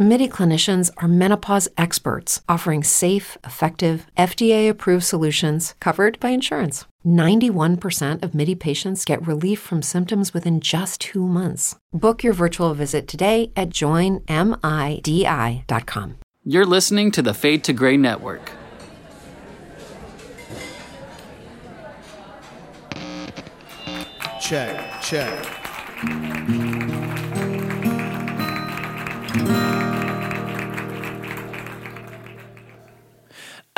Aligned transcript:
MIDI 0.00 0.28
clinicians 0.28 0.92
are 0.98 1.08
menopause 1.08 1.68
experts 1.76 2.40
offering 2.48 2.84
safe, 2.84 3.36
effective, 3.42 4.06
FDA 4.16 4.70
approved 4.70 5.02
solutions 5.02 5.74
covered 5.80 6.20
by 6.20 6.28
insurance. 6.28 6.84
91% 7.04 8.22
of 8.22 8.32
MIDI 8.32 8.54
patients 8.54 9.04
get 9.04 9.26
relief 9.26 9.58
from 9.58 9.82
symptoms 9.82 10.32
within 10.32 10.60
just 10.60 11.00
two 11.00 11.26
months. 11.26 11.74
Book 11.92 12.22
your 12.22 12.32
virtual 12.32 12.74
visit 12.74 13.08
today 13.08 13.50
at 13.56 13.70
joinmidi.com. 13.70 14.28
You're 16.44 16.64
listening 16.64 17.10
to 17.10 17.20
the 17.20 17.34
Fade 17.34 17.64
to 17.64 17.72
Gray 17.72 17.96
Network. 17.96 18.52
Check, 24.40 25.02
check. 25.02 25.44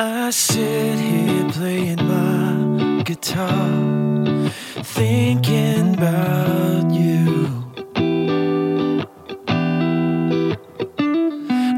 I 0.03 0.31
sit 0.31 0.99
here 0.99 1.51
playing 1.51 2.03
my 2.09 3.03
guitar, 3.03 3.69
thinking 4.83 5.93
about 5.95 6.91
you. 6.91 7.71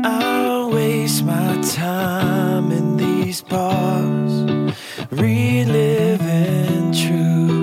I 0.05 0.71
waste 0.73 1.25
my 1.25 1.61
time 1.63 2.71
in 2.71 2.97
these 2.97 3.43
bars, 3.43 4.33
reliving 5.11 6.93
truth. 6.93 7.62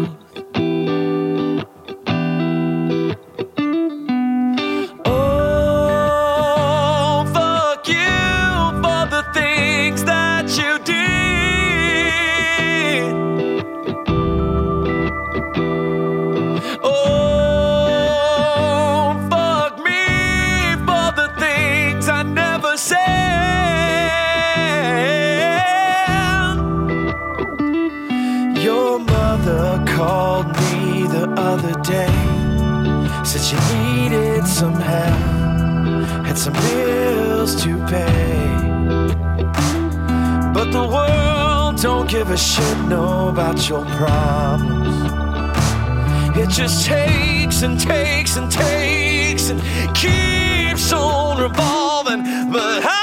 She 33.49 33.55
needed 33.73 34.45
some 34.45 34.75
help, 34.75 36.05
had 36.23 36.37
some 36.37 36.53
bills 36.53 37.55
to 37.63 37.83
pay. 37.87 38.45
But 40.53 40.71
the 40.71 40.87
world 40.87 41.81
don't 41.81 42.07
give 42.07 42.29
a 42.29 42.37
shit 42.37 42.77
no 42.87 43.29
about 43.29 43.67
your 43.67 43.83
problems. 43.97 44.95
It 46.37 46.49
just 46.49 46.85
takes 46.85 47.63
and 47.63 47.79
takes 47.79 48.37
and 48.37 48.51
takes 48.51 49.49
and 49.49 49.59
keeps 49.95 50.93
on 50.93 51.41
revolving. 51.41 52.21
But 52.51 52.85
I, 52.85 52.98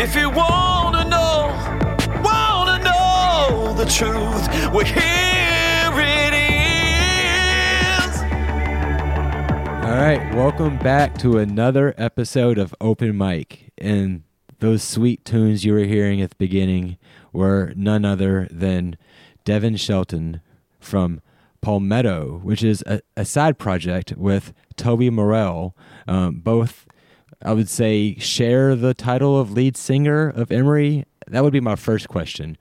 if 0.00 0.16
you 0.16 0.30
wanna 0.30 1.04
know, 1.04 1.48
wanna 2.24 2.82
know 2.82 3.74
the 3.76 3.84
truth, 3.84 4.48
well 4.72 4.82
here 4.82 5.92
it 5.94 6.32
is. 6.32 8.22
All 9.84 9.98
right, 9.98 10.34
welcome 10.34 10.78
back 10.78 11.18
to 11.18 11.36
another 11.36 11.94
episode 11.98 12.56
of 12.56 12.74
Open 12.80 13.14
Mic. 13.18 13.72
And 13.76 14.22
those 14.60 14.82
sweet 14.82 15.22
tunes 15.26 15.66
you 15.66 15.74
were 15.74 15.80
hearing 15.80 16.22
at 16.22 16.30
the 16.30 16.36
beginning 16.36 16.96
were 17.30 17.74
none 17.76 18.06
other 18.06 18.48
than 18.50 18.96
Devin 19.44 19.76
Shelton 19.76 20.40
from 20.78 21.20
Palmetto, 21.60 22.40
which 22.42 22.64
is 22.64 22.82
a, 22.86 23.02
a 23.18 23.26
side 23.26 23.58
project 23.58 24.14
with 24.16 24.54
Toby 24.76 25.10
Morrell. 25.10 25.76
Um, 26.08 26.40
both, 26.40 26.86
I 27.42 27.52
would 27.52 27.68
say, 27.68 28.16
share 28.16 28.74
the 28.76 28.92
title 28.94 29.38
of 29.38 29.52
lead 29.52 29.76
singer 29.76 30.28
of 30.28 30.52
Emery. 30.52 31.04
That 31.28 31.42
would 31.42 31.52
be 31.52 31.60
my 31.60 31.76
first 31.76 32.08
question, 32.08 32.58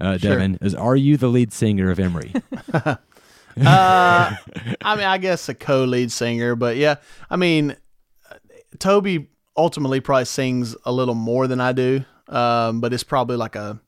uh, 0.00 0.16
Sure. 0.18 0.32
Devin. 0.32 0.58
Is 0.62 0.74
are 0.74 0.96
you 0.96 1.16
the 1.16 1.28
lead 1.28 1.52
singer 1.52 1.90
of 1.90 1.98
Emery? 2.00 2.32
Uh, 3.56 4.34
I 4.82 4.96
mean, 4.96 5.04
I 5.04 5.16
guess 5.18 5.48
a 5.48 5.54
co-lead 5.54 6.10
singer, 6.10 6.56
but 6.56 6.76
yeah, 6.76 6.96
I 7.30 7.36
mean, 7.36 7.76
Toby 8.80 9.28
ultimately 9.56 10.00
probably 10.00 10.24
sings 10.24 10.74
a 10.84 10.90
little 10.90 11.14
more 11.14 11.46
than 11.46 11.60
I 11.60 11.70
do, 11.70 12.04
um, 12.28 12.80
but 12.80 12.92
it's 12.92 13.04
probably 13.04 13.36
like 13.36 13.54
a, 13.54 13.80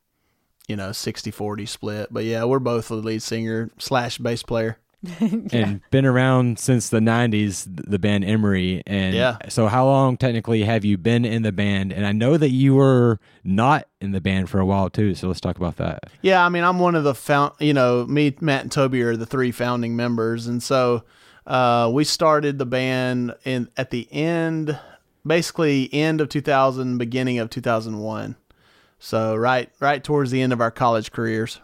you 0.68 0.76
know, 0.76 0.90
60-40 0.90 1.66
split. 1.68 2.08
But 2.12 2.22
yeah, 2.24 2.44
we're 2.44 2.60
both 2.60 2.86
the 2.88 2.94
lead 2.94 3.22
singer 3.22 3.70
slash 3.78 4.18
bass 4.18 4.44
player. 4.44 4.78
and 5.52 5.80
been 5.90 6.04
around 6.06 6.58
since 6.58 6.88
the 6.88 6.98
90s 7.00 7.64
the 7.88 7.98
band 7.98 8.24
emery 8.24 8.82
and 8.86 9.14
Yeah. 9.14 9.36
so 9.48 9.66
how 9.68 9.84
long 9.86 10.16
technically 10.16 10.62
have 10.64 10.84
you 10.84 10.98
been 10.98 11.24
in 11.24 11.42
the 11.42 11.52
band 11.52 11.92
and 11.92 12.06
i 12.06 12.12
know 12.12 12.36
that 12.36 12.50
you 12.50 12.74
were 12.74 13.18
not 13.44 13.86
in 14.00 14.12
the 14.12 14.20
band 14.20 14.48
for 14.50 14.58
a 14.60 14.66
while 14.66 14.90
too 14.90 15.14
so 15.14 15.28
let's 15.28 15.40
talk 15.40 15.56
about 15.56 15.76
that 15.76 16.04
Yeah, 16.22 16.44
I 16.44 16.48
mean, 16.48 16.64
I'm 16.64 16.78
one 16.78 16.94
of 16.94 17.04
the 17.04 17.14
found. 17.14 17.52
You 17.60 17.74
know, 17.74 18.04
me, 18.06 18.34
Matt, 18.40 18.62
and 18.62 18.72
Toby 18.72 19.02
are 19.02 19.16
the 19.16 19.26
three 19.26 19.52
founding 19.52 19.94
members, 19.96 20.46
and 20.46 20.62
so 20.62 21.04
uh, 21.46 21.88
we 21.92 22.02
started 22.04 22.58
the 22.58 22.66
band 22.66 23.34
in 23.44 23.68
at 23.76 23.90
the 23.90 24.08
end, 24.12 24.78
basically 25.26 25.88
end 25.94 26.20
of 26.20 26.28
2000, 26.28 26.98
beginning 26.98 27.38
of 27.38 27.48
2001. 27.50 28.34
So 28.98 29.36
right, 29.36 29.70
right 29.78 30.02
towards 30.02 30.30
the 30.32 30.40
end 30.42 30.52
of 30.52 30.60
our 30.60 30.70
college 30.72 31.12
careers. 31.12 31.60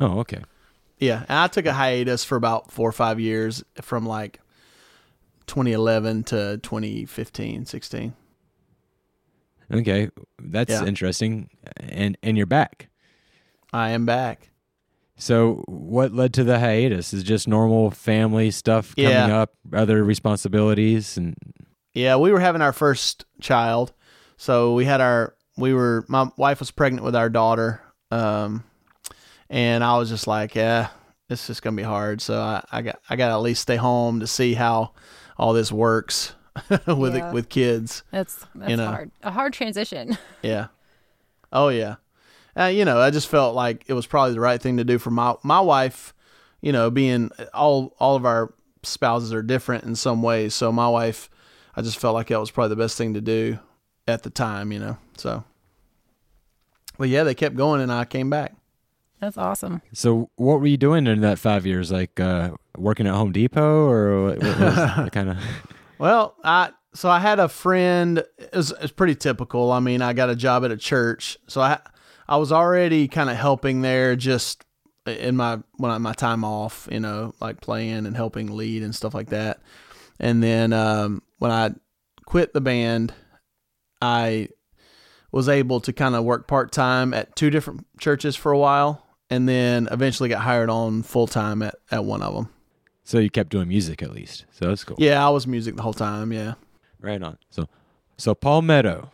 oh 0.00 0.20
okay 0.20 0.42
Yeah, 0.98 1.24
and 1.28 1.38
I 1.38 1.46
took 1.48 1.66
a 1.66 1.72
hiatus 1.74 2.24
for 2.24 2.36
about 2.36 2.70
four 2.70 2.88
or 2.88 2.92
five 2.92 3.20
years 3.20 3.62
from 3.82 4.06
like 4.06 4.40
2011 5.46 6.24
to 6.24 6.58
2015, 6.62 7.66
16. 7.66 8.14
okay 9.72 10.08
that's 10.40 10.70
Yeah. 10.70 10.84
interesting 10.84 11.50
and 11.80 12.16
and 12.22 12.36
you're 12.36 12.46
back 12.46 12.88
I 13.72 13.90
am 13.90 14.06
back. 14.06 14.50
so 15.16 15.64
what 15.66 16.12
led 16.12 16.32
to 16.34 16.44
the 16.44 16.58
hiatus 16.60 17.12
is 17.12 17.22
just 17.24 17.48
normal 17.48 17.90
family 17.90 18.50
stuff 18.52 18.94
coming 18.94 19.10
Yeah. 19.10 19.40
up 19.42 19.50
other 19.72 20.02
responsibilities 20.04 21.16
and 21.16 21.34
Yeah, 21.94 22.16
we 22.16 22.30
were 22.30 22.40
having 22.40 22.60
our 22.62 22.72
first 22.74 23.24
child. 23.40 23.92
So 24.36 24.74
we 24.74 24.84
had 24.84 25.00
our 25.00 25.34
we 25.56 25.72
were 25.74 26.04
my 26.08 26.30
wife 26.36 26.60
was 26.60 26.70
pregnant 26.70 27.04
with 27.04 27.16
our 27.16 27.28
daughter. 27.30 27.80
Um 28.10 28.62
and 29.50 29.82
I 29.84 29.96
was 29.98 30.08
just 30.08 30.26
like, 30.26 30.54
yeah, 30.54 30.88
it's 31.28 31.46
just 31.46 31.62
gonna 31.62 31.76
be 31.76 31.82
hard. 31.82 32.20
So 32.20 32.40
I, 32.40 32.64
I 32.70 32.82
got 32.82 33.00
I 33.08 33.16
gotta 33.16 33.34
at 33.34 33.40
least 33.42 33.62
stay 33.62 33.76
home 33.76 34.20
to 34.20 34.26
see 34.26 34.54
how 34.54 34.92
all 35.36 35.52
this 35.52 35.70
works. 35.72 36.32
with 36.86 37.14
Yeah. 37.14 37.32
with 37.32 37.50
kids. 37.50 38.02
That's 38.10 38.46
that's 38.54 38.72
know. 38.76 38.86
hard. 38.86 39.10
A 39.22 39.30
hard 39.30 39.52
transition. 39.52 40.16
Yeah. 40.42 40.68
Oh 41.52 41.68
yeah. 41.68 41.96
Uh, 42.58 42.64
you 42.66 42.86
know, 42.86 42.98
I 42.98 43.10
just 43.10 43.28
felt 43.28 43.54
like 43.54 43.84
it 43.88 43.92
was 43.92 44.06
probably 44.06 44.32
the 44.32 44.40
right 44.40 44.60
thing 44.60 44.78
to 44.78 44.84
do 44.84 44.98
for 44.98 45.10
my 45.10 45.34
my 45.42 45.60
wife. 45.60 46.14
You 46.62 46.72
know, 46.72 46.90
being 46.90 47.30
all 47.52 47.94
all 47.98 48.16
of 48.16 48.24
our 48.24 48.54
spouses 48.82 49.34
are 49.34 49.42
different 49.42 49.84
in 49.84 49.94
some 49.96 50.22
ways, 50.22 50.54
so 50.54 50.72
my 50.72 50.88
wife, 50.88 51.28
I 51.76 51.82
just 51.82 51.98
felt 51.98 52.14
like 52.14 52.28
that 52.28 52.40
was 52.40 52.50
probably 52.50 52.70
the 52.70 52.82
best 52.82 52.96
thing 52.96 53.12
to 53.14 53.20
do 53.20 53.58
at 54.08 54.22
the 54.22 54.30
time. 54.30 54.72
You 54.72 54.78
know, 54.78 54.98
so. 55.18 55.44
But 56.98 57.10
yeah, 57.10 57.24
they 57.24 57.34
kept 57.34 57.56
going, 57.56 57.82
and 57.82 57.92
I 57.92 58.06
came 58.06 58.30
back. 58.30 58.54
That's 59.20 59.38
awesome. 59.38 59.82
So 59.92 60.30
what 60.36 60.60
were 60.60 60.66
you 60.66 60.76
doing 60.76 61.06
in 61.06 61.20
that 61.22 61.38
five 61.38 61.66
years? 61.66 61.90
Like 61.90 62.20
uh, 62.20 62.50
working 62.76 63.06
at 63.06 63.14
Home 63.14 63.32
Depot 63.32 63.88
or 63.88 64.24
what, 64.24 64.42
what 64.42 64.60
was 64.60 65.10
kind 65.12 65.30
of? 65.30 65.38
Well, 65.98 66.36
I 66.44 66.72
so 66.92 67.08
I 67.08 67.20
had 67.20 67.38
a 67.38 67.48
friend. 67.48 68.22
It's 68.36 68.54
was, 68.54 68.70
it 68.72 68.82
was 68.82 68.92
pretty 68.92 69.14
typical. 69.14 69.72
I 69.72 69.80
mean, 69.80 70.02
I 70.02 70.12
got 70.12 70.28
a 70.28 70.36
job 70.36 70.62
at 70.62 70.70
a 70.70 70.76
church, 70.76 71.38
so 71.46 71.62
I 71.62 71.78
I 72.28 72.36
was 72.36 72.52
already 72.52 73.08
kind 73.08 73.30
of 73.30 73.36
helping 73.36 73.80
there, 73.80 74.14
just 74.14 74.62
in 75.06 75.36
my 75.36 75.60
when 75.76 75.90
I, 75.90 75.98
my 75.98 76.12
time 76.12 76.44
off, 76.44 76.86
you 76.90 77.00
know, 77.00 77.34
like 77.40 77.60
playing 77.60 78.04
and 78.06 78.14
helping 78.14 78.54
lead 78.54 78.82
and 78.82 78.94
stuff 78.94 79.14
like 79.14 79.30
that. 79.30 79.60
And 80.20 80.42
then 80.42 80.72
um, 80.72 81.22
when 81.38 81.50
I 81.50 81.70
quit 82.26 82.52
the 82.52 82.60
band, 82.60 83.14
I 84.02 84.48
was 85.32 85.48
able 85.48 85.80
to 85.80 85.92
kind 85.92 86.14
of 86.14 86.24
work 86.24 86.46
part 86.46 86.72
time 86.72 87.14
at 87.14 87.36
two 87.36 87.50
different 87.50 87.86
churches 87.98 88.36
for 88.36 88.52
a 88.52 88.58
while, 88.58 89.05
and 89.30 89.48
then 89.48 89.88
eventually 89.90 90.28
got 90.28 90.42
hired 90.42 90.70
on 90.70 91.02
full 91.02 91.26
time 91.26 91.62
at 91.62 91.74
at 91.90 92.04
one 92.04 92.22
of 92.22 92.34
them. 92.34 92.48
So 93.04 93.18
you 93.18 93.30
kept 93.30 93.50
doing 93.50 93.68
music 93.68 94.02
at 94.02 94.12
least. 94.12 94.46
So 94.50 94.66
that's 94.68 94.82
cool. 94.82 94.96
Yeah, 94.98 95.24
I 95.24 95.30
was 95.30 95.46
music 95.46 95.76
the 95.76 95.82
whole 95.82 95.92
time. 95.92 96.32
Yeah. 96.32 96.54
Right 97.00 97.22
on. 97.22 97.38
So 97.50 97.68
so 98.16 98.34
Palmetto. 98.34 99.10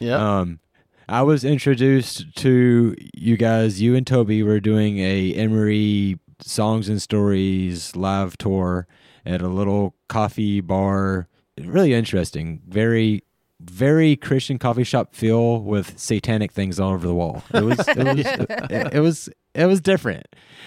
Yeah. 0.00 0.38
Um, 0.38 0.60
I 1.08 1.22
was 1.22 1.44
introduced 1.44 2.36
to 2.36 2.94
you 3.14 3.36
guys. 3.36 3.80
You 3.80 3.94
and 3.94 4.06
Toby 4.06 4.42
were 4.42 4.60
doing 4.60 4.98
a 4.98 5.32
Emery 5.34 6.18
songs 6.40 6.88
and 6.88 7.00
stories 7.00 7.96
live 7.96 8.36
tour 8.36 8.86
at 9.24 9.40
a 9.40 9.48
little 9.48 9.94
coffee 10.08 10.60
bar. 10.60 11.28
Really 11.58 11.94
interesting. 11.94 12.60
Very, 12.68 13.22
very 13.60 14.14
Christian 14.16 14.58
coffee 14.58 14.84
shop 14.84 15.14
feel 15.14 15.60
with 15.62 15.98
satanic 15.98 16.52
things 16.52 16.78
all 16.78 16.92
over 16.92 17.06
the 17.06 17.14
wall. 17.14 17.42
It 17.52 17.64
was, 17.64 17.78
it 17.88 17.96
was, 17.98 18.26
it, 18.70 18.94
it 18.94 19.00
was, 19.00 19.28
it 19.54 19.66
was 19.66 19.80
different. 19.80 20.26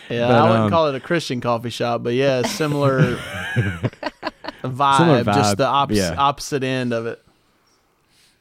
Yeah, 0.09 0.27
But, 0.27 0.35
I 0.35 0.43
wouldn't 0.43 0.63
um, 0.65 0.69
call 0.71 0.87
it 0.89 0.95
a 0.95 0.99
Christian 0.99 1.39
coffee 1.39 1.69
shop, 1.69 2.03
but 2.03 2.13
yeah, 2.13 2.41
similar 2.41 3.15
vibe, 4.63 4.97
Similar 4.97 5.23
vibe, 5.23 5.33
just 5.35 5.57
the 5.57 5.65
opposite 5.67 6.01
yeah. 6.13 6.15
opposite 6.17 6.63
end 6.63 6.93
of 6.93 7.05
it. 7.05 7.21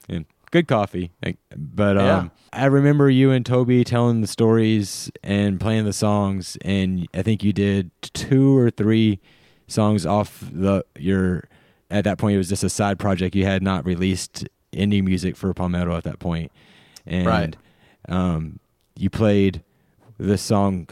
and 0.09 0.25
good 0.51 0.67
coffee. 0.67 1.13
But 1.57 1.97
Yeah. 1.97 2.17
um, 2.19 2.31
I 2.53 2.65
remember 2.65 3.09
you 3.09 3.31
and 3.31 3.47
Toby 3.47 3.85
telling 3.85 4.21
the 4.21 4.27
stories 4.27 5.11
and 5.23 5.61
playing 5.61 5.85
the 5.85 5.93
songs, 5.93 6.59
and 6.63 7.07
I 7.15 7.23
think 7.23 7.45
you 7.45 7.53
did 7.53 7.93
two 8.03 8.57
or 8.59 8.71
three 8.71 9.21
songs 9.69 10.05
off 10.05 10.43
the 10.53 10.85
your. 10.99 11.45
At 11.91 12.05
that 12.05 12.19
point, 12.19 12.35
it 12.35 12.39
was 12.39 12.49
just 12.49 12.63
a 12.65 12.69
side 12.71 12.99
project. 12.99 13.35
You 13.35 13.45
had 13.45 13.63
not 13.63 13.85
released 13.85 14.47
indie 14.73 15.03
music 15.05 15.37
for 15.37 15.53
Palmetto 15.53 15.97
at 15.97 16.05
that 16.05 16.19
point, 16.21 16.53
and 17.07 17.27
Right. 17.27 17.57
um, 18.09 18.61
you 18.97 19.11
played 19.11 19.63
the 20.19 20.39
song 20.39 20.87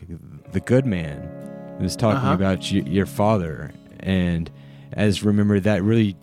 "The 0.53 0.61
Good 0.61 0.87
Man." 0.87 1.23
It 1.79 1.83
was 1.83 1.95
talking 1.95 2.17
Uh-huh. 2.19 2.35
about 2.35 2.73
your 2.73 3.07
father, 3.07 3.73
and 4.01 4.51
as 4.95 5.23
remember 5.23 5.61
that 5.61 5.83
really 5.85 6.17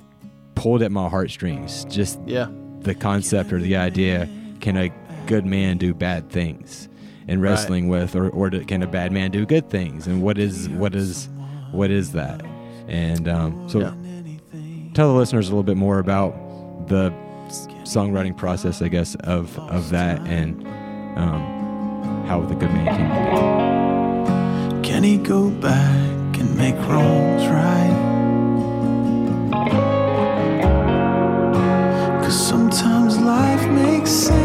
pulled 0.55 0.81
at 0.81 0.91
my 0.91 1.07
heartstrings. 1.07 1.85
Just 1.85 2.19
Yeah, 2.25 2.47
the 2.81 2.93
concept 2.95 3.53
or 3.53 3.59
the 3.61 3.77
idea 3.77 4.27
can 4.59 4.75
a 4.75 4.91
good 5.27 5.45
man 5.45 5.77
do 5.77 5.93
bad 5.93 6.29
things 6.29 6.87
and 7.27 7.41
wrestling 7.41 7.87
with 7.87 8.15
or, 8.15 8.29
or 8.29 8.49
can 8.51 8.83
a 8.83 8.87
bad 8.87 9.11
man 9.11 9.31
do 9.31 9.45
good 9.45 9.69
things 9.69 10.05
and 10.07 10.21
what 10.21 10.37
is 10.37 10.69
what 10.69 10.93
is 10.93 11.27
what 11.71 11.89
is 11.89 12.11
that 12.11 12.43
and 12.87 13.27
um, 13.27 13.67
so 13.67 13.79
Yeah. 13.79 13.93
Tell 14.95 15.11
the 15.11 15.19
listeners 15.19 15.47
a 15.47 15.51
little 15.51 15.63
bit 15.63 15.75
more 15.75 15.99
about 15.99 16.33
the 16.87 17.11
songwriting 17.83 18.35
process 18.35 18.81
i 18.81 18.87
guess 18.87 19.13
of 19.15 19.59
of 19.59 19.89
that 19.89 20.19
and 20.21 20.65
um, 21.17 22.23
how 22.27 22.41
the 22.41 22.55
good 22.55 22.71
man 22.71 22.85
came 22.95 23.09
to 23.09 24.81
be 24.81 24.87
Can 24.87 25.03
he 25.03 25.17
go 25.17 25.49
back 25.49 26.37
and 26.39 26.57
make 26.57 26.75
wrongs 26.87 27.45
right? 27.47 27.93
Cause 32.23 32.47
sometimes 32.47 33.17
life 33.19 33.69
makes 33.69 34.11
sense 34.11 34.44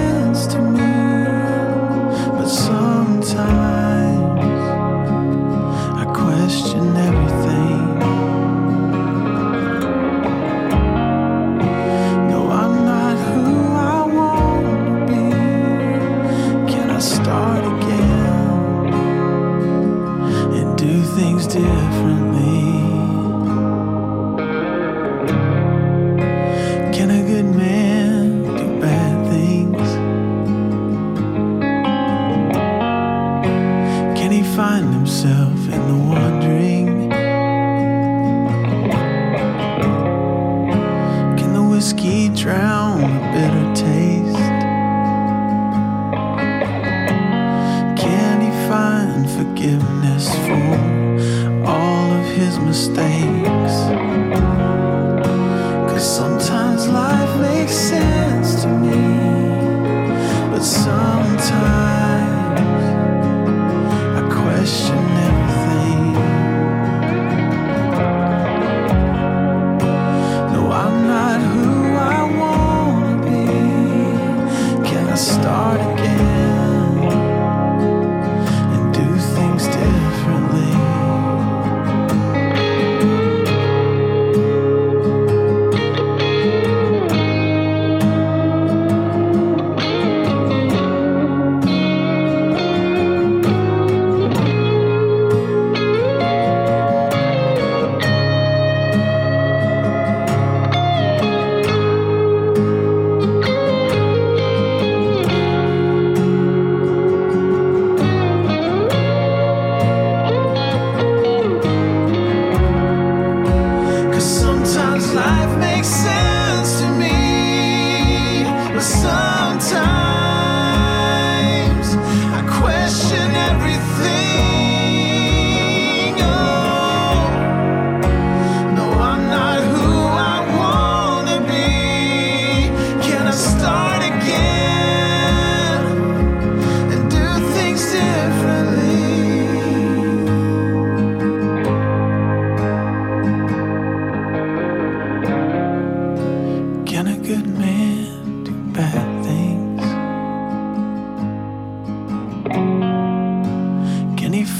of 52.71 53.60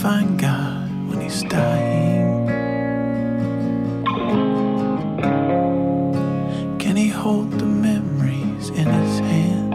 find 0.01 0.39
God 0.41 0.89
when 1.11 1.21
he's 1.21 1.43
dying? 1.43 2.47
Can 6.79 6.97
he 6.97 7.09
hold 7.09 7.53
the 7.53 7.67
memories 7.67 8.71
in 8.71 8.87
his 8.87 9.19
hand? 9.19 9.75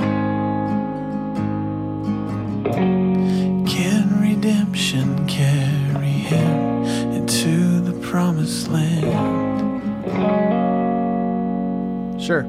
Can 3.67 4.20
redemption 4.20 5.27
carry 5.27 6.08
him 6.08 6.84
into 7.13 7.82
the 7.82 7.94
promised 8.00 8.67
land? 8.70 9.05
Sure. 12.20 12.46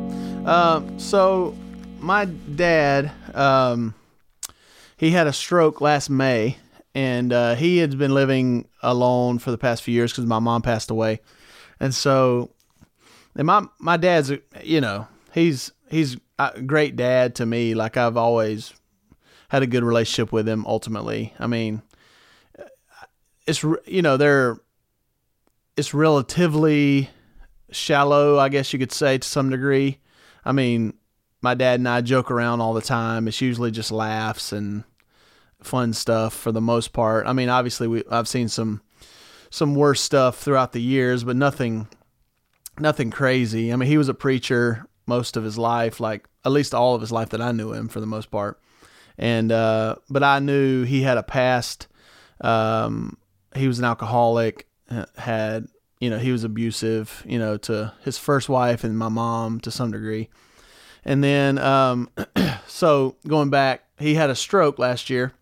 Um, 0.46 0.98
so 0.98 1.54
my 2.00 2.24
dad, 2.24 3.10
um, 3.34 3.92
he 4.96 5.10
had 5.10 5.26
a 5.26 5.32
stroke 5.34 5.82
last 5.82 6.08
May, 6.08 6.56
and 6.96 7.30
uh, 7.30 7.54
he 7.56 7.76
had 7.76 7.98
been 7.98 8.14
living 8.14 8.66
alone 8.82 9.38
for 9.38 9.50
the 9.50 9.58
past 9.58 9.82
few 9.82 9.92
years 9.92 10.12
because 10.12 10.24
my 10.24 10.38
mom 10.38 10.62
passed 10.62 10.90
away, 10.90 11.20
and 11.78 11.94
so, 11.94 12.50
and 13.34 13.46
my 13.46 13.66
my 13.78 13.98
dad's, 13.98 14.32
you 14.64 14.80
know, 14.80 15.06
he's 15.30 15.72
he's 15.90 16.16
a 16.38 16.62
great 16.62 16.96
dad 16.96 17.34
to 17.34 17.44
me. 17.44 17.74
Like 17.74 17.98
I've 17.98 18.16
always 18.16 18.72
had 19.50 19.62
a 19.62 19.66
good 19.66 19.84
relationship 19.84 20.32
with 20.32 20.48
him. 20.48 20.64
Ultimately, 20.66 21.34
I 21.38 21.46
mean, 21.46 21.82
it's 23.46 23.62
you 23.62 24.00
know 24.00 24.16
they're 24.16 24.56
it's 25.76 25.92
relatively 25.92 27.10
shallow, 27.72 28.38
I 28.38 28.48
guess 28.48 28.72
you 28.72 28.78
could 28.78 28.92
say 28.92 29.18
to 29.18 29.28
some 29.28 29.50
degree. 29.50 29.98
I 30.46 30.52
mean, 30.52 30.94
my 31.42 31.52
dad 31.52 31.78
and 31.78 31.88
I 31.90 32.00
joke 32.00 32.30
around 32.30 32.62
all 32.62 32.72
the 32.72 32.80
time. 32.80 33.28
It's 33.28 33.42
usually 33.42 33.70
just 33.70 33.92
laughs 33.92 34.50
and 34.50 34.84
fun 35.66 35.92
stuff 35.92 36.34
for 36.34 36.52
the 36.52 36.60
most 36.60 36.92
part. 36.92 37.26
I 37.26 37.32
mean, 37.32 37.48
obviously 37.48 37.88
we 37.88 38.02
I've 38.10 38.28
seen 38.28 38.48
some 38.48 38.82
some 39.50 39.74
worse 39.74 40.00
stuff 40.00 40.38
throughout 40.38 40.72
the 40.72 40.82
years, 40.82 41.24
but 41.24 41.36
nothing 41.36 41.88
nothing 42.78 43.10
crazy. 43.10 43.72
I 43.72 43.76
mean, 43.76 43.88
he 43.88 43.98
was 43.98 44.08
a 44.08 44.14
preacher 44.14 44.86
most 45.06 45.36
of 45.36 45.44
his 45.44 45.56
life, 45.58 46.00
like 46.00 46.26
at 46.44 46.52
least 46.52 46.74
all 46.74 46.94
of 46.94 47.00
his 47.00 47.12
life 47.12 47.30
that 47.30 47.40
I 47.40 47.52
knew 47.52 47.72
him 47.72 47.88
for 47.88 48.00
the 48.00 48.06
most 48.06 48.30
part. 48.30 48.60
And 49.18 49.52
uh 49.52 49.96
but 50.08 50.22
I 50.22 50.38
knew 50.38 50.84
he 50.84 51.02
had 51.02 51.18
a 51.18 51.22
past 51.22 51.88
um 52.40 53.16
he 53.54 53.68
was 53.68 53.78
an 53.78 53.84
alcoholic, 53.84 54.66
had 55.16 55.68
you 56.00 56.10
know, 56.10 56.18
he 56.18 56.32
was 56.32 56.44
abusive, 56.44 57.22
you 57.26 57.38
know, 57.38 57.56
to 57.56 57.92
his 58.02 58.18
first 58.18 58.48
wife 58.48 58.84
and 58.84 58.98
my 58.98 59.08
mom 59.08 59.60
to 59.60 59.70
some 59.70 59.90
degree. 59.90 60.28
And 61.04 61.22
then, 61.22 61.58
um, 61.58 62.10
so 62.66 63.16
going 63.26 63.48
back, 63.48 63.84
he 63.98 64.14
had 64.14 64.28
a 64.28 64.34
stroke 64.34 64.78
last 64.78 65.08
year. 65.08 65.32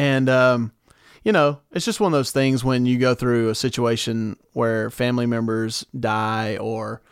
And, 0.00 0.30
um, 0.30 0.72
you 1.24 1.30
know, 1.30 1.60
it's 1.72 1.84
just 1.84 2.00
one 2.00 2.10
of 2.10 2.18
those 2.18 2.30
things 2.30 2.64
when 2.64 2.86
you 2.86 2.96
go 2.96 3.14
through 3.14 3.50
a 3.50 3.54
situation 3.54 4.38
where 4.54 4.88
family 4.88 5.26
members 5.26 5.84
die 5.98 6.56
or 6.56 7.02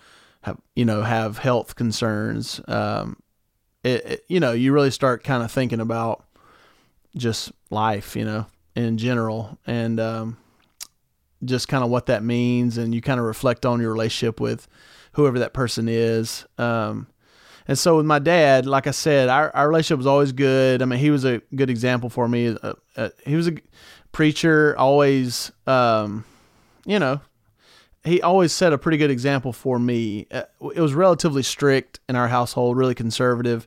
have, 0.41 0.59
you 0.75 0.87
know, 0.87 1.03
have 1.03 1.37
health 1.37 1.77
concerns. 1.77 2.63
Um, 2.67 3.19
it, 3.85 4.07
it, 4.07 4.25
you 4.29 4.41
know, 4.41 4.53
you 4.53 4.73
really 4.73 4.91
start 4.91 5.23
kind 5.23 5.43
of 5.43 5.53
thinking 5.53 5.81
about 5.81 6.25
just 7.15 7.53
life, 7.69 8.17
you 8.17 8.25
know, 8.25 8.47
in 8.75 8.97
general. 8.97 9.59
And, 9.67 10.01
um, 10.01 10.39
just 11.45 11.69
kind 11.69 11.85
of 11.85 11.91
what 11.91 12.07
that 12.07 12.25
means 12.25 12.79
and 12.79 12.95
you 12.95 13.03
kind 13.03 13.21
of 13.21 13.27
reflect 13.27 13.67
on 13.67 13.81
your 13.83 13.93
relationship 13.93 14.41
with 14.41 14.67
whoever 15.13 15.39
that 15.39 15.53
person 15.53 15.89
is 15.91 16.47
um, 16.57 17.07
and 17.69 17.79
so 17.79 17.99
with 17.99 18.07
my 18.07 18.19
dad 18.19 18.67
like 18.67 18.87
i 18.87 18.91
said 18.91 19.29
our, 19.29 19.55
our 19.55 19.69
relationship 19.69 19.99
was 19.99 20.07
always 20.07 20.33
good. 20.33 20.83
I 20.83 20.85
mean 20.87 20.99
he 20.99 21.11
was 21.11 21.25
a 21.25 21.41
good 21.55 21.71
example 21.71 22.11
for 22.11 22.29
me. 22.29 22.57
Uh, 22.61 22.73
uh, 22.97 23.11
he 23.25 23.37
was 23.37 23.49
a 23.49 23.53
preacher 24.11 24.75
always 24.79 25.53
um, 25.67 26.25
you 26.85 26.99
know 26.99 27.21
he 28.05 28.23
always 28.23 28.53
set 28.53 28.73
a 28.73 28.79
pretty 28.79 28.97
good 28.97 29.11
example 29.11 29.53
for 29.53 29.79
me. 29.79 30.27
Uh, 30.31 30.45
it 30.75 30.81
was 30.81 30.95
relatively 30.95 31.43
strict 31.43 32.01
in 32.09 32.17
our 32.17 32.29
household 32.29 32.77
really 32.77 32.95
conservative. 32.95 33.67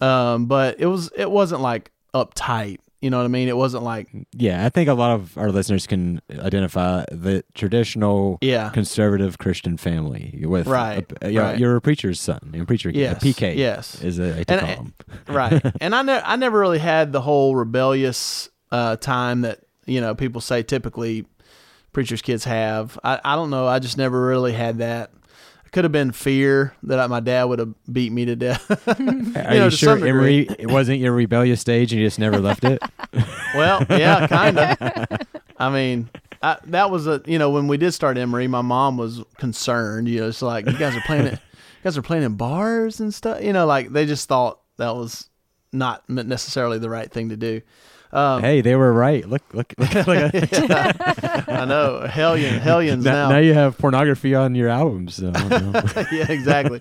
Um, 0.00 0.46
but 0.46 0.78
it 0.78 0.86
was 0.86 1.10
it 1.16 1.30
wasn't 1.30 1.60
like 1.60 1.90
uptight 2.14 2.78
you 3.04 3.10
know 3.10 3.18
what 3.18 3.24
i 3.24 3.28
mean 3.28 3.48
it 3.48 3.56
wasn't 3.56 3.82
like 3.84 4.08
Yeah, 4.32 4.64
I 4.64 4.70
think 4.70 4.88
a 4.88 4.94
lot 4.94 5.10
of 5.12 5.36
our 5.36 5.50
listeners 5.52 5.86
can 5.86 6.20
identify 6.30 7.04
the 7.12 7.44
traditional 7.54 8.38
Yeah. 8.40 8.70
conservative 8.70 9.36
Christian 9.38 9.76
family 9.76 10.42
with 10.46 10.66
Right, 10.66 11.04
a- 11.22 11.30
you 11.30 11.40
right. 11.40 11.58
you're 11.58 11.76
a 11.76 11.80
preacher's 11.80 12.20
son, 12.20 12.40
a 12.58 12.64
preacher 12.64 12.90
kid, 12.90 12.98
Yes, 13.00 13.22
a 13.22 13.26
PK. 13.26 13.56
yes. 13.56 14.02
is 14.02 14.18
a, 14.18 14.38
I 14.40 14.44
And- 14.48 14.66
him. 14.66 14.94
right. 15.28 15.62
And 15.82 15.94
I 15.94 16.02
ne- 16.02 16.22
I 16.32 16.36
never 16.36 16.58
really 16.58 16.78
had 16.78 17.12
the 17.12 17.20
whole 17.20 17.54
rebellious 17.54 18.48
uh, 18.72 18.96
time 18.96 19.42
that 19.42 19.58
you 19.86 20.00
know 20.00 20.14
people 20.14 20.40
say 20.40 20.62
typically 20.62 21.26
preachers' 21.92 22.22
kids 22.22 22.44
have. 22.44 22.98
I 23.04 23.20
I 23.24 23.36
don't 23.36 23.50
know. 23.50 23.66
I 23.66 23.78
just 23.80 23.98
never 23.98 24.18
really 24.26 24.52
had 24.52 24.78
that. 24.78 25.10
Could 25.74 25.82
have 25.84 25.90
been 25.90 26.12
fear 26.12 26.72
that 26.84 27.10
my 27.10 27.18
dad 27.18 27.44
would 27.46 27.58
have 27.58 27.74
beat 27.92 28.12
me 28.12 28.26
to 28.26 28.36
death. 28.36 28.70
Are 28.88 28.94
you 29.02 29.08
you, 29.08 29.58
know, 29.58 29.70
to 29.70 29.76
sure. 29.76 29.96
Emery 29.96 30.46
it 30.56 30.70
wasn't 30.70 31.00
your 31.00 31.10
rebellious 31.10 31.60
stage 31.60 31.90
and 31.90 32.00
you 32.00 32.06
just 32.06 32.20
never 32.20 32.38
left 32.38 32.62
it? 32.62 32.80
Well, 33.56 33.84
yeah, 33.88 34.26
kind 34.26 34.58
of. 34.58 35.18
I 35.58 35.70
mean, 35.70 36.10
I, 36.42 36.58
that 36.66 36.90
was 36.90 37.08
a 37.08 37.22
you 37.26 37.40
know 37.40 37.50
when 37.50 37.66
we 37.66 37.76
did 37.76 37.90
start 37.92 38.16
Emery, 38.16 38.46
my 38.46 38.62
mom 38.62 38.96
was 38.96 39.22
concerned. 39.38 40.08
You 40.08 40.20
know, 40.20 40.28
it's 40.28 40.42
like 40.42 40.66
you 40.66 40.76
guys 40.76 40.96
are 40.96 41.00
playing 41.02 41.26
it, 41.26 41.32
you 41.32 41.82
guys 41.82 41.98
are 41.98 42.02
playing 42.02 42.22
in 42.22 42.34
bars 42.34 43.00
and 43.00 43.12
stuff. 43.12 43.42
You 43.42 43.52
know, 43.52 43.66
like 43.66 43.90
they 43.90 44.06
just 44.06 44.28
thought 44.28 44.60
that 44.76 44.94
was 44.94 45.28
not 45.72 46.08
necessarily 46.08 46.78
the 46.78 46.90
right 46.90 47.10
thing 47.10 47.30
to 47.30 47.36
do. 47.36 47.62
Um, 48.14 48.42
hey, 48.42 48.60
they 48.60 48.76
were 48.76 48.92
right. 48.92 49.28
Look, 49.28 49.42
look, 49.52 49.74
look. 49.76 49.92
look 49.92 50.06
I 51.48 51.64
know 51.66 52.06
hellion, 52.08 52.60
hellions 52.60 53.04
now, 53.04 53.12
now. 53.12 53.28
now 53.30 53.38
you 53.38 53.54
have 53.54 53.76
pornography 53.76 54.34
on 54.36 54.54
your 54.54 54.68
albums. 54.68 55.16
So, 55.16 55.32
yeah, 56.12 56.30
exactly. 56.30 56.80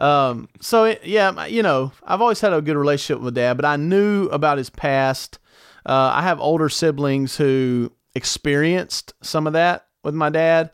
um, 0.00 0.48
so 0.60 0.84
it- 0.84 1.02
yeah, 1.04 1.46
you 1.46 1.62
know, 1.62 1.92
I've 2.04 2.20
always 2.20 2.40
had 2.40 2.52
a 2.52 2.60
good 2.60 2.76
relationship 2.76 3.22
with 3.22 3.34
dad, 3.34 3.54
but 3.56 3.64
I 3.64 3.76
knew 3.76 4.26
about 4.26 4.58
his 4.58 4.68
past. 4.68 5.38
Uh, 5.86 6.10
I 6.14 6.22
have 6.22 6.40
older 6.40 6.68
siblings 6.68 7.36
who 7.36 7.92
experienced 8.16 9.14
some 9.22 9.46
of 9.46 9.52
that 9.52 9.86
with 10.02 10.14
my 10.14 10.28
dad. 10.28 10.72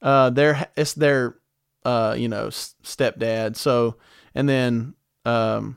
Uh, 0.00 0.30
their 0.30 0.68
it's 0.76 0.94
their, 0.94 1.36
uh, 1.84 2.14
you 2.16 2.28
know, 2.28 2.46
s- 2.48 2.74
stepdad. 2.84 3.56
So, 3.56 3.96
and 4.34 4.48
then 4.48 4.94
um, 5.24 5.76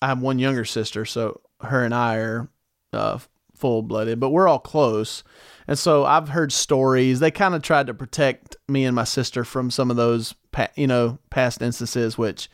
I 0.00 0.06
have 0.06 0.20
one 0.20 0.38
younger 0.38 0.64
sister, 0.64 1.04
so 1.04 1.40
her 1.60 1.82
and 1.84 1.92
I 1.94 2.16
are 2.16 2.48
uh, 2.92 3.18
full 3.54 3.82
blooded, 3.82 4.20
but 4.20 4.30
we're 4.30 4.48
all 4.48 4.58
close. 4.58 5.22
And 5.66 5.78
so 5.78 6.04
I've 6.04 6.30
heard 6.30 6.52
stories. 6.52 7.20
They 7.20 7.30
kind 7.30 7.54
of 7.54 7.62
tried 7.62 7.88
to 7.88 7.94
protect 7.94 8.56
me 8.68 8.84
and 8.84 8.94
my 8.94 9.04
sister 9.04 9.44
from 9.44 9.70
some 9.70 9.90
of 9.90 9.96
those, 9.96 10.34
pa- 10.52 10.70
you 10.76 10.86
know, 10.86 11.18
past 11.30 11.60
instances, 11.60 12.16
which 12.16 12.48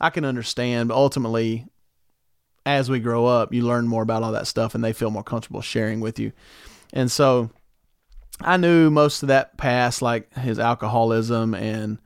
I 0.00 0.10
can 0.10 0.24
understand. 0.24 0.88
But 0.88 0.96
ultimately, 0.96 1.66
as 2.66 2.90
we 2.90 3.00
grow 3.00 3.26
up, 3.26 3.54
you 3.54 3.62
learn 3.62 3.88
more 3.88 4.02
about 4.02 4.22
all 4.22 4.32
that 4.32 4.46
stuff, 4.46 4.74
and 4.74 4.84
they 4.84 4.92
feel 4.92 5.10
more 5.10 5.24
comfortable 5.24 5.62
sharing 5.62 6.00
with 6.00 6.18
you. 6.18 6.32
And 6.92 7.10
so 7.10 7.50
I 8.40 8.56
knew 8.56 8.90
most 8.90 9.22
of 9.22 9.28
that 9.28 9.56
past, 9.56 10.02
like 10.02 10.34
his 10.34 10.58
alcoholism 10.58 11.54
and 11.54 11.98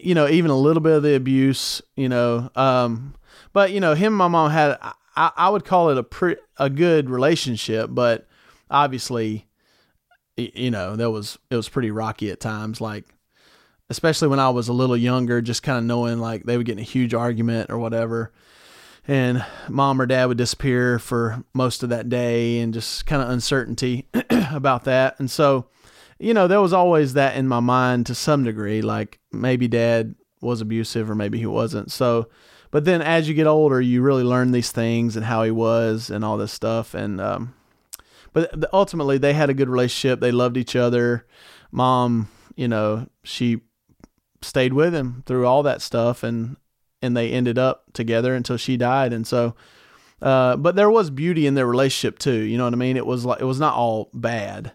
you 0.00 0.14
know 0.14 0.28
even 0.28 0.50
a 0.50 0.56
little 0.56 0.80
bit 0.80 0.92
of 0.92 1.02
the 1.02 1.14
abuse 1.14 1.82
you 1.96 2.08
know 2.08 2.50
um 2.56 3.14
but 3.52 3.72
you 3.72 3.78
know 3.80 3.94
him 3.94 4.12
and 4.12 4.16
my 4.16 4.28
mom 4.28 4.50
had 4.50 4.78
i, 5.16 5.30
I 5.36 5.48
would 5.48 5.64
call 5.64 5.90
it 5.90 5.98
a 5.98 6.02
pre, 6.02 6.36
a 6.58 6.70
good 6.70 7.10
relationship 7.10 7.90
but 7.92 8.26
obviously 8.70 9.46
you 10.36 10.70
know 10.70 10.96
there 10.96 11.10
was 11.10 11.38
it 11.50 11.56
was 11.56 11.68
pretty 11.68 11.90
rocky 11.90 12.30
at 12.30 12.40
times 12.40 12.80
like 12.80 13.04
especially 13.88 14.28
when 14.28 14.40
i 14.40 14.50
was 14.50 14.68
a 14.68 14.72
little 14.72 14.96
younger 14.96 15.40
just 15.40 15.62
kind 15.62 15.78
of 15.78 15.84
knowing 15.84 16.18
like 16.18 16.44
they 16.44 16.56
would 16.56 16.66
get 16.66 16.72
in 16.72 16.78
a 16.78 16.82
huge 16.82 17.14
argument 17.14 17.70
or 17.70 17.78
whatever 17.78 18.32
and 19.08 19.44
mom 19.68 20.00
or 20.00 20.06
dad 20.06 20.26
would 20.26 20.38
disappear 20.38 20.98
for 20.98 21.44
most 21.54 21.82
of 21.82 21.90
that 21.90 22.08
day 22.08 22.58
and 22.58 22.74
just 22.74 23.06
kind 23.06 23.22
of 23.22 23.30
uncertainty 23.30 24.08
about 24.30 24.84
that 24.84 25.18
and 25.18 25.30
so 25.30 25.68
you 26.18 26.32
know, 26.32 26.48
there 26.48 26.60
was 26.60 26.72
always 26.72 27.14
that 27.14 27.36
in 27.36 27.46
my 27.46 27.60
mind 27.60 28.06
to 28.06 28.14
some 28.14 28.44
degree, 28.44 28.82
like 28.82 29.18
maybe 29.32 29.68
dad 29.68 30.14
was 30.40 30.60
abusive 30.60 31.10
or 31.10 31.14
maybe 31.14 31.38
he 31.38 31.46
wasn't. 31.46 31.90
So, 31.92 32.28
but 32.70 32.84
then 32.84 33.02
as 33.02 33.28
you 33.28 33.34
get 33.34 33.46
older, 33.46 33.80
you 33.80 34.02
really 34.02 34.22
learn 34.22 34.52
these 34.52 34.72
things 34.72 35.16
and 35.16 35.24
how 35.26 35.42
he 35.42 35.50
was 35.50 36.10
and 36.10 36.24
all 36.24 36.36
this 36.36 36.52
stuff. 36.52 36.94
And, 36.94 37.20
um, 37.20 37.54
but 38.32 38.52
ultimately 38.72 39.18
they 39.18 39.32
had 39.32 39.50
a 39.50 39.54
good 39.54 39.68
relationship. 39.68 40.20
They 40.20 40.32
loved 40.32 40.56
each 40.56 40.76
other. 40.76 41.26
Mom, 41.70 42.28
you 42.54 42.68
know, 42.68 43.08
she 43.22 43.60
stayed 44.42 44.72
with 44.72 44.94
him 44.94 45.22
through 45.26 45.46
all 45.46 45.62
that 45.62 45.80
stuff 45.80 46.22
and, 46.22 46.56
and 47.00 47.16
they 47.16 47.30
ended 47.30 47.58
up 47.58 47.84
together 47.92 48.34
until 48.34 48.56
she 48.56 48.76
died. 48.76 49.12
And 49.12 49.26
so, 49.26 49.54
uh, 50.20 50.56
but 50.56 50.76
there 50.76 50.90
was 50.90 51.10
beauty 51.10 51.46
in 51.46 51.54
their 51.54 51.66
relationship 51.66 52.18
too. 52.18 52.32
You 52.32 52.58
know 52.58 52.64
what 52.64 52.72
I 52.72 52.76
mean? 52.76 52.96
It 52.96 53.06
was 53.06 53.24
like, 53.24 53.40
it 53.40 53.44
was 53.44 53.60
not 53.60 53.74
all 53.74 54.10
bad. 54.12 54.72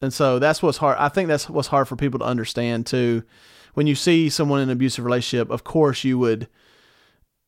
And 0.00 0.12
so 0.12 0.38
that's 0.38 0.62
what's 0.62 0.78
hard. 0.78 0.98
I 0.98 1.08
think 1.08 1.28
that's 1.28 1.48
what's 1.48 1.68
hard 1.68 1.88
for 1.88 1.96
people 1.96 2.18
to 2.20 2.26
understand 2.26 2.86
too. 2.86 3.22
When 3.74 3.86
you 3.86 3.94
see 3.94 4.28
someone 4.28 4.60
in 4.60 4.68
an 4.68 4.72
abusive 4.72 5.04
relationship, 5.04 5.50
of 5.50 5.64
course 5.64 6.04
you 6.04 6.18
would, 6.18 6.48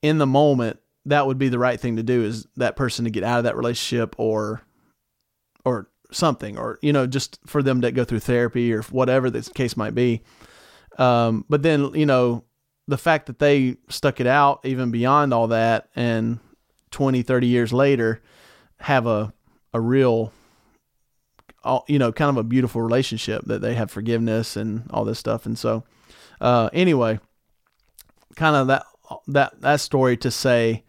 in 0.05 0.19
the 0.19 0.27
moment, 0.27 0.79
that 1.07 1.27
would 1.27 1.39
be 1.39 1.49
the 1.49 1.59
right 1.59 1.81
thing 1.81 1.97
to 1.97 2.03
do 2.03 2.23
is 2.23 2.47
that 2.57 2.77
person 2.77 3.07
to 3.07 3.11
get 3.11 3.25
out 3.25 3.39
of 3.39 3.45
that 3.45 3.57
relationship 3.57 4.15
or, 4.19 4.61
or 5.65 5.89
something, 6.13 6.59
or 6.59 6.79
you 6.83 6.93
know, 6.93 7.07
just 7.07 7.39
for 7.47 7.63
them 7.63 7.81
to 7.81 7.91
go 7.91 8.05
through 8.05 8.21
therapy 8.21 8.71
or 8.71 8.83
whatever 8.83 9.31
the 9.31 9.41
case 9.55 9.79
might 9.79 9.95
be. 9.95 10.21
Um, 10.99 11.47
but 11.49 11.63
then 11.63 11.95
you 11.95 12.05
know, 12.05 12.45
the 12.87 12.99
fact 12.99 13.27
that 13.27 13.39
they 13.39 13.79
stuck 13.89 14.21
it 14.21 14.27
out 14.27 14.61
even 14.65 14.91
beyond 14.91 15.33
all 15.33 15.49
that, 15.49 15.89
and 15.97 16.39
20, 16.91 17.23
30 17.23 17.47
years 17.47 17.73
later, 17.73 18.21
have 18.81 19.07
a 19.07 19.33
a 19.73 19.81
real, 19.81 20.35
all, 21.65 21.87
you 21.89 21.99
know, 21.99 22.13
kind 22.13 22.29
of 22.29 22.37
a 22.37 22.45
beautiful 22.45 22.83
relationship 22.83 23.43
that 23.47 23.63
they 23.63 23.75
have 23.75 23.91
forgiveness 23.91 24.55
and 24.55 24.87
all 24.91 25.07
this 25.07 25.19
stuff, 25.19 25.47
and 25.47 25.59
so 25.59 25.83
uh, 26.43 26.69
anyway, 26.75 27.19
kind 28.37 28.55
of 28.55 28.67
that 28.67 28.85
that 29.29 29.61
that 29.61 29.81
story 29.81 30.17
to 30.19 30.31
say 30.31 30.85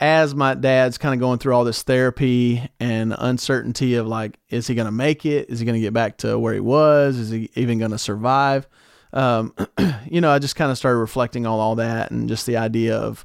as 0.00 0.34
my 0.34 0.54
dad's 0.54 0.98
kind 0.98 1.14
of 1.14 1.20
going 1.20 1.38
through 1.38 1.54
all 1.54 1.64
this 1.64 1.82
therapy 1.82 2.68
and 2.80 3.14
uncertainty 3.16 3.94
of 3.94 4.06
like, 4.06 4.38
is 4.48 4.66
he 4.66 4.74
going 4.74 4.86
to 4.86 4.92
make 4.92 5.24
it? 5.24 5.48
Is 5.48 5.60
he 5.60 5.66
going 5.66 5.76
to 5.76 5.80
get 5.80 5.92
back 5.92 6.18
to 6.18 6.38
where 6.38 6.52
he 6.52 6.60
was? 6.60 7.16
Is 7.16 7.30
he 7.30 7.50
even 7.54 7.78
going 7.78 7.92
to 7.92 7.98
survive? 7.98 8.68
Um, 9.12 9.54
you 10.10 10.20
know, 10.20 10.30
I 10.30 10.40
just 10.40 10.56
kind 10.56 10.70
of 10.70 10.78
started 10.78 10.98
reflecting 10.98 11.46
on 11.46 11.58
all 11.58 11.76
that 11.76 12.10
and 12.10 12.28
just 12.28 12.46
the 12.46 12.56
idea 12.56 12.96
of, 12.96 13.24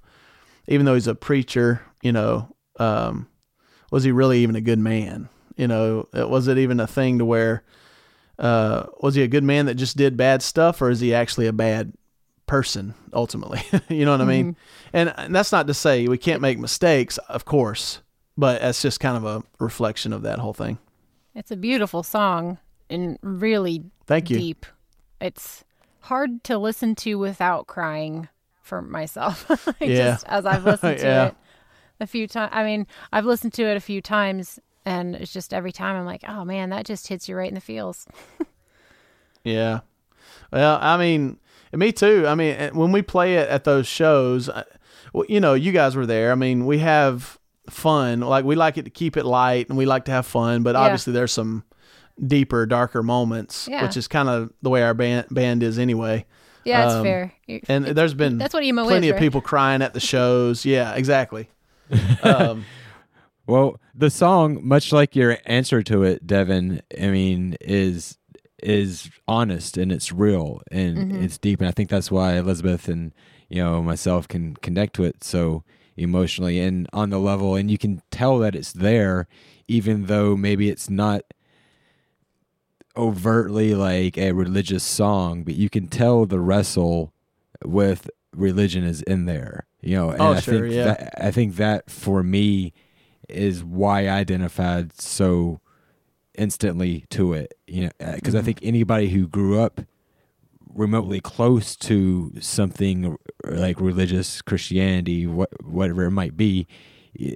even 0.67 0.86
though 0.86 0.93
he's 0.93 1.08
a 1.08 1.15
preacher, 1.15 1.81
you 2.03 2.12
know, 2.12 2.55
um, 2.79 3.27
was 3.91 4.03
he 4.03 4.12
really 4.12 4.39
even 4.39 4.55
a 4.55 4.62
good 4.62 4.79
man? 4.79 5.27
You 5.58 5.67
know, 5.67 6.08
was 6.13 6.48
it 6.48 6.60
even 6.60 6.79
a 6.79 6.88
thing 6.88 7.17
to 7.17 7.25
where, 7.25 7.63
uh, 8.38 8.86
was 9.01 9.15
he 9.15 9.24
a 9.24 9.27
good 9.27 9.43
man 9.43 9.65
that 9.65 9.75
just 9.75 9.98
did 9.98 10.15
bad 10.15 10.41
stuff, 10.41 10.81
or 10.81 10.89
is 10.91 11.00
he 11.00 11.13
actually 11.13 11.48
a 11.48 11.53
bad 11.53 11.91
person 12.50 12.96
ultimately? 13.13 13.62
you 13.89 14.03
know 14.06 14.12
what 14.12 14.22
I 14.22 14.25
mean? 14.25 14.53
Mm-hmm. 14.53 14.98
And, 14.98 15.13
and 15.18 15.36
that's 15.36 15.51
not 15.51 15.68
to 15.68 15.74
say 15.74 16.08
we 16.08 16.18
can't 16.18 16.41
make 16.41 16.58
mistakes, 16.58 17.18
of 17.29 17.46
course, 17.46 18.01
but 18.36 18.60
that's 18.62 18.82
just 18.82 19.00
kind 19.00 19.15
of 19.15 19.24
a 19.24 19.44
reflection 19.63 20.12
of 20.12 20.24
that 20.24 20.39
whole 20.39 20.53
thing. 20.53 20.79
It's 21.36 21.51
a 21.51 21.56
beautiful 21.56 22.01
song 22.03 22.58
and 22.89 23.20
really 23.22 23.84
Thank 24.08 24.29
you. 24.32 24.38
deep. 24.39 24.65
It's 25.22 25.63
hard 26.01 26.44
to 26.46 26.58
listen 26.58 26.96
to 26.96 27.15
without 27.15 27.68
crying 27.68 28.27
for 28.63 28.82
myself. 28.82 29.46
Yeah. 29.79 30.13
Just 30.13 30.25
as 30.27 30.46
I've 30.46 30.65
listened 30.72 30.98
to 31.00 31.06
Yeah. 31.06 31.25
it 31.27 31.36
a 32.00 32.08
few 32.08 32.27
times. 32.27 32.50
I 32.53 32.63
mean, 32.63 32.88
I've 33.13 33.25
listened 33.25 33.53
to 33.53 33.63
it 33.63 33.77
a 33.77 33.82
few 33.82 34.01
times 34.01 34.60
and 34.86 35.15
it's 35.15 35.32
just 35.32 35.53
every 35.53 35.72
time 35.72 35.96
I'm 35.96 36.06
like, 36.06 36.24
oh 36.27 36.44
man, 36.46 36.72
that 36.72 36.86
just 36.86 37.08
hits 37.08 37.29
you 37.29 37.36
right 37.36 37.48
in 37.48 37.53
the 37.56 37.62
feels. 37.62 38.08
Yeah. 39.44 39.82
Well, 40.51 40.79
I 40.82 40.98
mean, 40.98 41.38
me 41.77 41.91
too. 41.91 42.25
I 42.27 42.35
mean, 42.35 42.55
eh, 42.55 42.69
when 42.71 42.91
we 42.91 43.01
play 43.01 43.35
it 43.35 43.49
at 43.49 43.63
those 43.63 43.88
shows, 43.88 44.49
uh, 44.49 44.63
well, 45.13 45.25
you 45.29 45.39
know, 45.39 45.53
you 45.53 45.71
guys 45.71 45.95
were 45.95 46.05
there. 46.05 46.31
I 46.31 46.35
mean, 46.35 46.65
we 46.65 46.79
have 46.79 47.38
fun. 47.69 48.21
Like 48.21 48.45
we 48.45 48.55
like 48.55 48.77
it 48.77 48.83
to 48.85 48.89
keep 48.91 49.17
it 49.17 49.25
light 49.25 49.69
and 49.69 49.77
we 49.77 49.85
like 49.85 50.05
to 50.05 50.11
have 50.11 50.25
fun, 50.25 50.63
but 50.63 50.75
Yeah. 50.75 50.81
obviously 50.81 51.13
there's 51.13 51.31
some 51.31 51.63
deeper, 52.25 52.65
darker 52.65 53.01
moments, 53.03 53.67
Yeah. 53.71 53.83
which 53.83 53.95
is 53.97 54.07
kind 54.07 54.27
of 54.29 54.51
the 54.61 54.69
way 54.69 54.83
our 54.83 54.93
band 54.93 55.27
band 55.31 55.63
is 55.63 55.77
anyway. 55.79 56.25
Yeah, 56.65 56.85
it's 56.85 56.93
Um, 56.95 57.03
fair. 57.03 57.33
You- 57.47 57.61
And 57.69 57.85
there's 57.85 58.13
been 58.13 58.38
That's 58.38 58.53
what 58.53 58.63
emo 58.63 58.83
plenty 58.83 59.07
is, 59.07 59.11
of 59.11 59.15
right? 59.15 59.21
people 59.21 59.41
crying 59.41 59.81
at 59.81 59.93
the 59.93 59.99
shows. 59.99 60.65
Yeah, 60.65 60.93
exactly. 60.95 61.49
Um, 62.23 62.65
Well, 63.47 63.79
the 63.95 64.11
song, 64.11 64.59
much 64.61 64.93
like 64.93 65.15
your 65.15 65.39
answer 65.45 65.81
to 65.81 66.03
it, 66.03 66.27
Devin, 66.27 66.83
I 67.01 67.07
mean, 67.07 67.55
is 67.61 68.15
is 68.63 69.10
honest 69.28 69.78
and 69.78 69.92
it's 69.92 70.12
real 70.12 70.62
and 70.72 70.98
Mm-hmm. 70.98 71.24
it's 71.24 71.38
deep, 71.38 71.60
and 71.62 71.68
I 71.68 71.72
think 71.72 71.89
that's 71.89 72.12
why 72.12 72.38
Elizabeth 72.38 72.88
and 72.88 73.13
you 73.50 73.63
know 73.63 73.82
myself 73.82 74.28
can 74.28 74.56
connect 74.58 74.96
to 74.96 75.04
it 75.04 75.24
so 75.24 75.63
emotionally 75.98 76.60
and 76.60 76.88
on 76.94 77.10
the 77.10 77.20
level, 77.20 77.56
and 77.56 77.70
you 77.70 77.78
can 77.78 78.01
tell 78.12 78.39
that 78.39 78.56
it's 78.56 78.72
there, 78.72 79.28
even 79.68 80.06
though 80.06 80.36
maybe 80.38 80.69
it's 80.69 80.89
not 80.89 81.24
overtly 82.98 83.76
like 83.76 84.17
a 84.17 84.32
religious 84.34 84.84
song, 84.84 85.43
but 85.43 85.56
you 85.56 85.69
can 85.69 85.88
tell 85.88 86.26
the 86.26 86.39
wrestle 86.39 87.13
with 87.63 88.10
religion 88.36 88.84
is 88.84 89.02
in 89.04 89.26
there. 89.26 89.65
You 89.82 89.95
know, 89.95 90.10
and 90.10 90.22
Oh, 90.22 90.32
I 90.34 90.39
sure, 90.41 90.62
think 90.63 90.74
yeah. 90.74 90.84
that, 90.86 91.13
I 91.24 91.32
think 91.32 91.56
that 91.56 91.89
for 91.89 92.22
me 92.24 92.74
is 93.30 93.63
why 93.63 94.08
I 94.08 94.17
identified 94.19 95.00
so 95.00 95.62
instantly 96.39 97.06
to 97.12 97.34
it. 97.34 97.54
You 97.67 97.84
know, 97.84 97.91
because 97.99 98.34
Mm-hmm. 98.34 98.38
I 98.38 98.41
think 98.41 98.60
anybody 98.63 99.10
who 99.10 99.28
grew 99.28 99.60
up 99.60 99.82
remotely 100.73 101.19
close 101.19 101.75
to 101.75 102.32
something 102.39 103.17
like 103.43 103.80
religious 103.82 104.41
Christianity, 104.41 105.28
what 105.28 105.49
whatever 105.63 106.06
it 106.06 106.12
might 106.12 106.38
be, 106.38 106.67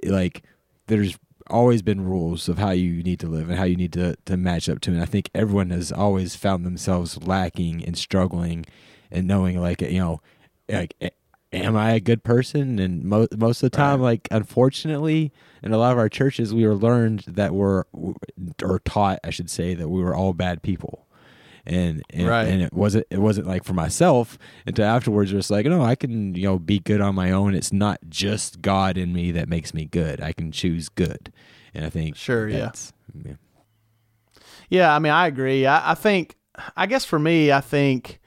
like 0.04 0.42
there's 0.86 1.18
always 1.48 1.82
been 1.82 2.04
rules 2.04 2.48
of 2.48 2.56
how 2.58 2.70
you 2.70 3.02
need 3.02 3.20
to 3.20 3.26
live 3.26 3.50
and 3.50 3.58
how 3.58 3.64
you 3.64 3.76
need 3.76 3.92
to 3.92 4.16
to 4.24 4.36
match 4.36 4.68
up 4.68 4.80
to. 4.80 4.92
And 4.92 5.02
I 5.02 5.06
think 5.06 5.30
everyone 5.34 5.70
has 5.70 5.92
always 5.92 6.34
found 6.34 6.64
themselves 6.64 7.22
lacking 7.22 7.84
and 7.84 7.96
struggling 7.96 8.64
and 9.10 9.26
knowing 9.26 9.60
like 9.60 9.82
you 9.82 9.98
know 9.98 10.20
like 10.68 10.94
am 11.54 11.76
I 11.76 11.92
a 11.92 12.00
good 12.00 12.24
person? 12.24 12.78
And 12.78 13.04
mo- 13.04 13.28
most 13.36 13.62
of 13.62 13.70
the 13.70 13.76
time, 13.76 14.00
like 14.00 14.28
unfortunately, 14.30 15.32
in 15.62 15.72
a 15.72 15.78
lot 15.78 15.92
of 15.92 15.98
our 15.98 16.08
churches, 16.08 16.52
we 16.52 16.66
were 16.66 16.74
learned 16.74 17.24
that 17.28 17.54
we're 17.54 17.84
or 18.62 18.80
taught, 18.80 19.20
I 19.24 19.30
should 19.30 19.48
say, 19.50 19.74
that 19.74 19.88
we 19.88 20.02
were 20.02 20.14
all 20.14 20.32
bad 20.32 20.62
people. 20.62 21.06
And 21.66 22.02
and, 22.10 22.28
Right. 22.28 22.46
and 22.46 22.60
it 22.60 22.74
wasn't 22.74 23.06
it 23.10 23.20
wasn't 23.20 23.46
like 23.46 23.64
for 23.64 23.72
myself 23.72 24.36
until 24.66 24.84
afterwards 24.84 25.32
it 25.32 25.36
was 25.36 25.50
like 25.50 25.64
no 25.64 25.82
I 25.82 25.94
can 25.94 26.34
you 26.34 26.42
know 26.42 26.58
be 26.58 26.78
good 26.78 27.00
on 27.00 27.14
my 27.14 27.30
own 27.30 27.54
it's 27.54 27.72
not 27.72 28.00
just 28.10 28.60
God 28.60 28.98
in 28.98 29.14
me 29.14 29.30
that 29.32 29.48
makes 29.48 29.72
me 29.72 29.86
good 29.86 30.20
I 30.20 30.32
can 30.34 30.52
choose 30.52 30.90
good 30.90 31.32
and 31.72 31.86
I 31.86 31.88
think 31.88 32.16
Sure, 32.16 32.46
yeah. 32.50 32.70
yeah 33.24 33.32
Yeah, 34.68 34.94
I 34.94 34.98
mean, 34.98 35.12
I 35.12 35.26
agree. 35.26 35.66
I, 35.66 35.92
I 35.92 35.94
think, 35.94 36.36
I 36.76 36.86
guess 36.86 37.04
for 37.06 37.18
me, 37.18 37.50
I 37.52 37.60
think 37.62 38.20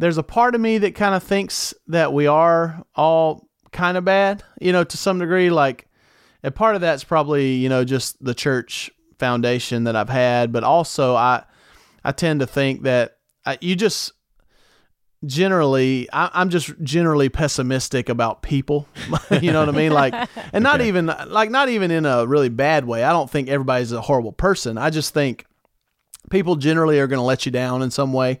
there's 0.00 0.16
a 0.16 0.22
part 0.22 0.54
of 0.54 0.62
me 0.62 0.78
that 0.78 0.94
kind 0.94 1.14
of 1.14 1.22
thinks 1.22 1.74
that 1.88 2.14
we 2.14 2.26
are 2.26 2.82
all 2.94 3.46
kind 3.70 3.98
of 3.98 4.04
bad, 4.04 4.42
you 4.58 4.72
know, 4.72 4.82
to 4.82 4.96
some 4.96 5.18
degree. 5.18 5.50
Like, 5.50 5.88
and 6.42 6.54
part 6.54 6.74
of 6.74 6.80
that's 6.80 7.04
probably, 7.04 7.52
you 7.52 7.68
know, 7.68 7.84
just 7.84 8.22
the 8.24 8.34
church 8.34 8.90
foundation 9.18 9.84
that 9.84 9.96
I've 9.96 10.08
had, 10.08 10.52
but 10.52 10.64
also 10.64 11.14
I, 11.14 11.44
I 12.02 12.12
tend 12.12 12.40
to 12.40 12.46
think 12.46 12.84
that 12.84 13.18
I, 13.44 13.58
you 13.60 13.76
just 13.76 14.12
generally, 15.26 16.08
I, 16.14 16.30
I'm 16.32 16.48
just 16.48 16.72
generally 16.82 17.28
pessimistic 17.28 18.08
about 18.08 18.40
people. 18.40 18.88
you 19.42 19.52
know 19.52 19.60
what 19.60 19.68
I 19.68 19.72
mean? 19.72 19.92
Like, 19.92 20.14
and 20.54 20.62
not 20.62 20.80
even 20.80 21.12
like 21.26 21.50
not 21.50 21.68
even 21.68 21.90
in 21.90 22.06
a 22.06 22.26
really 22.26 22.48
bad 22.48 22.86
way. 22.86 23.04
I 23.04 23.12
don't 23.12 23.28
think 23.28 23.50
everybody's 23.50 23.92
a 23.92 24.00
horrible 24.00 24.32
person. 24.32 24.78
I 24.78 24.88
just 24.88 25.12
think 25.12 25.44
people 26.30 26.56
generally 26.56 26.98
are 27.00 27.06
going 27.06 27.20
to 27.20 27.24
let 27.24 27.44
you 27.44 27.52
down 27.52 27.82
in 27.82 27.90
some 27.90 28.14
way 28.14 28.40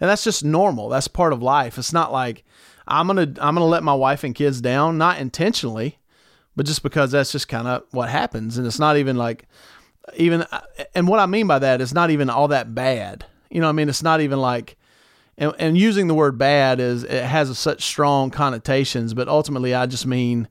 and 0.00 0.10
that's 0.10 0.24
just 0.24 0.44
normal. 0.44 0.88
That's 0.88 1.08
part 1.08 1.32
of 1.32 1.42
life. 1.42 1.78
It's 1.78 1.92
not 1.92 2.12
like 2.12 2.44
i'm 2.88 3.08
going 3.08 3.16
to 3.16 3.44
i'm 3.44 3.56
going 3.56 3.64
to 3.64 3.70
let 3.70 3.82
my 3.82 3.92
wife 3.92 4.22
and 4.22 4.32
kids 4.32 4.60
down 4.60 4.96
not 4.96 5.18
intentionally 5.18 5.98
but 6.56 6.64
just 6.64 6.82
because 6.82 7.12
that's 7.12 7.30
just 7.30 7.48
kind 7.48 7.68
of 7.68 7.84
what 7.90 8.08
happens. 8.08 8.56
And 8.56 8.66
it's 8.66 8.78
not 8.78 8.96
even 8.96 9.16
like 9.16 9.46
even 10.16 10.44
and 10.94 11.06
what 11.06 11.20
i 11.20 11.26
mean 11.26 11.46
by 11.46 11.58
that 11.58 11.80
is 11.80 11.92
not 11.94 12.10
even 12.10 12.30
all 12.30 12.48
that 12.48 12.74
bad. 12.74 13.26
You 13.50 13.60
know 13.60 13.66
what 13.66 13.74
i 13.74 13.76
mean? 13.76 13.90
It's 13.90 14.02
not 14.02 14.22
even 14.22 14.40
like 14.40 14.76
and, 15.38 15.52
and 15.58 15.76
using 15.76 16.08
the 16.08 16.14
word 16.14 16.38
bad 16.38 16.80
is 16.80 17.04
it 17.04 17.24
has 17.24 17.56
such 17.58 17.84
strong 17.84 18.30
connotations 18.30 19.12
but 19.12 19.28
ultimately 19.28 19.74
i 19.74 19.84
just 19.84 20.06
mean 20.06 20.48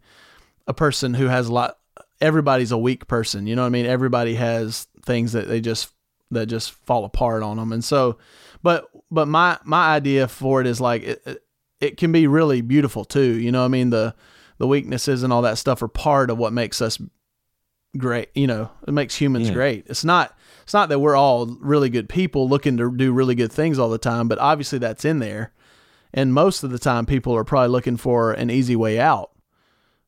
a 0.68 0.74
person 0.74 1.16
who 1.16 1.26
has 1.26 1.48
a 1.48 1.54
lot 1.54 1.80
everybody's 2.22 2.72
a 2.72 2.78
weak 2.78 3.08
person. 3.08 3.48
You 3.48 3.56
know 3.56 3.64
what 3.64 3.68
i 3.68 3.72
mean? 3.72 3.88
Everybody 3.88 4.36
has 4.36 4.88
things 5.04 5.34
that 5.34 5.48
they 5.48 5.60
just 5.60 5.92
that 6.32 6.46
just 6.46 6.72
fall 6.72 7.04
apart 7.06 7.42
on 7.44 7.58
them 7.58 7.72
and 7.72 7.84
so 7.84 8.18
but 8.62 8.90
but 9.16 9.28
my 9.28 9.58
my 9.64 9.96
idea 9.96 10.28
for 10.28 10.62
it 10.62 10.68
is 10.68 10.80
like 10.80 11.02
it, 11.04 11.44
it, 11.80 11.98
can 11.98 12.12
be 12.12 12.28
really 12.28 12.62
beautiful 12.62 13.04
too 13.06 13.40
you 13.40 13.52
know 13.52 13.62
what 13.62 13.66
i 13.66 13.70
mean? 13.70 13.90
The 13.90 14.14
the 14.58 14.68
weaknesses 14.68 15.24
and 15.24 15.34
all 15.34 15.42
that 15.42 15.58
stuff 15.58 15.82
are 15.82 15.88
part 15.88 16.30
of 16.30 16.38
what 16.38 16.54
makes 16.54 16.82
us 16.82 17.00
great 17.98 18.30
you 18.36 18.46
know 18.48 18.70
it 18.88 18.92
makes 18.94 19.16
humans 19.16 19.48
Yeah. 19.48 19.54
great. 19.54 19.86
It's 19.88 20.04
not 20.04 20.38
it's 20.64 20.74
not 20.74 20.90
that 20.90 21.00
we're 21.00 21.16
all 21.16 21.46
really 21.62 21.90
good 21.90 22.10
people 22.10 22.48
looking 22.50 22.78
to 22.78 22.92
do 22.92 23.12
really 23.14 23.36
good 23.36 23.52
things 23.52 23.80
all 23.80 23.90
the 23.90 23.98
time 23.98 24.28
but 24.28 24.38
obviously 24.40 24.80
that's 24.80 25.06
in 25.06 25.20
there. 25.20 25.52
And 26.14 26.34
most 26.34 26.64
of 26.64 26.72
the 26.72 26.80
time 26.80 27.06
people 27.06 27.36
are 27.36 27.44
probably 27.44 27.70
looking 27.70 27.98
for 27.98 28.32
an 28.32 28.50
easy 28.50 28.76
way 28.76 29.00
out 29.00 29.32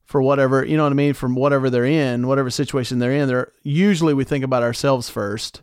for 0.06 0.22
whatever 0.22 0.66
you 0.66 0.78
know 0.78 0.84
what 0.84 0.92
i 0.94 0.96
mean? 0.96 1.14
From 1.14 1.36
whatever 1.36 1.70
they're 1.70 1.86
in 1.86 2.28
whatever 2.28 2.50
situation 2.50 3.00
they're 3.00 3.12
in 3.12 3.28
they're 3.28 3.52
usually 3.64 4.14
we 4.14 4.24
think 4.24 4.44
about 4.46 4.64
ourselves 4.64 5.10
first 5.10 5.62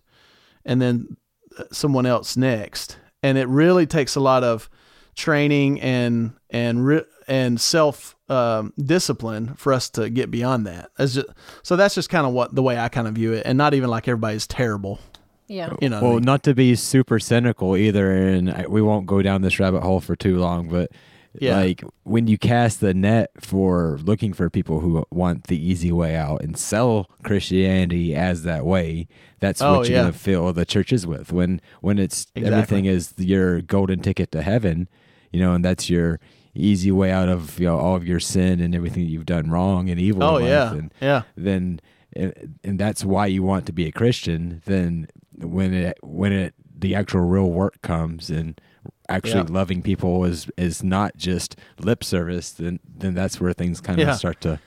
and 0.67 0.81
then 0.83 1.17
uh, 1.59 1.65
someone 1.73 2.05
else 2.07 2.37
next 2.37 2.99
and 3.25 3.39
it 3.39 3.49
really 3.49 3.87
takes 3.87 4.15
a 4.15 4.21
lot 4.21 4.45
of 4.45 4.69
training 5.17 5.81
and 5.81 6.33
and 6.51 6.85
re- 6.87 7.05
and 7.27 7.61
self 7.61 8.15
um, 8.29 8.73
discipline 8.83 9.55
for 9.57 9.73
us 9.73 9.89
to 9.91 10.09
get 10.11 10.31
beyond 10.31 10.67
that 10.67 10.91
That's 10.97 11.15
just, 11.15 11.27
so 11.63 11.77
that's 11.77 11.95
just 11.95 12.09
kind 12.11 12.27
of 12.27 12.33
what 12.33 12.55
the 12.55 12.63
way 12.63 12.79
i 12.79 12.89
kind 12.89 13.07
of 13.07 13.15
view 13.15 13.33
it 13.33 13.43
and 13.47 13.57
not 13.59 13.75
even 13.75 13.91
like 13.91 14.09
everybody's 14.09 14.47
terrible 14.47 14.99
Yeah. 15.47 15.75
you 15.81 15.89
know 15.91 15.97
what 15.97 16.03
I 16.03 16.09
well, 16.09 16.15
mean? 16.17 16.25
not 16.25 16.43
to 16.45 16.55
be 16.55 16.75
super 16.75 17.19
cynical 17.19 17.77
either, 17.77 18.11
and 18.13 18.51
I, 18.51 18.67
we 18.67 18.81
won't 18.83 19.07
go 19.07 19.21
down 19.23 19.43
this 19.43 19.59
rabbit 19.61 19.83
hole 19.83 20.01
for 20.01 20.17
too 20.17 20.39
long, 20.39 20.69
but 20.69 20.91
Yeah. 21.41 21.57
Like 21.57 21.83
when 22.05 22.27
you 22.29 22.39
cast 22.39 22.81
the 22.81 22.95
net 22.95 23.31
for 23.41 23.99
looking 24.05 24.33
for 24.33 24.49
people 24.51 24.81
who 24.81 25.05
want 25.11 25.45
the 25.49 25.59
easy 25.59 25.91
way 25.91 26.15
out 26.17 26.43
and 26.43 26.57
sell 26.57 27.11
Christianity 27.25 28.15
as 28.15 28.43
that 28.45 28.65
way, 28.65 29.09
that's 29.41 29.61
Oh, 29.61 29.79
what 29.79 29.89
you're 29.89 29.97
yeah. 29.99 30.03
gonna 30.05 30.13
fill 30.13 30.53
the 30.53 30.65
churches 30.65 31.07
with. 31.07 31.33
When 31.33 31.61
when 31.81 31.99
it's 31.99 32.27
Exactly. 32.35 32.53
everything 32.59 32.85
is 32.87 33.15
your 33.19 33.61
golden 33.63 34.01
ticket 34.01 34.31
to 34.33 34.43
heaven, 34.43 34.89
you 35.33 35.41
know, 35.41 35.55
and 35.55 35.65
that's 35.65 35.91
your 35.91 36.21
easy 36.55 36.93
way 36.93 37.11
out 37.11 37.29
of 37.29 37.59
you 37.59 37.67
know 37.67 37.79
all 37.79 37.97
of 37.97 38.07
your 38.07 38.21
sin 38.21 38.61
and 38.61 38.75
everything 38.75 39.05
you've 39.07 39.27
done 39.27 39.51
wrong 39.51 39.91
and 39.91 40.01
evil. 40.01 40.23
Oh 40.23 40.39
yeah, 40.39 40.73
and 40.73 40.95
yeah, 41.01 41.23
then 41.37 41.81
and 42.15 42.57
and 42.63 42.79
that's 42.79 43.05
why 43.05 43.27
you 43.27 43.43
want 43.43 43.67
to 43.67 43.73
be 43.73 43.87
a 43.87 43.93
Christian. 43.93 44.63
Then 44.67 45.09
when 45.37 45.75
it 45.75 45.99
when 46.03 46.33
it 46.33 46.55
the 46.79 46.95
actual 46.95 47.23
real 47.23 47.51
work 47.51 47.83
comes 47.83 48.31
and 48.31 48.61
actually 49.09 49.43
Yeah. 49.45 49.47
loving 49.51 49.83
people 49.83 50.25
is 50.25 50.47
is 50.57 50.83
not 50.83 51.17
just 51.17 51.57
lip 51.79 52.03
service, 52.05 52.51
then 52.51 52.81
then 52.99 53.15
that's 53.15 53.41
where 53.41 53.53
things 53.53 53.81
kind 53.81 54.01
of 54.01 54.09
Yeah. 54.09 54.15
start 54.15 54.41
to 54.43 54.59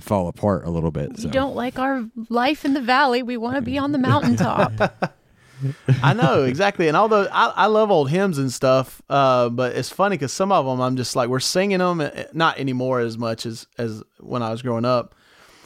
fall 0.00 0.28
apart 0.28 0.64
a 0.64 0.70
little 0.70 0.90
bit. 0.92 1.10
You 1.16 1.22
So. 1.24 1.30
don't 1.30 1.56
like 1.56 1.78
our 1.78 2.04
life 2.28 2.64
in 2.64 2.74
the 2.74 2.80
valley. 2.80 3.22
We 3.22 3.36
want 3.36 3.56
to 3.56 3.62
be 3.62 3.78
on 3.78 3.90
the 3.92 3.98
mountaintop. 3.98 5.12
I 6.04 6.14
know 6.14 6.44
exactly. 6.44 6.86
And 6.86 6.96
although 6.96 7.26
I, 7.32 7.52
I 7.56 7.66
love 7.66 7.90
old 7.90 8.08
hymns 8.10 8.38
and 8.38 8.52
stuff, 8.52 9.02
uh, 9.10 9.48
but 9.48 9.74
it's 9.74 9.90
funny 9.90 10.14
because 10.16 10.32
some 10.32 10.52
of 10.52 10.64
them 10.66 10.80
I'm 10.80 10.96
just 10.96 11.16
like 11.16 11.28
we're 11.28 11.40
singing 11.40 11.78
them, 11.78 12.00
eh, 12.00 12.24
not 12.32 12.58
anymore 12.58 13.00
as 13.00 13.18
much 13.18 13.44
as 13.44 13.66
as 13.76 14.02
when 14.20 14.42
I 14.42 14.50
was 14.50 14.62
growing 14.62 14.84
up. 14.84 15.14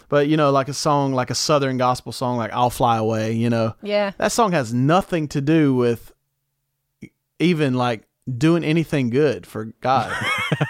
But 0.09 0.29
you 0.29 0.37
know, 0.37 0.51
like 0.51 0.69
a 0.69 0.75
song, 0.75 1.13
like 1.15 1.31
a 1.31 1.35
Southern 1.35 1.77
gospel 1.79 2.13
song, 2.13 2.37
like 2.39 2.53
"I'll 2.53 2.71
Fly 2.71 2.97
Away." 2.99 3.33
You 3.33 3.51
know, 3.51 3.75
yeah. 3.83 4.13
that 4.19 4.33
song 4.33 4.53
has 4.53 4.73
nothing 4.73 5.29
to 5.29 5.41
do 5.41 5.75
with 5.75 6.12
even 7.43 7.75
like 7.75 8.03
doing 8.39 8.65
anything 8.65 9.11
good 9.11 9.47
for 9.47 9.67
God. 9.81 10.13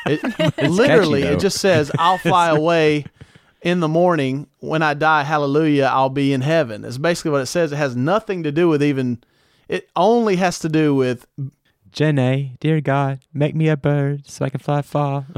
It, 0.06 0.70
literally, 0.70 1.22
though. 1.22 1.32
it 1.32 1.40
just 1.40 1.58
says, 1.58 1.90
"I'll 1.98 2.18
fly 2.18 2.48
away 2.56 3.04
in 3.62 3.80
the 3.80 3.88
morning 3.88 4.46
when 4.60 4.82
I 4.82 4.94
die. 4.94 5.22
Hallelujah! 5.22 5.84
I'll 5.92 6.08
be 6.10 6.32
in 6.32 6.40
heaven." 6.40 6.84
It's 6.84 6.98
basically 6.98 7.30
what 7.32 7.40
it 7.42 7.46
says. 7.46 7.72
It 7.72 7.76
has 7.76 7.94
nothing 7.94 8.42
to 8.44 8.52
do 8.52 8.68
with 8.68 8.82
even. 8.82 9.22
It 9.68 9.88
only 9.94 10.36
has 10.36 10.58
to 10.60 10.68
do 10.68 10.94
with 10.94 11.26
Jenny, 11.92 12.56
dear 12.60 12.80
God, 12.80 13.20
make 13.32 13.54
me 13.54 13.68
a 13.68 13.76
bird 13.76 14.26
so 14.26 14.44
I 14.44 14.50
can 14.50 14.60
fly 14.60 14.82
far. 14.82 15.26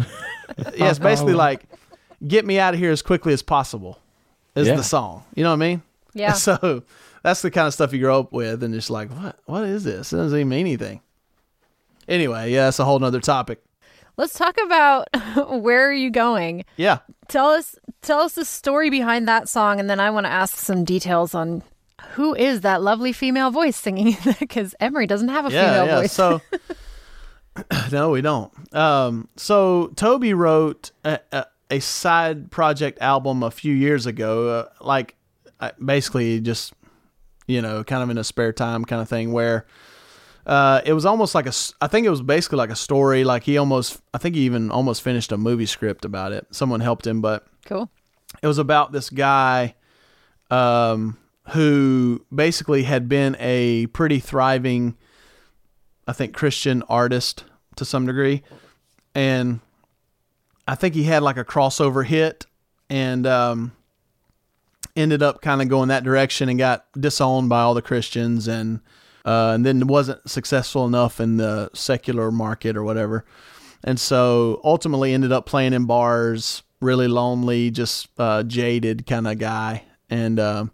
yeah. 0.76 0.90
It's 0.90 0.98
basically 0.98 1.34
like, 1.34 1.64
"Get 2.26 2.46
me 2.46 2.58
out 2.58 2.74
of 2.74 2.80
here 2.80 2.90
as 2.92 3.02
quickly 3.02 3.32
as 3.32 3.42
possible." 3.42 3.98
Is 4.54 4.68
Yeah. 4.68 4.76
the 4.76 4.84
song? 4.84 5.24
You 5.34 5.42
know 5.42 5.50
what 5.50 5.56
I 5.62 5.68
mean? 5.68 5.82
Yeah. 6.14 6.32
So 6.32 6.84
that's 7.22 7.42
the 7.42 7.50
kind 7.50 7.66
of 7.66 7.74
stuff 7.74 7.92
you 7.92 7.98
grow 8.00 8.20
up 8.20 8.32
with, 8.32 8.62
and 8.62 8.74
it's 8.74 8.88
like, 8.88 9.10
what? 9.10 9.38
What 9.46 9.64
is 9.64 9.82
this? 9.84 10.12
It 10.12 10.16
doesn't 10.16 10.38
even 10.38 10.48
mean 10.48 10.60
anything. 10.60 11.00
Anyway, 12.08 12.52
yeah, 12.52 12.64
that's 12.64 12.78
a 12.78 12.84
whole 12.84 12.98
nother 12.98 13.20
topic. 13.20 13.62
Let's 14.16 14.38
talk 14.38 14.56
about 14.64 15.08
where 15.48 15.88
are 15.88 15.92
you 15.92 16.10
going? 16.10 16.64
Yeah. 16.76 16.98
Tell 17.28 17.50
us 17.50 17.76
tell 18.02 18.20
us 18.20 18.34
the 18.34 18.44
story 18.44 18.90
behind 18.90 19.26
that 19.28 19.48
song 19.48 19.80
and 19.80 19.88
then 19.88 19.98
I 19.98 20.10
want 20.10 20.26
to 20.26 20.30
ask 20.32 20.56
some 20.56 20.84
details 20.84 21.34
on 21.34 21.62
who 22.10 22.34
is 22.34 22.60
that 22.60 22.82
lovely 22.82 23.12
female 23.12 23.50
voice 23.50 23.76
singing 23.76 24.16
because 24.38 24.74
Emery 24.78 25.06
doesn't 25.06 25.28
have 25.28 25.46
a 25.46 25.52
yeah, 25.52 25.70
female 25.70 25.86
yeah. 25.86 26.00
voice. 26.00 26.12
So 26.12 26.40
no, 27.92 28.10
we 28.10 28.20
don't. 28.20 28.52
Um, 28.74 29.28
so 29.36 29.88
Toby 29.96 30.34
wrote 30.34 30.90
a, 31.04 31.20
a, 31.32 31.46
a 31.70 31.80
side 31.80 32.50
project 32.50 33.00
album 33.00 33.42
a 33.42 33.50
few 33.50 33.74
years 33.74 34.06
ago, 34.06 34.48
uh, 34.48 34.84
like 34.84 35.16
uh, 35.60 35.70
basically 35.84 36.40
just 36.40 36.72
you 37.46 37.60
know, 37.60 37.84
kind 37.84 38.02
of 38.02 38.10
in 38.10 38.18
a 38.18 38.24
spare 38.24 38.52
time 38.52 38.84
kind 38.84 39.02
of 39.02 39.08
thing 39.08 39.32
where. 39.32 39.66
Uh, 40.46 40.82
it 40.84 40.92
was 40.92 41.06
almost 41.06 41.34
like 41.34 41.46
a 41.46 41.52
i 41.80 41.86
think 41.86 42.06
it 42.06 42.10
was 42.10 42.20
basically 42.20 42.58
like 42.58 42.70
a 42.70 42.76
story. 42.76 43.24
Like 43.24 43.44
he 43.44 43.56
almost, 43.56 44.00
I 44.12 44.18
think 44.18 44.34
he 44.34 44.42
even 44.42 44.70
almost 44.70 45.02
finished 45.02 45.32
a 45.32 45.38
movie 45.38 45.66
script 45.66 46.04
about 46.04 46.32
it. 46.32 46.46
Someone 46.50 46.80
helped 46.80 47.06
him, 47.06 47.20
but 47.20 47.46
cool. 47.64 47.90
it 48.42 48.46
was 48.46 48.58
about 48.58 48.92
this 48.92 49.08
guy 49.08 49.74
um, 50.50 51.16
who 51.50 52.24
basically 52.34 52.82
had 52.82 53.08
been 53.08 53.36
a 53.38 53.86
pretty 53.88 54.20
thriving, 54.20 54.96
I 56.06 56.12
think, 56.12 56.34
Christian 56.34 56.82
artist 56.88 57.44
to 57.76 57.84
some 57.84 58.06
degree. 58.06 58.42
And 59.14 59.60
I 60.66 60.74
think 60.74 60.94
he 60.94 61.04
had 61.04 61.22
like 61.22 61.36
a 61.36 61.44
crossover 61.44 62.04
hit 62.04 62.46
and 62.90 63.26
um, 63.26 63.72
ended 64.96 65.22
up 65.22 65.40
kind 65.42 65.62
of 65.62 65.68
going 65.68 65.88
that 65.88 66.04
direction 66.04 66.48
and 66.48 66.58
got 66.58 66.86
disowned 66.98 67.48
by 67.48 67.62
all 67.62 67.74
the 67.74 67.82
Christians 67.82 68.46
and 68.46 68.80
uh, 69.24 69.52
and 69.54 69.64
then 69.64 69.86
wasn't 69.86 70.28
successful 70.28 70.86
enough 70.86 71.20
in 71.20 71.36
the 71.36 71.70
secular 71.74 72.30
market 72.30 72.76
or 72.76 72.84
whatever. 72.84 73.24
And 73.82 74.00
so 74.00 74.60
ultimately 74.64 75.12
ended 75.12 75.32
up 75.32 75.46
playing 75.46 75.72
in 75.72 75.84
bars, 75.84 76.62
really 76.80 77.08
lonely, 77.08 77.70
just 77.70 78.08
uh, 78.18 78.42
jaded 78.42 79.06
kind 79.06 79.26
of 79.26 79.38
guy. 79.38 79.84
And 80.08 80.38
um, 80.40 80.70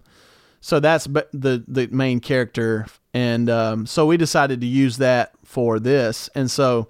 so 0.61 0.81
that's 0.81 1.05
the 1.05 1.65
the 1.67 1.89
main 1.91 2.21
character. 2.21 2.87
And 3.13 3.51
um, 3.51 3.87
so 3.87 4.07
we 4.07 4.17
decided 4.17 4.61
to 4.61 4.67
use 4.67 4.99
that 4.99 5.33
for 5.45 5.81
this. 5.81 6.29
And 6.35 6.51
so 6.51 6.89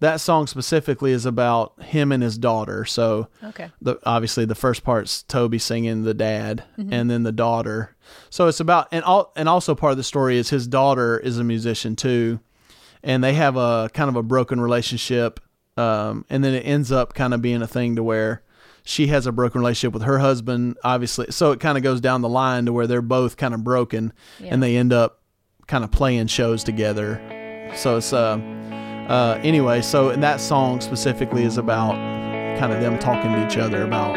that 0.00 0.20
song 0.20 0.46
specifically 0.46 1.12
is 1.12 1.26
about 1.26 1.80
him 1.82 2.12
and 2.12 2.22
his 2.22 2.38
daughter. 2.38 2.84
So 2.84 3.28
Okay. 3.42 3.70
the 3.82 3.96
obviously 4.04 4.44
the 4.44 4.54
first 4.54 4.84
part's 4.84 5.22
Toby 5.24 5.58
singing 5.58 6.04
the 6.04 6.14
dad, 6.14 6.64
and 6.76 7.10
then 7.10 7.22
the 7.24 7.32
daughter. 7.32 7.96
So 8.30 8.46
it's 8.48 8.60
about 8.60 8.88
and 8.92 9.04
all 9.04 9.32
and 9.36 9.48
also 9.48 9.74
part 9.74 9.90
of 9.92 9.96
the 9.96 10.04
story 10.04 10.38
is 10.38 10.50
his 10.50 10.66
daughter 10.66 11.18
is 11.18 11.38
a 11.38 11.44
musician 11.44 11.96
too, 11.96 12.40
and 13.02 13.22
they 13.24 13.34
have 13.34 13.56
a 13.56 13.90
kind 13.92 14.08
of 14.08 14.16
a 14.16 14.22
broken 14.22 14.60
relationship, 14.60 15.40
um, 15.76 16.24
and 16.30 16.42
then 16.44 16.54
it 16.54 16.60
ends 16.60 16.90
up 16.92 17.14
kind 17.14 17.34
of 17.34 17.42
being 17.42 17.62
a 17.62 17.66
thing 17.66 17.96
to 17.96 18.02
where 18.02 18.42
she 18.84 19.08
has 19.08 19.26
a 19.26 19.32
broken 19.32 19.60
relationship 19.60 19.92
with 19.92 20.02
her 20.04 20.18
husband, 20.18 20.78
obviously. 20.82 21.26
So 21.30 21.50
it 21.52 21.60
kind 21.60 21.76
of 21.76 21.84
goes 21.84 22.00
down 22.00 22.22
the 22.22 22.28
line 22.28 22.64
to 22.66 22.72
where 22.72 22.86
they're 22.86 23.02
both 23.02 23.36
kind 23.36 23.52
of 23.52 23.62
broken, 23.62 24.12
Yeah. 24.40 24.54
and 24.54 24.62
they 24.62 24.76
end 24.76 24.92
up 24.94 25.20
kind 25.66 25.84
of 25.84 25.90
playing 25.90 26.28
shows 26.28 26.64
together. 26.64 27.20
So 27.76 27.98
it's 27.98 28.14
uh, 28.14 28.38
uh 29.08 29.38
anyway. 29.42 29.80
So 29.82 30.10
and 30.10 30.22
that 30.22 30.40
song 30.40 30.80
specifically 30.80 31.44
is 31.44 31.58
about 31.58 31.96
kind 32.58 32.72
of 32.72 32.80
them 32.80 32.98
talking 32.98 33.32
to 33.32 33.46
each 33.46 33.56
other 33.56 33.82
about 33.84 34.16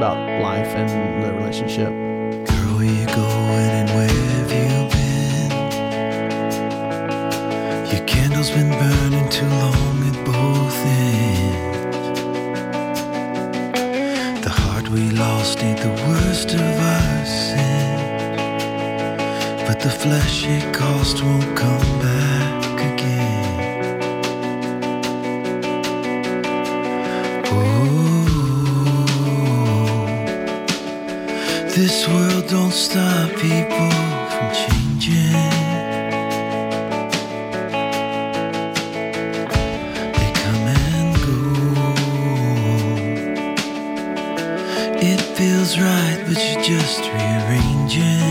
about 0.00 0.16
life 0.42 0.68
and 0.68 0.88
the 1.24 1.32
relationship. 1.34 1.88
Girl, 1.88 2.76
where 2.76 2.86
you 2.86 3.06
going 3.06 3.70
and 3.80 3.90
where 3.90 4.08
have 4.08 4.52
you 4.52 4.88
been? 4.94 5.50
Your 7.92 8.04
candle's 8.06 8.50
been 8.50 8.70
burning 8.70 9.28
too 9.28 9.48
long 9.48 10.02
at 10.08 10.16
both 10.24 10.86
ends. 10.86 12.20
The 14.44 14.50
heart 14.50 14.88
we 14.88 15.10
lost 15.10 15.62
ain't 15.62 15.78
the 15.80 15.90
worst 16.08 16.54
of 16.54 16.60
sins, 17.26 18.02
but 19.68 19.80
the 19.80 19.90
flesh 19.90 20.44
it 20.46 20.74
cost 20.74 21.22
won't 21.22 21.56
come 21.56 22.00
back 22.00 22.29
This 31.74 32.06
world 32.08 32.46
don't 32.48 32.72
stop 32.72 33.30
people 33.36 33.90
from 34.30 34.48
changing. 34.60 35.32
They 40.12 40.30
come 40.40 40.66
and 40.68 41.14
go. 41.24 41.38
It 45.00 45.20
feels 45.36 45.78
right, 45.78 46.18
but 46.26 46.36
you're 46.36 46.62
just 46.62 47.00
rearranging 47.00 48.29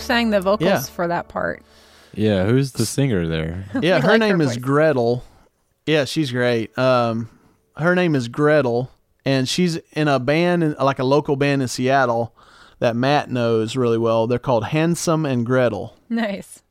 sang 0.00 0.30
the 0.30 0.40
vocals 0.40 0.68
Yeah. 0.68 0.80
for 0.80 1.08
that 1.08 1.28
part? 1.28 1.62
Yeah, 2.14 2.44
who's 2.44 2.72
the 2.72 2.86
singer 2.86 3.26
there? 3.26 3.66
Yeah, 3.82 3.96
I 3.98 4.00
her 4.00 4.08
like 4.12 4.20
name 4.20 4.38
her 4.38 4.44
is 4.46 4.54
voice. 4.54 4.58
Gretel. 4.58 5.24
Yeah, 5.86 6.04
she's 6.04 6.30
great. 6.32 6.76
Um, 6.78 7.28
her 7.76 7.94
name 7.94 8.14
is 8.14 8.28
Gretel, 8.28 8.90
and 9.24 9.48
she's 9.48 9.76
in 9.92 10.08
a 10.08 10.18
band, 10.18 10.62
in, 10.64 10.74
like 10.80 10.98
a 10.98 11.04
local 11.04 11.36
band 11.36 11.62
in 11.62 11.68
Seattle 11.68 12.34
that 12.80 12.96
Matt 12.96 13.30
knows 13.30 13.76
really 13.76 13.98
well. 13.98 14.26
They're 14.26 14.38
called 14.38 14.64
Handsome 14.66 15.24
and 15.26 15.44
Gretel. 15.46 15.96
Nice. 16.08 16.62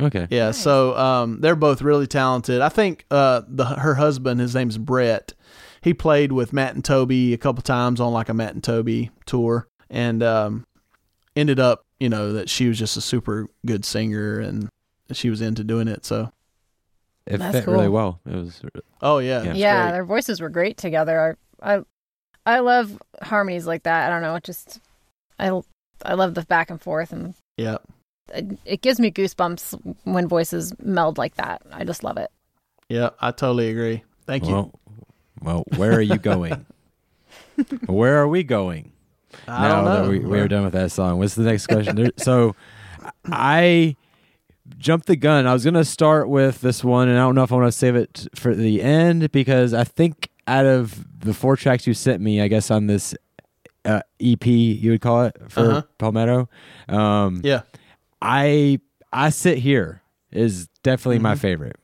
Okay. 0.00 0.26
Yeah, 0.30 0.50
so 0.50 0.96
um, 0.96 1.40
they're 1.40 1.54
both 1.56 1.80
really 1.82 2.06
talented. 2.08 2.60
I 2.60 2.68
think 2.68 3.04
uh, 3.10 3.42
the 3.46 3.64
her 3.64 3.94
husband, 3.94 4.40
his 4.40 4.54
name's 4.54 4.76
Brett. 4.78 5.34
He 5.82 5.94
played 5.94 6.32
with 6.32 6.52
Matt 6.52 6.74
and 6.74 6.84
Toby 6.84 7.32
a 7.34 7.38
couple 7.38 7.62
times 7.62 8.00
on 8.00 8.12
like 8.12 8.28
a 8.28 8.34
Matt 8.34 8.54
and 8.54 8.64
Toby 8.64 9.10
tour, 9.26 9.68
and 9.90 10.22
um, 10.22 10.64
ended 11.36 11.60
up, 11.60 11.84
you 12.04 12.10
know, 12.10 12.34
that 12.34 12.50
she 12.50 12.68
was 12.68 12.78
just 12.78 12.98
a 12.98 13.00
super 13.00 13.48
good 13.64 13.82
singer, 13.82 14.38
and 14.38 14.68
she 15.12 15.30
was 15.30 15.40
into 15.40 15.64
doing 15.64 15.88
it. 15.88 16.04
So, 16.04 16.30
It 17.26 17.38
That's 17.38 17.60
fit 17.60 17.66
really 17.66 17.88
well. 17.88 18.20
It 18.26 18.34
was 18.34 18.60
oh 19.00 19.20
yeah, 19.20 19.42
Yeah. 19.42 19.54
yeah, 19.54 19.90
their 19.90 20.04
voices 20.04 20.38
were 20.38 20.50
great 20.50 20.76
together. 20.76 21.38
I, 21.62 21.76
I, 21.76 21.84
I 22.44 22.58
love 22.58 23.00
harmonies 23.22 23.66
like 23.66 23.84
that. 23.84 24.06
I 24.06 24.12
don't 24.12 24.20
know, 24.20 24.34
it 24.34 24.44
just, 24.44 24.80
I, 25.38 25.62
I 26.04 26.12
love 26.12 26.34
the 26.34 26.42
back 26.42 26.68
and 26.68 26.78
forth, 26.78 27.10
and 27.10 27.32
yeah. 27.56 27.78
it, 28.34 28.58
it 28.66 28.82
gives 28.82 29.00
me 29.00 29.10
goosebumps 29.10 29.96
when 30.04 30.28
voices 30.28 30.74
meld 30.78 31.16
like 31.16 31.36
that. 31.36 31.62
I 31.72 31.84
just 31.84 32.04
love 32.04 32.18
it. 32.18 32.30
Yeah, 32.90 33.10
I 33.18 33.30
totally 33.30 33.70
agree. 33.70 34.04
Thank 34.26 34.44
you. 34.44 34.52
well. 34.52 34.80
Well, 35.40 35.64
where 35.76 35.92
are 35.92 36.02
you 36.02 36.18
going? 36.18 36.66
where 37.86 38.18
are 38.20 38.28
we 38.28 38.42
going? 38.42 38.92
I 39.48 39.62
now 39.68 39.76
don't 39.76 39.84
know. 39.84 40.02
that 40.02 40.08
we, 40.10 40.18
we 40.20 40.38
are 40.40 40.48
done 40.48 40.64
with 40.64 40.72
that 40.74 40.90
song. 40.92 41.18
What's 41.18 41.34
the 41.34 41.42
next 41.44 41.66
question? 41.66 41.96
There, 41.96 42.10
so 42.16 42.54
I 43.26 43.96
jumped 44.78 45.06
the 45.06 45.16
gun. 45.16 45.46
I 45.46 45.52
was 45.52 45.64
going 45.64 45.74
to 45.74 45.84
start 45.84 46.28
with 46.28 46.60
this 46.60 46.82
one, 46.84 47.08
and 47.08 47.18
I 47.18 47.22
don't 47.22 47.34
know 47.34 47.42
if 47.42 47.52
I 47.52 47.56
want 47.56 47.68
to 47.68 47.72
save 47.72 47.96
it 47.96 48.26
for 48.34 48.54
the 48.54 48.82
end 48.82 49.30
because 49.32 49.74
I 49.74 49.84
think 49.84 50.30
out 50.46 50.66
of 50.66 51.04
the 51.20 51.34
four 51.34 51.56
tracks 51.56 51.86
you 51.86 51.94
sent 51.94 52.20
me, 52.22 52.40
I 52.40 52.48
guess 52.48 52.70
on 52.70 52.86
this 52.86 53.14
uh, 53.84 54.00
EP, 54.20 54.46
you 54.46 54.92
would 54.92 55.00
call 55.00 55.24
it 55.24 55.36
for 55.48 55.60
Uh-huh. 55.60 55.82
Palmetto. 55.98 56.48
Um, 56.88 57.40
Yeah, 57.44 57.62
I 58.22 58.80
I 59.12 59.30
sit 59.30 59.58
here 59.58 60.00
is 60.32 60.68
definitely 60.82 61.18
my 61.20 61.34
Mhm. 61.34 61.38
favorite. 61.38 61.76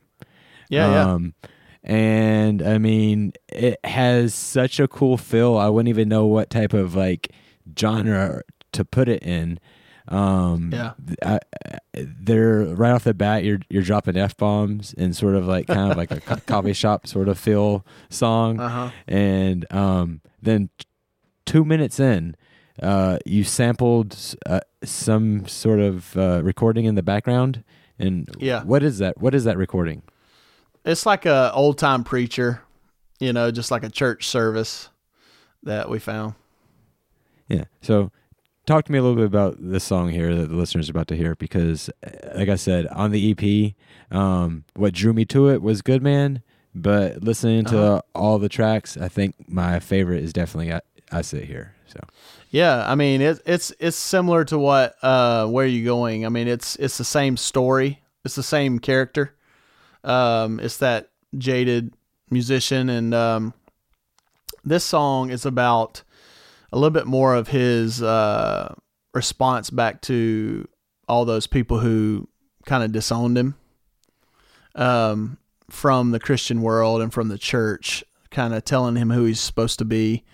yeah, 0.69 0.91
yeah. 0.91 1.29
And 1.83 2.61
I 2.63 2.79
mean, 2.79 3.33
it 3.49 3.79
has 3.85 4.35
such 4.35 4.79
a 4.81 4.87
cool 4.89 5.17
feel. 5.17 5.57
I 5.57 5.69
wouldn't 5.69 5.89
even 5.89 6.09
know 6.09 6.27
what 6.27 6.51
type 6.51 6.73
of 6.75 6.95
like 6.95 7.33
genre 7.79 8.43
to 8.73 8.85
put 8.85 9.09
it 9.09 9.23
in. 9.23 9.59
Um, 10.09 10.71
Yeah. 10.73 10.93
I, 11.25 11.39
they're 11.95 12.65
right 12.75 12.93
off 12.93 13.05
the 13.05 13.15
bat. 13.15 13.45
You're 13.45 13.61
you're 13.71 13.83
dropping 13.83 14.17
f 14.17 14.37
bombs 14.37 14.95
and 14.99 15.15
sort 15.17 15.35
of 15.37 15.47
like 15.47 15.67
kind 15.69 15.91
of 15.91 15.97
like 15.97 16.11
a 16.11 16.21
co- 16.21 16.37
coffee 16.47 16.73
shop 16.73 17.07
sort 17.07 17.29
of 17.29 17.39
feel 17.39 17.85
song, 18.09 18.59
Uh 18.61 18.69
huh. 18.69 18.91
and 19.09 19.73
um, 19.73 20.21
then 20.43 20.69
t- 20.79 20.87
two 21.47 21.65
minutes 21.65 22.01
in, 22.01 22.35
uh, 22.83 23.19
you 23.25 23.45
sampled 23.45 24.17
uh, 24.47 24.61
some 24.85 25.47
sort 25.47 25.81
of 25.81 26.17
uh, 26.17 26.41
recording 26.43 26.85
in 26.87 26.95
the 26.95 27.03
background. 27.03 27.63
And 27.99 28.29
Yeah. 28.39 28.65
what 28.65 28.83
is 28.83 28.99
that? 28.99 29.21
What 29.21 29.35
is 29.35 29.45
that 29.45 29.57
recording? 29.59 30.03
It's 30.85 31.05
like 31.07 31.27
a 31.27 31.53
old 31.53 31.79
time 31.79 32.05
preacher, 32.05 32.63
you 33.19 33.33
know, 33.33 33.51
just 33.51 33.71
like 33.71 33.83
a 33.85 33.91
church 33.91 34.27
service 34.27 34.89
that 35.63 35.89
we 35.91 35.99
found. 35.99 36.35
Yeah. 37.49 37.65
So 37.83 38.11
talk 38.67 38.85
to 38.87 38.93
me 38.93 38.99
a 38.99 39.03
little 39.03 39.17
bit 39.17 39.27
about 39.27 39.57
this 39.59 39.85
song 39.85 40.09
here 40.11 40.35
that 40.35 40.49
the 40.49 40.55
listeners 40.57 40.89
are 40.89 40.93
about 40.93 41.09
to 41.09 41.17
hear 41.17 41.35
because 41.35 41.91
like 42.35 42.49
I 42.49 42.57
said, 42.57 42.87
on 42.89 43.11
the 43.11 43.31
EP, 44.11 44.17
um, 44.17 44.65
what 44.75 44.95
drew 44.95 45.13
me 45.13 45.25
to 45.27 45.49
it 45.51 45.61
was 45.61 45.83
Good 45.83 46.03
Man, 46.03 46.43
but 46.75 47.23
listening 47.23 47.65
to 47.67 47.79
Uh-huh. 47.79 48.03
all 48.15 48.39
the 48.39 48.49
tracks, 48.49 48.97
I 48.97 49.09
think 49.09 49.35
my 49.49 49.81
favorite 49.81 50.23
is 50.23 50.33
definitely 50.33 50.73
I, 50.73 50.81
I 51.13 51.23
Sit 51.23 51.45
Here. 51.45 51.75
So 51.87 51.99
Yeah, 52.51 52.85
I 52.91 52.95
mean 52.95 53.21
it's 53.21 53.41
it's 53.45 53.73
it's 53.81 53.97
similar 53.97 54.45
to 54.47 54.59
what 54.59 54.95
uh 55.03 55.47
where 55.49 55.65
are 55.65 55.69
you 55.69 55.85
going. 55.85 56.25
I 56.25 56.29
mean 56.29 56.47
it's 56.49 56.77
it's 56.77 56.97
the 56.97 57.05
same 57.05 57.37
story. 57.37 58.01
It's 58.25 58.37
the 58.37 58.43
same 58.45 58.79
character. 58.79 59.35
Um 60.05 60.61
it's 60.61 60.79
that 60.79 61.11
jaded 61.37 61.95
musician. 62.31 62.89
And 62.89 63.15
um 63.15 63.55
this 64.65 64.85
song 64.85 65.31
is 65.31 65.47
about 65.47 66.03
a 66.73 66.77
little 66.77 66.91
bit 66.91 67.07
more 67.07 67.35
of 67.35 67.49
his 67.49 68.03
uh 68.03 68.75
response 69.15 69.71
back 69.71 70.01
to 70.03 70.69
all 71.09 71.25
those 71.25 71.47
people 71.47 71.81
who 71.81 72.29
kind 72.67 72.85
of 72.85 72.93
disowned 72.93 73.37
him 73.37 73.55
um 74.77 75.39
from 75.69 76.11
the 76.11 76.21
Christian 76.21 76.63
world 76.63 77.01
and 77.01 77.13
from 77.13 77.29
the 77.29 77.39
church 77.39 78.05
kind 78.31 78.55
of 78.55 78.65
telling 78.65 78.97
him 78.97 79.11
who 79.11 79.25
he's 79.25 79.41
supposed 79.41 79.79
to 79.79 79.85
be. 79.85 80.25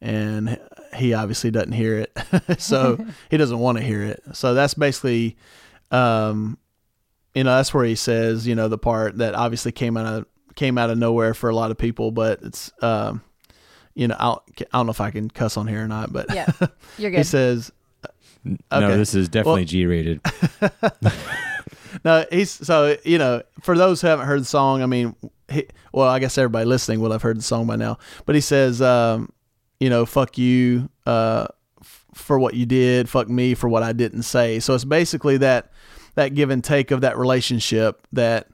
And 0.00 0.58
he 0.94 1.12
obviously 1.14 1.50
doesn't 1.50 1.72
hear 1.72 1.98
it. 1.98 2.12
So 2.60 2.98
he 3.30 3.36
doesn't 3.36 3.58
want 3.58 3.78
to 3.78 3.84
hear 3.84 4.02
it. 4.02 4.22
So 4.32 4.54
that's 4.54 4.74
basically 4.74 5.36
um 5.90 6.58
you 7.34 7.44
know 7.44 7.56
that's 7.56 7.72
where 7.74 7.84
he 7.84 7.94
says 7.94 8.46
you 8.46 8.54
know 8.54 8.68
the 8.68 8.78
part 8.78 9.18
that 9.18 9.34
obviously 9.34 9.72
came 9.72 9.96
out 9.96 10.06
of 10.06 10.26
came 10.54 10.76
out 10.78 10.90
of 10.90 10.98
nowhere 10.98 11.34
for 11.34 11.50
a 11.50 11.54
lot 11.54 11.70
of 11.70 11.78
people 11.78 12.10
but 12.10 12.40
it's 12.42 12.72
um 12.82 13.22
you 13.94 14.08
know 14.08 14.16
I'll, 14.18 14.44
i 14.60 14.64
don't 14.78 14.86
know 14.86 14.90
if 14.90 15.00
i 15.00 15.10
can 15.10 15.28
cuss 15.30 15.56
on 15.56 15.66
here 15.68 15.84
or 15.84 15.88
not 15.88 16.12
but 16.12 16.26
Yeah, 16.34 16.46
you're 16.98 17.10
good. 17.10 17.18
he 17.18 17.22
good. 17.22 17.24
says 17.26 17.70
no, 18.72 18.96
this 18.96 19.14
is 19.14 19.28
definitely 19.28 19.62
Well- 19.62 19.66
G 19.66 19.86
rated. 19.86 20.20
no 22.04 22.24
he's 22.30 22.50
so 22.50 22.96
you 23.04 23.18
know 23.18 23.42
for 23.62 23.76
those 23.76 24.00
who 24.00 24.06
haven't 24.08 24.26
heard 24.26 24.40
the 24.40 24.44
song 24.46 24.82
i 24.82 24.86
mean 24.86 25.14
he, 25.48 25.66
well 25.92 26.08
i 26.08 26.18
guess 26.18 26.36
everybody 26.36 26.66
listening 26.66 27.00
will 27.00 27.12
have 27.12 27.22
heard 27.22 27.38
the 27.38 27.42
song 27.42 27.66
by 27.66 27.76
now 27.76 27.98
but 28.26 28.34
he 28.34 28.40
says 28.40 28.82
um 28.82 29.30
you 29.80 29.88
know 29.88 30.04
fuck 30.04 30.36
you 30.38 30.88
uh 31.06 31.46
f- 31.80 32.04
for 32.14 32.38
what 32.38 32.54
you 32.54 32.66
did 32.66 33.08
fuck 33.08 33.28
me 33.28 33.54
for 33.54 33.68
what 33.68 33.82
i 33.82 33.92
didn't 33.92 34.22
say 34.22 34.60
so 34.60 34.74
it's 34.74 34.84
basically 34.84 35.38
that 35.38 35.72
that 36.18 36.34
give 36.34 36.50
and 36.50 36.62
take 36.62 36.90
of 36.90 37.00
that 37.00 37.16
relationship 37.16 38.06
that 38.12 38.48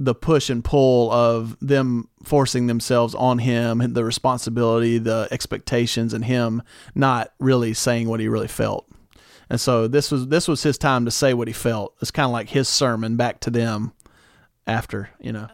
the 0.00 0.14
push 0.14 0.50
and 0.50 0.64
pull 0.64 1.10
of 1.12 1.56
them 1.60 2.08
forcing 2.24 2.66
themselves 2.66 3.14
on 3.14 3.38
him 3.38 3.80
and 3.80 3.94
the 3.94 4.04
responsibility 4.04 4.98
the 4.98 5.28
expectations 5.30 6.12
and 6.12 6.24
him 6.24 6.62
not 6.94 7.32
really 7.38 7.72
saying 7.72 8.08
what 8.08 8.18
he 8.20 8.28
really 8.28 8.48
felt 8.48 8.88
and 9.50 9.60
so 9.60 9.86
this 9.86 10.10
was 10.10 10.28
this 10.28 10.48
was 10.48 10.62
his 10.62 10.78
time 10.78 11.04
to 11.04 11.10
say 11.10 11.34
what 11.34 11.48
he 11.48 11.54
felt. 11.54 11.94
It's 12.00 12.10
kind 12.10 12.26
of 12.26 12.32
like 12.32 12.48
his 12.48 12.68
sermon 12.68 13.16
back 13.16 13.40
to 13.40 13.50
them 13.50 13.92
after, 14.66 15.10
you 15.20 15.32
know. 15.32 15.48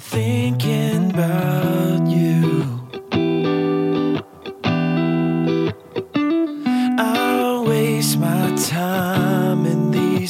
Thinking 0.00 1.10
about 1.10 2.06
you. 2.08 2.49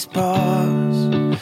These 0.00 0.06
bars, 0.14 1.36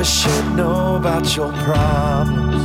a 0.00 0.04
shit 0.04 0.46
no 0.54 0.96
about 0.96 1.36
your 1.36 1.52
problems. 1.52 2.62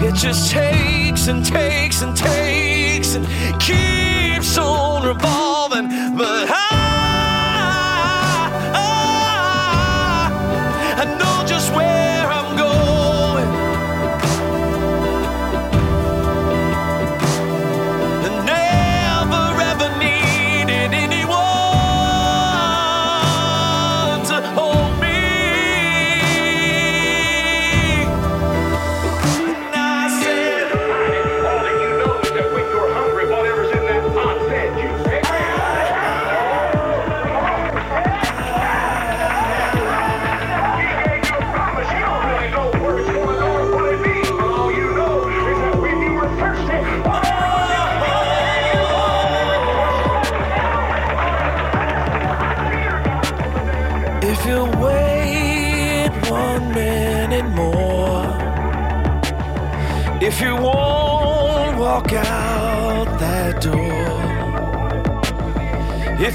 It 0.00 0.14
just 0.14 0.52
takes 0.52 1.26
and 1.26 1.44
takes 1.44 2.02
and 2.02 2.16
takes 2.16 3.16
and 3.16 3.26
keeps 3.60 4.56
on 4.58 5.04
revolving. 5.04 5.88
But 6.16 6.48
I 6.50 6.87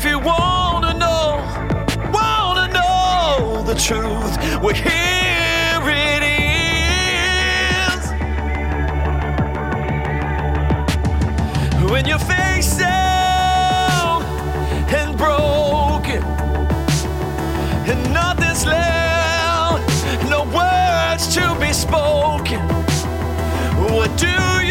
if 0.05 0.09
you 0.09 0.19
wanna 0.19 0.93
know, 0.95 1.37
wanna 2.11 2.67
know 2.73 3.63
the 3.65 3.73
truth, 3.73 4.37
well 4.61 4.75
here 4.75 5.81
it 5.87 6.23
is. 6.23 8.03
When 11.89 12.05
you're 12.05 12.19
face 12.19 12.75
down 12.77 14.23
and 14.93 15.17
broken 15.17 16.21
and 17.89 18.13
nothing's 18.13 18.65
left, 18.65 19.89
no 20.29 20.43
words 20.43 21.33
to 21.35 21.55
be 21.61 21.71
spoken. 21.71 22.59
What 23.95 24.17
do 24.17 24.27
you 24.27 24.62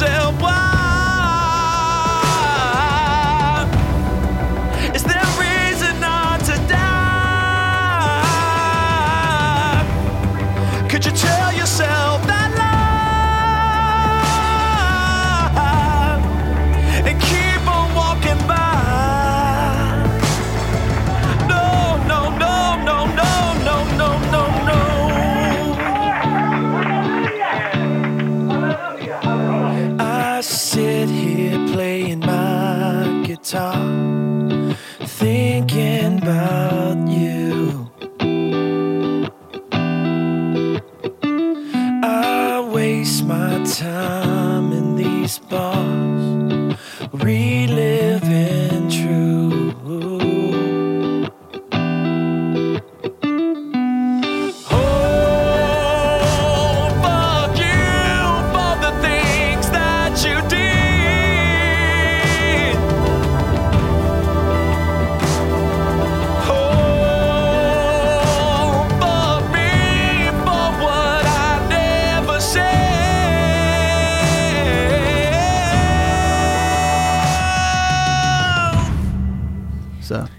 myself. 0.00 0.40
Why? 0.40 0.77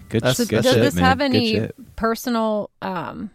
Good, 0.09 0.21
That's- 0.23 0.37
So 0.37 0.45
good 0.45 0.63
does 0.63 0.73
shit, 0.73 0.81
this 0.83 0.95
man. 0.95 1.03
have 1.05 1.21
any 1.21 1.69
personal 1.95 2.69
um 2.81 3.29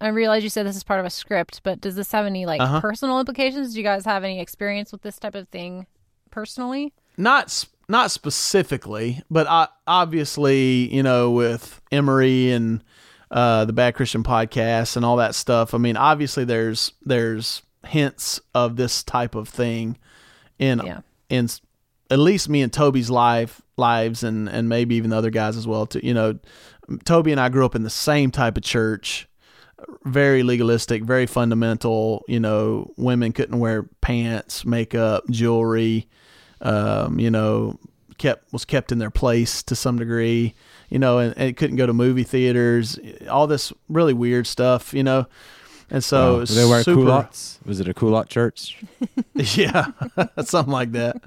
I 0.00 0.08
realize 0.08 0.44
you 0.44 0.48
said 0.50 0.64
this 0.64 0.76
is 0.76 0.84
part 0.84 1.00
of 1.00 1.06
a 1.06 1.10
script, 1.10 1.60
but 1.64 1.80
does 1.80 1.96
this 1.96 2.12
have 2.12 2.24
any 2.24 2.46
like 2.46 2.60
Uh-huh. 2.60 2.80
personal 2.80 3.18
implications? 3.18 3.72
Do 3.72 3.78
you 3.80 3.84
guys 3.84 4.04
have 4.04 4.22
any 4.22 4.40
experience 4.40 4.92
with 4.92 5.02
this 5.02 5.18
type 5.18 5.34
of 5.34 5.48
thing 5.48 5.86
personally? 6.30 6.92
not 7.20 7.46
s- 7.46 7.66
not 7.88 8.12
specifically, 8.12 9.22
but 9.28 9.48
I, 9.48 9.66
obviously, 9.88 10.94
you 10.94 11.02
know, 11.02 11.32
with 11.32 11.80
Emery 11.90 12.52
and 12.52 12.84
uh, 13.30 13.64
the 13.64 13.72
Bad 13.72 13.94
Christian 13.96 14.22
podcast 14.22 14.94
and 14.96 15.04
all 15.04 15.16
that 15.16 15.34
stuff. 15.34 15.74
I 15.74 15.78
mean, 15.78 15.96
obviously, 15.96 16.44
there's 16.44 16.92
there's 17.04 17.62
hints 17.86 18.40
of 18.54 18.76
this 18.76 19.02
type 19.02 19.34
of 19.34 19.48
thing 19.48 19.98
in 20.60 20.80
Yeah. 20.84 21.00
in 21.28 21.48
at 22.08 22.18
least 22.20 22.48
me 22.48 22.62
and 22.62 22.72
Toby's 22.72 23.10
life 23.10 23.62
lives, 23.78 24.22
and 24.22 24.48
and 24.48 24.68
maybe 24.68 24.94
even 24.96 25.10
the 25.10 25.16
other 25.16 25.30
guys 25.30 25.56
as 25.56 25.66
well. 25.66 25.86
Too, 25.86 26.00
you 26.02 26.14
know, 26.14 26.38
Toby 27.04 27.32
and 27.32 27.40
I 27.40 27.48
grew 27.48 27.64
up 27.64 27.74
in 27.74 27.82
the 27.82 27.90
same 27.90 28.30
type 28.30 28.56
of 28.56 28.62
church. 28.62 29.28
Very 30.04 30.42
legalistic, 30.42 31.04
very 31.04 31.26
fundamental. 31.26 32.24
You 32.26 32.40
know, 32.40 32.92
women 32.96 33.32
couldn't 33.32 33.58
wear 33.58 33.84
pants, 34.00 34.64
makeup, 34.64 35.24
jewelry 35.30 36.08
um, 36.60 37.18
you 37.20 37.30
know, 37.30 37.78
kept 38.18 38.52
was 38.52 38.64
kept 38.64 38.90
in 38.90 38.98
their 38.98 39.10
place 39.10 39.62
to 39.64 39.76
some 39.76 39.96
degree, 39.96 40.54
you 40.88 40.98
know, 40.98 41.18
and, 41.18 41.36
and 41.38 41.56
couldn't 41.56 41.76
go 41.76 41.86
to 41.86 41.92
movie 41.92 42.24
theaters, 42.24 42.98
all 43.30 43.46
this 43.46 43.72
really 43.88 44.12
weird 44.12 44.46
stuff, 44.46 44.92
you 44.92 45.04
know. 45.04 45.26
And 45.90 46.02
so 46.02 46.34
Wow. 46.34 46.40
it's 46.40 46.52
Did 46.54 46.60
they 46.64 46.68
wear 46.68 46.82
super, 46.82 47.02
culottes? 47.02 47.60
Was 47.64 47.80
it 47.80 47.88
a 47.88 47.94
culotte 47.94 48.28
church? 48.28 48.82
yeah, 49.34 49.86
something 50.44 50.72
like 50.72 50.92
that. 50.92 51.22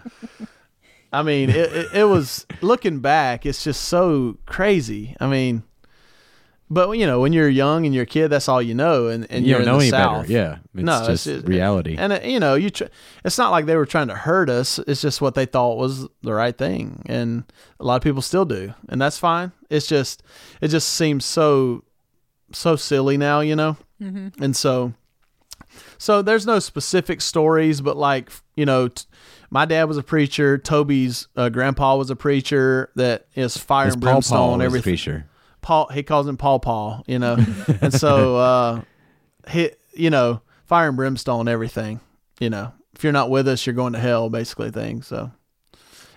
I 1.11 1.23
mean, 1.23 1.49
it, 1.49 1.55
it, 1.73 1.87
it 1.93 2.03
was 2.05 2.45
looking 2.61 2.99
back, 2.99 3.45
it's 3.45 3.63
just 3.63 3.83
so 3.83 4.37
crazy. 4.45 5.15
I 5.19 5.27
mean, 5.27 5.63
but 6.69 6.89
you 6.97 7.05
know, 7.05 7.19
when 7.19 7.33
you're 7.33 7.49
young 7.49 7.85
and 7.85 7.93
you're 7.93 8.03
a 8.03 8.07
kid, 8.07 8.29
that's 8.29 8.47
all 8.47 8.61
you 8.61 8.73
know, 8.73 9.07
and, 9.07 9.29
and 9.29 9.43
you 9.45 9.49
you're 9.51 9.59
don't 9.59 9.65
know 9.65 9.73
in 9.73 9.79
the 9.79 9.83
any 9.83 9.89
South. 9.91 10.21
better. 10.27 10.31
Yeah, 10.33 10.57
it's 10.73 10.83
No, 10.83 11.05
just 11.05 11.27
it's- 11.27 11.43
it- 11.43 11.47
reality. 11.49 11.97
And 11.97 12.21
you 12.23 12.39
know, 12.39 12.55
you 12.55 12.69
tr- 12.69 12.85
it's 13.25 13.37
not 13.37 13.51
like 13.51 13.65
they 13.65 13.75
were 13.75 13.85
trying 13.85 14.07
to 14.07 14.15
hurt 14.15 14.49
us. 14.49 14.79
It's 14.87 15.01
just 15.01 15.19
what 15.19 15.35
they 15.35 15.45
thought 15.45 15.77
was 15.77 16.07
the 16.21 16.33
right 16.33 16.57
thing, 16.57 17.01
and 17.07 17.43
a 17.79 17.83
lot 17.83 17.97
of 17.97 18.03
people 18.03 18.21
still 18.21 18.45
do, 18.45 18.73
and 18.87 19.01
that's 19.01 19.17
fine. 19.17 19.51
It's 19.69 19.87
just 19.87 20.23
it 20.61 20.69
just 20.69 20.87
seems 20.89 21.25
so 21.25 21.83
so 22.53 22.77
silly 22.77 23.17
now, 23.17 23.41
you 23.41 23.55
know, 23.57 23.75
mm-hmm. 24.01 24.41
and 24.41 24.55
so 24.55 24.93
so 25.97 26.21
there's 26.21 26.45
no 26.45 26.59
specific 26.59 27.19
stories, 27.19 27.81
but 27.81 27.97
like 27.97 28.31
you 28.55 28.65
know. 28.65 28.87
T- 28.87 29.03
my 29.51 29.65
dad 29.65 29.83
was 29.83 29.97
a 29.97 30.03
preacher. 30.03 30.57
Toby's 30.57 31.27
uh, 31.35 31.49
grandpa 31.49 31.95
was 31.97 32.09
a 32.09 32.15
preacher. 32.15 32.89
That 32.95 33.27
is 33.35 33.55
fire 33.57 33.85
His 33.85 33.93
and 33.95 34.01
brimstone. 34.01 34.37
Paul 34.37 34.51
was 34.53 34.61
a 34.61 34.65
everything. 34.65 34.83
preacher. 34.83 35.25
Paul 35.61 35.87
he 35.89 36.01
calls 36.01 36.27
him 36.27 36.37
Paul 36.37 36.59
Paul, 36.59 37.03
you 37.05 37.19
know. 37.19 37.35
and 37.81 37.93
so 37.93 38.35
uh 38.37 38.81
he 39.49 39.71
you 39.93 40.09
know, 40.09 40.41
fire 40.65 40.87
and 40.87 40.97
brimstone 40.97 41.47
everything, 41.47 41.99
you 42.39 42.49
know. 42.49 42.71
If 42.95 43.03
you're 43.03 43.13
not 43.13 43.29
with 43.29 43.47
us, 43.47 43.65
you're 43.65 43.75
going 43.75 43.93
to 43.93 43.99
hell 43.99 44.29
basically 44.29 44.71
thing. 44.71 45.01
So 45.03 45.31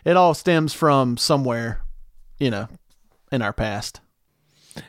it 0.04 0.16
all 0.16 0.32
stems 0.34 0.72
from 0.72 1.16
somewhere 1.16 1.80
you 2.38 2.50
know, 2.50 2.68
in 3.32 3.42
our 3.42 3.52
past. 3.52 4.00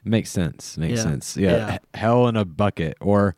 Makes 0.04 0.32
sense. 0.32 0.78
Makes 0.78 0.98
Yeah. 0.98 1.04
sense. 1.04 1.38
Yeah. 1.38 1.52
Yeah. 1.52 1.78
Hell 1.94 2.28
in 2.28 2.36
a 2.36 2.44
bucket 2.46 2.98
or 3.02 3.36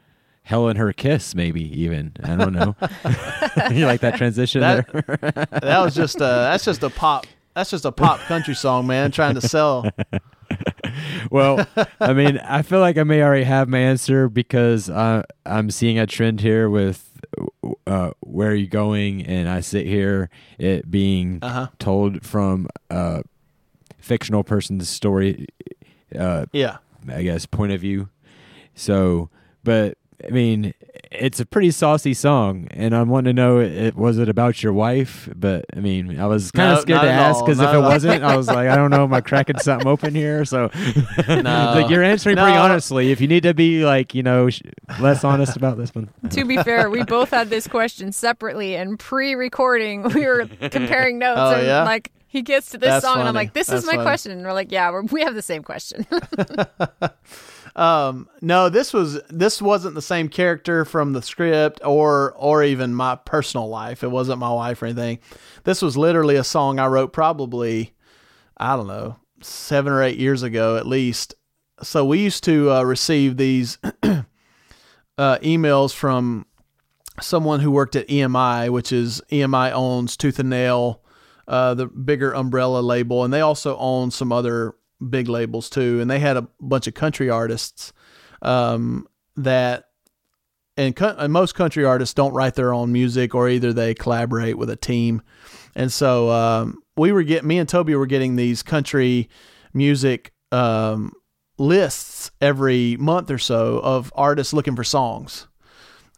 hell 0.48 0.70
and 0.70 0.80
her 0.80 0.94
kiss, 0.94 1.36
maybe 1.36 1.62
even. 1.82 2.14
I 2.24 2.36
don't 2.38 2.54
know. 2.54 2.74
you 3.72 3.86
like 3.86 4.00
that 4.02 4.16
transition 4.16 4.62
That- 4.62 4.88
there? 4.92 5.18
That 5.62 5.80
was 5.84 5.94
just 5.94 6.16
a 6.18 6.20
that's 6.20 6.64
just 6.66 6.82
a 6.84 6.90
pop 6.90 7.28
that's 7.54 7.70
just 7.72 7.86
a 7.86 7.92
pop 7.92 8.20
country 8.22 8.56
song, 8.56 8.88
man, 8.88 9.12
trying 9.12 9.36
to 9.36 9.42
sell. 9.42 9.90
well, 11.32 11.66
I 12.00 12.14
mean, 12.14 12.38
I 12.40 12.62
feel 12.62 12.80
like 12.80 12.98
I 12.98 13.04
may 13.04 13.22
already 13.24 13.44
have 13.46 13.68
my 13.68 13.80
answer 13.80 14.30
because 14.30 14.90
uh, 14.90 15.24
I'm 15.46 15.70
seeing 15.72 15.98
a 16.00 16.06
trend 16.06 16.40
here 16.42 16.70
with 16.70 17.04
uh, 17.88 18.12
where 18.22 18.52
are 18.52 18.56
you 18.56 18.68
going, 18.68 19.26
and 19.26 19.50
I 19.50 19.62
sit 19.62 19.86
here 19.88 20.30
it 20.60 20.90
being 20.90 21.40
Uh-huh. 21.42 21.68
told 21.80 22.24
from 22.26 22.68
a 22.90 23.24
fictional 23.98 24.44
person's 24.44 24.88
story, 24.88 25.48
uh, 26.18 26.46
Yeah. 26.54 26.78
I 27.10 27.24
guess 27.24 27.46
point 27.46 27.72
of 27.72 27.82
view. 27.82 28.10
So, 28.76 29.30
but 29.64 29.98
I 30.26 30.32
mean, 30.32 30.74
it's 31.12 31.40
a 31.40 31.46
pretty 31.46 31.70
saucy 31.70 32.16
song, 32.16 32.68
and 32.72 32.96
I'm 32.96 33.08
wanting 33.08 33.36
to 33.36 33.40
know, 33.42 33.60
it, 33.60 33.96
was 33.96 34.18
it 34.18 34.28
about 34.30 34.64
your 34.64 34.74
wife? 34.74 35.30
But 35.36 35.66
I 35.76 35.80
mean, 35.80 36.20
I 36.20 36.26
was 36.26 36.50
kind 36.50 36.70
No, 36.72 36.76
of 36.78 36.82
scared 36.82 37.02
to 37.02 37.10
ask 37.12 37.46
because 37.46 37.60
if 37.60 37.70
it 37.70 37.76
all. 37.76 37.84
wasn't, 37.84 38.24
I 38.24 38.36
was 38.36 38.48
like, 38.48 38.68
I 38.68 38.76
don't 38.76 38.90
know, 38.90 39.04
am 39.04 39.14
I 39.14 39.22
cracking 39.30 39.60
something 39.60 39.88
open 39.88 40.16
here? 40.16 40.44
So, 40.44 40.72
No. 41.28 41.44
like 41.76 41.90
you're 41.92 42.04
answering 42.04 42.36
pretty 42.38 42.58
honestly. 42.58 43.12
If 43.12 43.22
you 43.22 43.28
need 43.28 43.44
to 43.44 43.54
be 43.54 43.86
like, 43.86 44.16
you 44.16 44.24
know, 44.24 44.50
sh- 44.50 44.64
less 45.00 45.24
honest 45.24 45.56
about 45.56 45.78
this 45.78 45.94
one, 45.94 46.10
To 46.32 46.46
be 46.46 46.58
fair, 46.58 46.90
we 46.90 47.04
both 47.04 47.30
had 47.30 47.50
this 47.52 47.68
question 47.68 48.12
separately 48.12 48.76
and 48.76 48.98
pre-recording. 48.98 50.02
We 50.02 50.26
were 50.26 50.48
comparing 50.72 51.20
notes, 51.20 51.40
Oh, 51.40 51.56
and 51.58 51.68
yeah? 51.68 51.84
like 51.84 52.12
he 52.28 52.42
gets 52.42 52.72
to 52.72 52.78
this 52.80 52.90
That's 52.90 53.06
song, 53.06 53.20
and 53.20 53.28
I'm 53.30 53.34
like, 53.36 53.54
"This 53.54 53.68
That's 53.68 53.82
is 53.84 53.86
my 53.88 53.94
funny. 53.94 54.04
question." 54.04 54.32
And 54.34 54.44
we're 54.44 54.52
like, 54.54 54.72
"Yeah, 54.72 54.92
we're, 54.92 55.04
we 55.04 55.22
have 55.22 55.34
the 55.36 55.42
same 55.42 55.64
question." 55.64 56.06
Um, 57.78 58.28
no, 58.42 58.70
this 58.70 58.92
was 58.92 59.22
this 59.30 59.62
wasn't 59.62 59.94
the 59.94 60.02
same 60.02 60.30
character 60.30 60.84
from 60.84 61.14
the 61.14 61.22
script 61.22 61.80
or 61.86 62.34
or 62.36 62.64
even 62.64 62.96
my 62.96 63.16
personal 63.16 63.70
life. 63.70 64.04
It 64.04 64.10
wasn't 64.10 64.40
my 64.40 64.52
wife 64.52 64.82
or 64.82 64.88
anything. 64.88 65.20
This 65.64 65.84
was 65.84 65.96
literally 65.96 66.36
a 66.36 66.44
song 66.44 66.80
I 66.80 66.88
wrote 66.88 67.14
probably 67.14 67.94
I 68.58 68.76
don't 68.76 68.88
know 68.88 69.18
seven 69.42 69.94
or 69.94 70.02
eight 70.02 70.18
years 70.18 70.42
ago 70.42 70.78
at 70.78 70.88
least. 70.88 71.36
So 71.84 72.04
we 72.04 72.18
used 72.18 72.44
to 72.46 72.72
uh, 72.72 72.82
receive 72.82 73.38
these 73.38 73.78
uh, 74.04 74.24
emails 75.20 75.94
from 75.94 76.48
someone 77.22 77.60
who 77.60 77.70
worked 77.70 77.96
at 77.96 78.08
EMI, 78.08 78.72
which 78.72 78.92
is 78.92 79.22
EMI 79.32 79.72
owns 79.72 80.18
Tooth 80.18 80.40
and 80.40 80.50
Nail, 80.50 81.04
uh, 81.48 81.76
the 81.76 81.86
bigger 81.86 82.34
umbrella 82.34 82.80
label, 82.80 83.24
and 83.24 83.32
they 83.32 83.42
also 83.42 83.78
own 83.78 84.10
some 84.10 84.32
other 84.32 84.74
big 85.10 85.28
labels 85.28 85.70
too. 85.70 86.00
And 86.02 86.10
they 86.10 86.20
had 86.20 86.38
a 86.38 86.48
bunch 86.60 86.88
of 86.88 86.94
country 86.94 87.30
artists 87.30 87.94
um, 88.42 89.08
that, 89.36 89.86
and, 90.76 90.96
co- 90.96 91.16
and 91.18 91.34
most 91.34 91.56
country 91.56 91.86
artists 91.86 92.14
don't 92.14 92.34
write 92.34 92.56
their 92.56 92.74
own 92.74 92.92
music, 92.92 93.34
or 93.34 93.50
either 93.50 93.74
they 93.74 93.94
collaborate 93.94 94.58
with 94.58 94.70
a 94.70 94.76
team. 94.76 95.22
And 95.76 95.92
so 95.92 96.30
um, 96.30 96.82
we 96.96 97.12
were 97.12 97.24
getting, 97.24 97.48
me 97.48 97.60
and 97.60 97.70
Toby 97.70 97.96
were 97.96 98.06
getting 98.06 98.36
these 98.36 98.64
country 98.64 99.30
music 99.74 100.34
um, 100.52 101.14
lists 101.58 102.32
every 102.42 102.98
month 102.98 103.32
or 103.32 103.38
so 103.38 103.80
of 103.80 104.12
artists 104.16 104.54
looking 104.54 104.76
for 104.76 104.84
songs. 104.84 105.48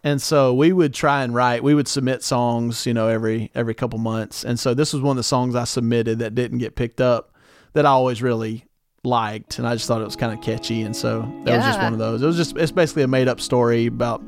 And 0.01 0.21
so 0.21 0.53
we 0.53 0.71
would 0.71 0.93
try 0.93 1.23
and 1.23 1.35
write. 1.35 1.61
We 1.61 1.73
would 1.73 1.87
submit 1.89 2.23
songs, 2.23 2.85
you 2.85 2.93
know, 2.93 3.09
every 3.09 3.51
every 3.53 3.73
couple 3.73 3.99
months. 3.99 4.45
And 4.45 4.57
so 4.57 4.73
this 4.73 4.93
was 4.93 5.01
one 5.01 5.11
of 5.11 5.17
the 5.17 5.23
songs 5.23 5.55
I 5.55 5.65
submitted 5.65 6.19
that 6.19 6.35
didn't 6.35 6.59
get 6.59 6.77
picked 6.77 7.01
up 7.01 7.33
that 7.73 7.85
I 7.85 7.89
always 7.89 8.21
really 8.21 8.65
liked, 9.03 9.57
and 9.59 9.67
I 9.67 9.75
just 9.75 9.87
thought 9.87 10.01
it 10.01 10.05
was 10.05 10.15
kind 10.15 10.33
of 10.33 10.43
catchy. 10.43 10.81
And 10.83 10.95
so 10.95 11.21
that 11.45 11.57
was 11.57 11.65
just 11.65 11.79
one 11.79 11.93
of 11.93 11.99
those. 11.99 12.21
It 12.21 12.25
was 12.25 12.37
just 12.37 12.57
it's 12.57 12.71
basically 12.71 13.03
a 13.03 13.07
made 13.07 13.27
up 13.27 13.39
story 13.41 13.87
about 13.87 14.21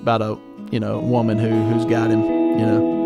about 0.00 0.22
a 0.22 0.38
you 0.70 0.80
know 0.80 0.98
woman 1.00 1.38
who 1.38 1.50
who's 1.72 1.84
got 1.84 2.10
him. 2.10 2.22
You 2.22 2.66
know. 2.66 2.96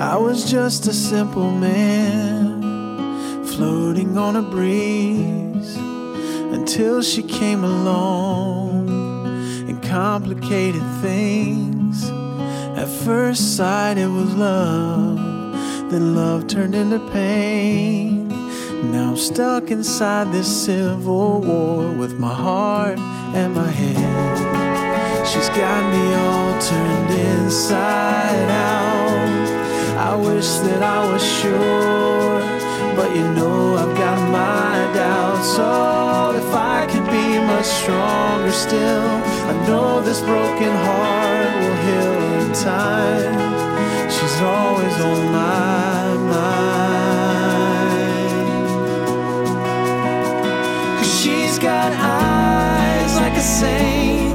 I 0.00 0.16
was 0.16 0.50
just 0.50 0.86
a 0.86 0.92
simple 0.92 1.50
man 1.50 2.62
floating 3.46 4.18
on 4.18 4.36
a 4.36 4.42
breeze 4.42 5.76
until 6.52 7.02
she 7.02 7.22
came 7.22 7.64
along 7.64 8.88
and 9.68 9.82
complicated 9.82 10.82
things. 11.00 12.10
At 12.76 12.88
first 13.04 13.56
sight, 13.56 13.96
it 13.98 14.08
was 14.08 14.34
love, 14.34 15.18
then 15.92 16.14
love 16.14 16.46
turned 16.46 16.74
into 16.74 16.98
pain. 17.10 18.28
Now 18.90 19.10
I'm 19.10 19.16
stuck 19.16 19.70
inside 19.70 20.32
this 20.32 20.48
civil 20.64 21.40
war 21.40 21.92
with 21.92 22.18
my 22.18 22.32
heart 22.32 22.98
and 23.34 23.54
my 23.54 23.68
head. 23.68 25.26
She's 25.26 25.48
got 25.50 25.82
me 25.92 26.04
all 26.14 26.60
turned 26.60 27.10
inside 27.10 28.48
out. 28.48 29.48
I 30.10 30.16
wish 30.16 30.48
that 30.66 30.82
I 30.82 31.12
was 31.12 31.22
sure, 31.40 32.40
but 32.96 33.14
you 33.14 33.26
know 33.34 33.76
I've 33.76 33.96
got 33.96 34.18
my 34.30 34.94
doubts. 34.94 35.56
So 35.56 36.32
if 36.36 36.54
I 36.54 36.86
could 36.90 37.06
be 37.10 37.38
much 37.52 37.66
stronger 37.66 38.50
still, 38.50 39.08
I 39.50 39.66
know 39.66 40.00
this 40.00 40.20
broken 40.20 40.74
heart 40.86 41.54
will 41.60 41.78
heal 41.84 42.46
in 42.46 42.52
time. 42.54 43.71
She's 44.22 44.40
always 44.40 45.00
on 45.00 45.32
my 45.32 46.14
mind. 46.30 47.48
Cause 50.98 51.12
she's 51.20 51.58
got 51.58 51.92
eyes 51.92 53.16
like 53.16 53.32
a 53.32 53.40
saint 53.40 54.31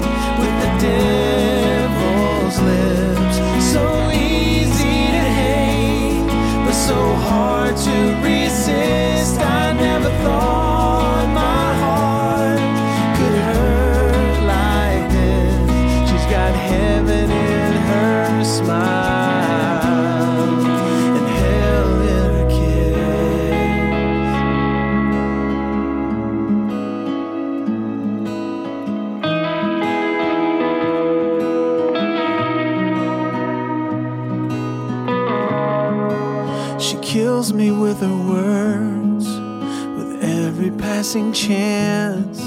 passing 41.07 41.31
chance, 41.31 42.41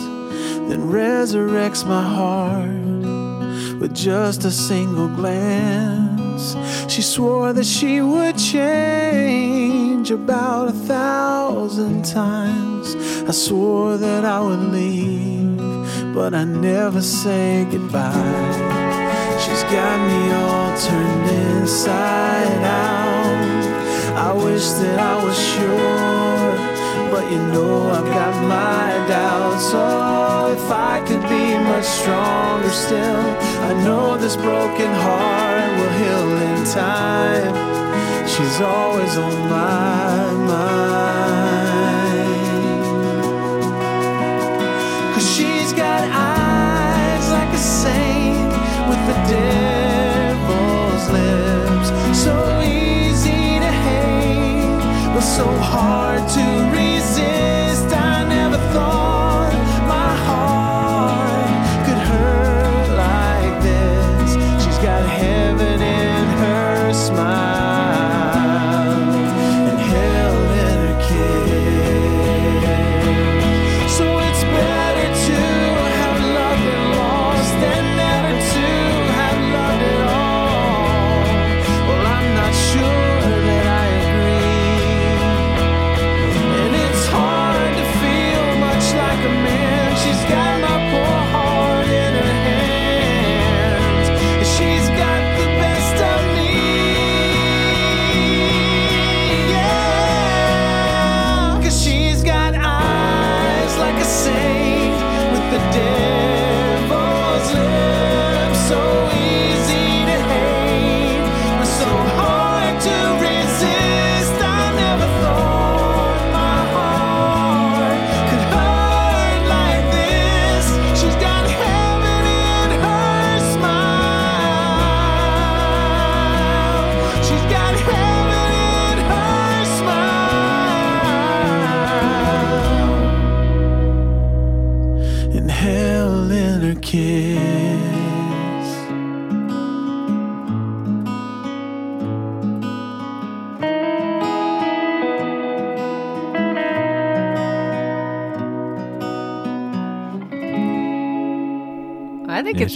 then 0.68 0.82
resurrects 0.82 1.86
my 1.86 2.02
heart 2.02 3.80
with 3.80 3.94
just 3.94 4.44
a 4.44 4.50
single 4.50 5.08
glance. 5.08 6.54
She 6.92 7.00
swore 7.00 7.54
that 7.54 7.64
she 7.64 8.02
would 8.02 8.36
change 8.36 10.11
about 10.11 10.68
a 10.68 10.72
thousand 10.72 12.04
times. 12.04 12.96
I 13.26 13.30
swore 13.30 13.96
that 13.96 14.26
I 14.26 14.40
would 14.40 14.64
leave, 14.74 16.14
but 16.14 16.34
I 16.34 16.44
never 16.44 17.00
say 17.00 17.66
goodbye. 17.70 18.52
She's 19.42 19.62
got 19.72 19.96
me 20.11 20.32
all 20.32 20.78
turned 20.86 21.30
inside 21.56 22.62
out. 22.62 23.11
I 24.28 24.32
wish 24.34 24.68
that 24.80 24.98
I 24.98 25.24
was 25.24 25.38
sure, 25.50 26.29
but 27.11 27.30
you 27.30 27.38
know 27.38 27.90
I've 27.90 28.04
got 28.04 28.34
my 28.46 29.08
doubts. 29.08 29.70
So 29.70 30.52
if 30.52 30.70
I 30.70 31.02
could 31.06 31.22
be 31.22 31.58
much 31.58 31.84
stronger 31.84 32.70
still, 32.70 33.26
I 33.68 33.72
know 33.84 34.16
this 34.16 34.36
broken 34.36 34.92
heart 35.04 35.70
will 35.78 35.94
heal 36.00 36.30
in 36.50 36.64
time. 36.66 37.54
She's 38.28 38.61
always 38.61 39.16
on 39.16 39.36
my 39.50 40.30
mind. 40.52 41.11
Cause 45.14 45.28
she's 45.34 45.72
got 45.72 46.02
eyes 46.04 47.30
like 47.30 47.52
a 47.52 47.58
saint 47.58 48.52
with 48.88 49.02
the 49.11 49.16
devil's 49.34 51.04
lips. 51.16 51.88
So 52.22 52.34
easy 52.61 53.58
to 53.64 53.70
hate, 53.86 55.12
but 55.12 55.22
so 55.22 55.46
hard 55.58 56.22
to 56.36 56.44
resist. 56.70 56.79
I 57.01 57.39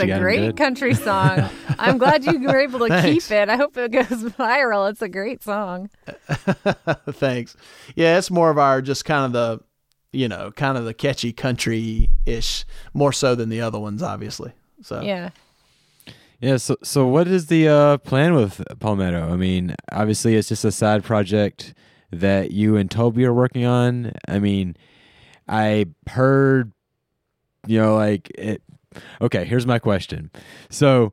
a 0.05 0.07
got 0.09 0.21
great 0.21 0.41
good. 0.41 0.57
country 0.57 0.95
song. 0.95 1.49
I'm 1.79 1.99
glad 1.99 2.25
you 2.25 2.39
were 2.41 2.61
able 2.61 2.81
to 2.87 3.03
keep 3.03 3.31
it. 3.31 3.49
I 3.49 3.57
hope 3.57 3.77
it 3.77 3.91
goes 3.91 4.07
viral. 4.09 4.91
It's 4.91 5.03
a 5.03 5.09
great 5.09 5.43
song. 5.43 5.91
Thanks. 7.11 7.57
Yeah, 7.95 8.19
it's 8.19 8.31
more 8.31 8.51
of 8.51 8.59
our 8.59 8.81
just 8.83 9.05
kind 9.05 9.25
of 9.27 9.33
the, 9.33 9.65
you 10.17 10.29
know, 10.29 10.51
kind 10.53 10.79
of 10.79 10.85
the 10.85 10.95
catchy 10.95 11.33
country 11.33 12.11
ish, 12.27 12.65
more 12.93 13.13
so 13.13 13.35
than 13.35 13.49
the 13.49 13.61
other 13.61 13.79
ones, 13.79 14.03
obviously. 14.03 14.53
So 14.83 15.01
Yeah. 15.03 15.31
Yeah. 16.41 16.57
So, 16.59 16.77
so 16.83 17.07
what 17.07 17.27
is 17.27 17.47
the 17.47 17.69
uh, 17.69 17.97
plan 17.99 18.35
with 18.35 18.63
Palmetto? 18.81 19.33
I 19.33 19.37
mean, 19.37 19.75
obviously, 19.93 20.35
it's 20.37 20.49
just 20.49 20.65
a 20.65 20.73
side 20.73 21.03
project 21.05 21.75
that 22.11 22.51
you 22.51 22.77
and 22.77 22.91
Toby 22.91 23.25
are 23.25 23.33
working 23.33 23.65
on. 23.65 24.13
I 24.29 24.39
mean, 24.39 24.77
I 25.49 25.87
heard, 26.09 26.73
you 27.67 27.81
know, 27.81 27.97
like 27.97 28.31
it. 28.35 28.63
Okay, 29.21 29.45
here's 29.45 29.67
my 29.67 29.79
question. 29.79 30.31
So, 30.71 31.13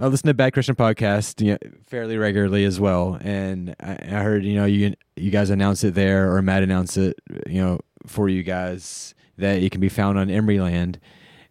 I 0.00 0.06
listen 0.06 0.28
to 0.28 0.34
Bad 0.34 0.52
Christian 0.52 0.76
podcast 0.76 1.44
you 1.44 1.52
know, 1.52 1.58
fairly 1.86 2.16
regularly 2.16 2.64
as 2.64 2.78
well, 2.78 3.18
and 3.20 3.74
I, 3.80 3.92
I 4.02 4.22
heard 4.22 4.44
you 4.44 4.54
know 4.54 4.64
you 4.64 4.94
you 5.16 5.30
guys 5.30 5.50
announce 5.50 5.82
it 5.84 5.94
there, 5.94 6.32
or 6.32 6.40
Matt 6.42 6.62
announced 6.62 6.96
it, 6.96 7.18
you 7.48 7.60
know, 7.60 7.80
for 8.06 8.28
you 8.28 8.42
guys 8.42 9.14
that 9.38 9.62
it 9.62 9.70
can 9.72 9.80
be 9.80 9.88
found 9.88 10.18
on 10.18 10.28
Emeryland, 10.28 10.96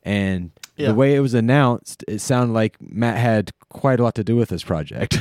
and 0.03 0.51
Yeah. 0.77 0.87
the 0.87 0.95
way 0.95 1.15
it 1.15 1.19
was 1.19 1.33
announced, 1.33 2.03
it 2.07 2.19
sounded 2.19 2.53
like 2.53 2.77
Matt 2.81 3.17
had 3.17 3.51
quite 3.69 3.99
a 3.99 4.03
lot 4.03 4.15
to 4.15 4.23
do 4.23 4.35
with 4.37 4.49
this 4.49 4.63
project. 4.63 5.17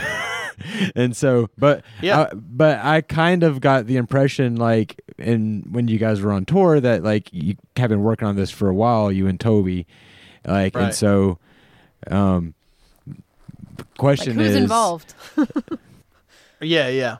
and 0.96 1.16
so, 1.16 1.48
but 1.58 1.84
Yeah. 2.02 2.20
uh, 2.20 2.30
but 2.34 2.78
I 2.78 3.00
kind 3.00 3.42
of 3.42 3.60
got 3.60 3.86
the 3.86 3.96
impression, 3.96 4.56
like, 4.56 5.00
in 5.18 5.64
when 5.70 5.88
you 5.88 5.98
guys 5.98 6.20
were 6.20 6.30
on 6.32 6.44
tour, 6.44 6.78
that 6.80 7.02
like 7.02 7.28
you 7.32 7.56
have 7.76 7.88
been 7.90 8.02
working 8.02 8.28
on 8.28 8.36
this 8.36 8.50
for 8.50 8.68
a 8.68 8.74
while, 8.74 9.10
you 9.10 9.26
and 9.26 9.40
Toby, 9.40 9.86
like, 10.46 10.74
and 10.76 10.94
so, 10.94 11.38
um, 12.10 12.54
the 13.06 13.14
Like 13.78 13.94
question 13.98 14.36
who's 14.38 14.50
is 14.50 14.56
involved? 14.56 15.14
Yeah, 16.60 16.88
yeah. 16.88 17.18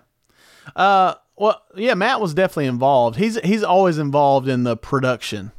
Uh, 0.75 1.15
well, 1.37 1.63
yeah, 1.77 1.93
Matt 1.95 2.21
was 2.23 2.33
definitely 2.33 2.67
involved. 2.67 3.19
He's 3.19 3.39
he's 3.41 3.63
always 3.63 3.99
involved 3.99 4.49
in 4.49 4.65
the 4.65 4.77
production 4.77 5.53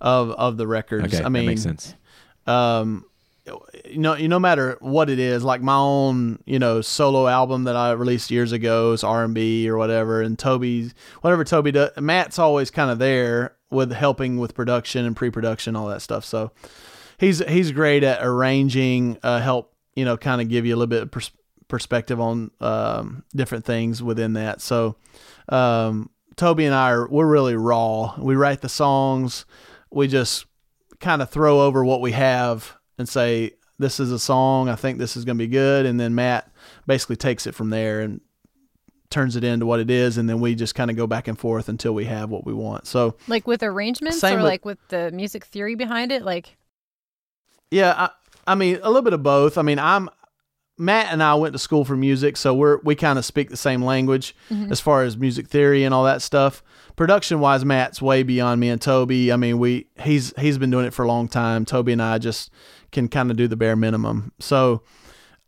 of 0.00 0.30
of 0.30 0.56
the 0.56 0.66
records. 0.68 1.12
Okay, 1.12 1.24
I 1.24 1.28
mean, 1.28 1.42
that 1.44 1.50
makes 1.50 1.62
sense. 1.62 1.94
um 2.46 3.04
you 3.84 3.98
know 3.98 4.14
you 4.14 4.28
no 4.28 4.38
matter 4.38 4.76
what 4.80 5.10
it 5.10 5.18
is 5.18 5.42
like 5.42 5.60
my 5.60 5.74
own 5.74 6.38
you 6.46 6.60
know 6.60 6.80
solo 6.80 7.26
album 7.26 7.64
that 7.64 7.74
i 7.74 7.90
released 7.90 8.30
years 8.30 8.52
ago 8.52 8.92
is 8.92 9.02
r&b 9.02 9.68
or 9.68 9.76
whatever 9.76 10.22
and 10.22 10.38
toby's 10.38 10.94
whatever 11.22 11.42
toby 11.42 11.72
does 11.72 11.90
matt's 11.98 12.38
always 12.38 12.70
kind 12.70 12.88
of 12.88 13.00
there 13.00 13.56
with 13.68 13.90
helping 13.90 14.38
with 14.38 14.54
production 14.54 15.04
and 15.04 15.16
pre-production 15.16 15.74
all 15.74 15.88
that 15.88 16.00
stuff 16.00 16.24
so 16.24 16.52
he's 17.22 17.38
he's 17.48 17.72
great 17.72 18.02
at 18.04 18.18
arranging 18.22 19.16
uh 19.22 19.40
help 19.40 19.72
you 19.94 20.04
know 20.04 20.16
kind 20.18 20.40
of 20.42 20.48
give 20.48 20.66
you 20.66 20.74
a 20.74 20.76
little 20.76 20.88
bit 20.88 21.02
of 21.04 21.10
pers- 21.10 21.30
perspective 21.68 22.20
on 22.20 22.50
um 22.60 23.24
different 23.34 23.64
things 23.64 24.02
within 24.02 24.34
that. 24.34 24.60
So 24.60 24.96
um 25.48 26.10
toby 26.36 26.64
and 26.64 26.74
i 26.74 26.90
are 26.90 27.08
we're 27.08 27.26
really 27.26 27.56
raw. 27.56 28.14
We 28.18 28.34
write 28.34 28.60
the 28.60 28.68
songs. 28.68 29.46
We 29.90 30.08
just 30.08 30.46
kind 31.00 31.22
of 31.22 31.30
throw 31.30 31.60
over 31.62 31.84
what 31.84 32.00
we 32.00 32.12
have 32.12 32.76
and 32.98 33.08
say 33.08 33.52
this 33.78 33.98
is 33.98 34.12
a 34.12 34.18
song. 34.18 34.68
I 34.68 34.76
think 34.76 34.98
this 34.98 35.16
is 35.16 35.24
going 35.24 35.36
to 35.38 35.44
be 35.44 35.48
good. 35.48 35.86
And 35.86 35.98
then 35.98 36.14
matt 36.14 36.50
basically 36.86 37.16
takes 37.16 37.46
it 37.46 37.54
from 37.54 37.70
there 37.70 38.00
and 38.00 38.20
turns 39.10 39.34
it 39.36 39.44
into 39.44 39.66
what 39.66 39.80
it 39.80 39.90
is. 39.90 40.16
And 40.18 40.28
then 40.28 40.40
we 40.40 40.54
just 40.54 40.74
kind 40.74 40.90
of 40.90 40.96
go 40.96 41.06
back 41.06 41.26
and 41.28 41.38
forth 41.38 41.68
until 41.68 41.92
we 41.92 42.04
have 42.06 42.30
what 42.30 42.46
we 42.46 42.52
want. 42.54 42.86
So 42.86 43.16
Like 43.28 43.46
with 43.46 43.62
arrangements 43.62 44.22
or 44.24 44.36
with- 44.36 44.44
like 44.44 44.64
with 44.64 44.78
the 44.88 45.10
music 45.10 45.44
theory 45.44 45.74
behind 45.74 46.12
it? 46.12 46.22
Like 46.22 46.56
yeah 47.72 47.94
I, 47.96 48.10
I 48.52 48.54
mean 48.54 48.78
a 48.82 48.88
little 48.88 49.02
bit 49.02 49.12
of 49.12 49.22
both. 49.22 49.58
I 49.58 49.62
mean 49.62 49.78
i'm 49.78 50.08
matt 50.78 51.12
and 51.12 51.22
i 51.22 51.34
went 51.34 51.52
to 51.52 51.58
school 51.58 51.84
for 51.84 51.94
music 51.96 52.36
so 52.36 52.54
we're 52.54 52.78
we 52.82 52.94
kind 52.94 53.18
of 53.18 53.24
speak 53.24 53.50
the 53.50 53.56
same 53.56 53.82
language 53.84 54.34
as 54.70 54.80
far 54.80 55.02
as 55.04 55.16
music 55.18 55.46
theory 55.48 55.84
and 55.84 55.94
all 55.94 56.04
that 56.04 56.22
stuff. 56.22 56.62
Production 56.96 57.40
wise 57.40 57.64
matt's 57.64 58.00
way 58.02 58.22
beyond 58.22 58.60
me 58.60 58.68
and 58.68 58.80
toby. 58.80 59.32
I 59.32 59.36
mean 59.36 59.58
we 59.58 59.86
he's 60.00 60.32
he's 60.38 60.58
been 60.58 60.70
doing 60.70 60.86
it 60.86 60.94
for 60.94 61.04
a 61.04 61.08
long 61.08 61.28
time. 61.28 61.64
Toby 61.64 61.92
and 61.92 62.02
i 62.02 62.18
just 62.18 62.50
can 62.90 63.08
kind 63.08 63.30
of 63.30 63.36
do 63.36 63.48
the 63.48 63.56
bare 63.56 63.76
minimum. 63.76 64.32
So 64.38 64.82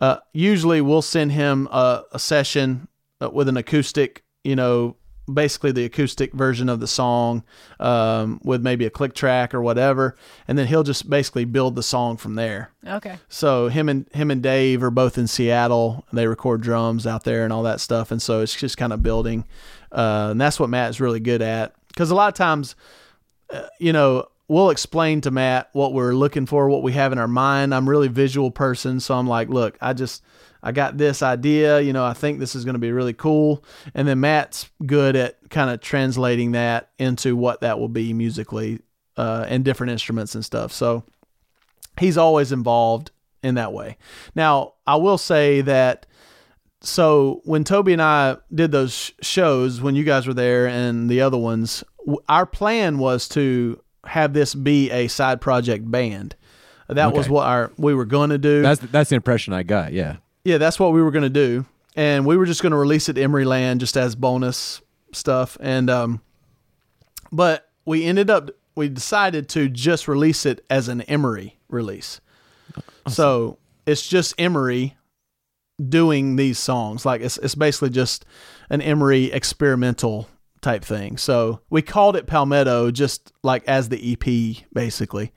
uh, 0.01 0.19
usually 0.33 0.81
we'll 0.81 1.03
send 1.03 1.33
him 1.33 1.69
a, 1.71 2.03
a 2.13 2.19
session 2.19 2.89
uh, 3.21 3.31
with 3.31 3.49
an 3.49 3.57
acoustic, 3.57 4.25
you 4.43 4.57
know, 4.57 4.97
basically 5.33 5.73
the 5.73 5.85
acoustic 5.85 6.33
version 6.33 6.69
of 6.69 6.81
the 6.81 6.87
song 6.87 7.45
um, 7.81 8.41
with 8.45 8.63
maybe 8.63 8.85
a 8.85 8.91
click 8.91 9.15
track 9.15 9.55
or 9.55 9.63
whatever, 9.63 10.17
and 10.47 10.59
then 10.59 10.67
he'll 10.67 10.83
just 10.83 11.09
basically 11.09 11.45
build 11.45 11.77
the 11.77 11.83
song 11.83 12.17
from 12.17 12.35
there. 12.35 12.71
okay. 12.87 13.19
So 13.29 13.69
him 13.69 13.89
and 13.89 14.07
him 14.13 14.31
and 14.31 14.43
Dave 14.43 14.83
are 14.83 14.91
both 14.91 15.17
in 15.17 15.27
Seattle. 15.27 16.05
They 16.13 16.27
record 16.27 16.61
drums 16.61 17.07
out 17.07 17.25
there 17.25 17.45
and 17.45 17.53
all 17.53 17.63
that 17.63 17.81
stuff, 17.81 18.11
and 18.11 18.21
so 18.21 18.41
it's 18.41 18.55
just 18.55 18.77
kind 18.77 18.93
of 18.93 19.03
building, 19.03 19.45
uh, 19.93 20.29
and 20.31 20.41
that's 20.41 20.61
what 20.61 20.71
Matt 20.71 20.91
is 20.91 21.01
really 21.01 21.21
good 21.21 21.43
at. 21.43 21.75
Because 21.89 22.11
a 22.11 22.15
lot 22.15 22.29
of 22.29 22.35
times, 22.35 22.75
uh, 23.51 23.67
you 23.79 23.93
know, 23.93 24.27
we'll 24.49 24.71
explain 24.71 25.21
to 25.23 25.31
Matt 25.31 25.71
what 25.73 25.93
we're 25.93 26.15
looking 26.15 26.47
for, 26.47 26.69
what 26.69 26.83
we 26.83 26.93
have 26.93 27.13
in 27.13 27.19
our 27.19 27.29
mind. 27.29 27.75
I'm 27.75 27.87
a 27.87 27.91
really 27.91 28.09
visual 28.09 28.51
person, 28.51 29.01
so 29.01 29.15
I'm 29.15 29.29
like, 29.29 29.49
look, 29.49 29.79
I 29.81 29.93
just 29.93 30.23
I 30.65 30.73
got 30.73 30.97
this 30.97 31.23
idea, 31.23 31.81
you 31.81 31.93
know, 31.93 32.05
I 32.05 32.15
think 32.15 32.41
this 32.41 32.55
is 32.55 32.65
going 32.65 32.75
to 32.75 32.81
be 32.81 32.91
really 32.91 33.13
cool, 33.13 33.63
and 33.95 34.09
then 34.09 34.21
Matt's 34.21 34.71
good 34.85 35.15
at 35.15 35.51
kind 35.51 35.69
of 35.69 35.81
translating 35.83 36.53
that 36.53 36.91
into 36.99 37.37
what 37.37 37.61
that 37.61 37.79
will 37.79 37.91
be 37.91 38.15
musically 38.15 38.81
uh, 39.19 39.45
and 39.47 39.63
different 39.63 39.93
instruments 39.93 40.35
and 40.35 40.43
stuff. 40.43 40.73
So 40.73 41.05
he's 42.01 42.17
always 42.17 42.51
involved 42.51 43.11
in 43.43 43.57
that 43.57 43.75
way. 43.75 43.99
Now, 44.35 44.73
I 44.87 44.97
will 44.97 45.19
say 45.19 45.61
that 45.61 46.07
so 46.81 47.43
when 47.45 47.63
Toby 47.65 47.93
and 47.93 48.03
I 48.03 48.39
did 48.55 48.73
those 48.73 49.13
shows 49.21 49.83
when 49.83 49.95
you 49.95 50.05
guys 50.05 50.27
were 50.27 50.35
there 50.35 50.67
and 50.67 51.11
the 51.11 51.21
other 51.21 51.39
ones, 51.39 51.85
our 52.29 52.47
plan 52.47 52.99
was 52.99 53.29
to 53.31 53.83
have 54.07 54.33
this 54.33 54.55
be 54.55 54.91
a 54.91 55.09
side 55.09 55.41
project 55.43 55.91
band. 55.91 56.37
That 56.89 57.15
was 57.15 57.29
what 57.29 57.47
our 57.47 57.73
we 57.79 57.95
were 57.95 58.05
going 58.05 58.31
to 58.31 58.39
do. 58.39 58.63
That's 58.63 58.81
that's 58.81 59.11
the 59.11 59.17
impression 59.17 59.55
I 59.55 59.63
got. 59.63 59.93
Yeah. 59.93 60.17
Yeah, 60.45 60.59
that's 60.59 60.79
what 60.79 60.93
we 60.93 61.03
were 61.03 61.11
going 61.11 61.23
to 61.23 61.31
do. 61.31 61.67
And 61.97 62.27
we 62.27 62.37
were 62.37 62.47
just 62.47 62.63
going 62.63 62.73
to 62.73 62.77
release 62.77 63.09
it 63.09 63.15
to 63.15 63.23
Emery 63.23 63.45
Land 63.45 63.81
just 63.81 63.97
as 63.97 64.15
bonus 64.15 64.83
stuff. 65.13 65.57
And, 65.61 65.89
um, 65.89 66.21
but 67.33 67.71
we 67.85 68.05
ended 68.05 68.31
up, 68.31 68.51
we 68.77 68.89
decided 68.89 69.49
to 69.51 69.69
just 69.69 70.09
release 70.09 70.45
it 70.45 70.65
as 70.69 70.89
an 70.89 71.03
Emery 71.03 71.59
release. 71.69 72.21
So 73.09 73.59
it's 73.87 74.07
just 74.07 74.35
Emery 74.39 74.97
doing 75.89 76.37
these 76.37 76.59
songs. 76.59 77.05
Like 77.07 77.21
it's, 77.21 77.39
it's 77.39 77.55
basically 77.55 77.91
just 77.91 78.25
an 78.71 78.81
Emery 78.83 79.33
experimental 79.33 80.29
type 80.61 80.85
thing. 80.85 81.17
So 81.17 81.61
we 81.71 81.83
called 81.83 82.17
it 82.17 82.27
Palmetto 82.27 82.91
just 82.91 83.33
like 83.43 83.65
as 83.69 83.89
the 83.89 84.13
EP 84.13 84.67
basically. 84.73 85.33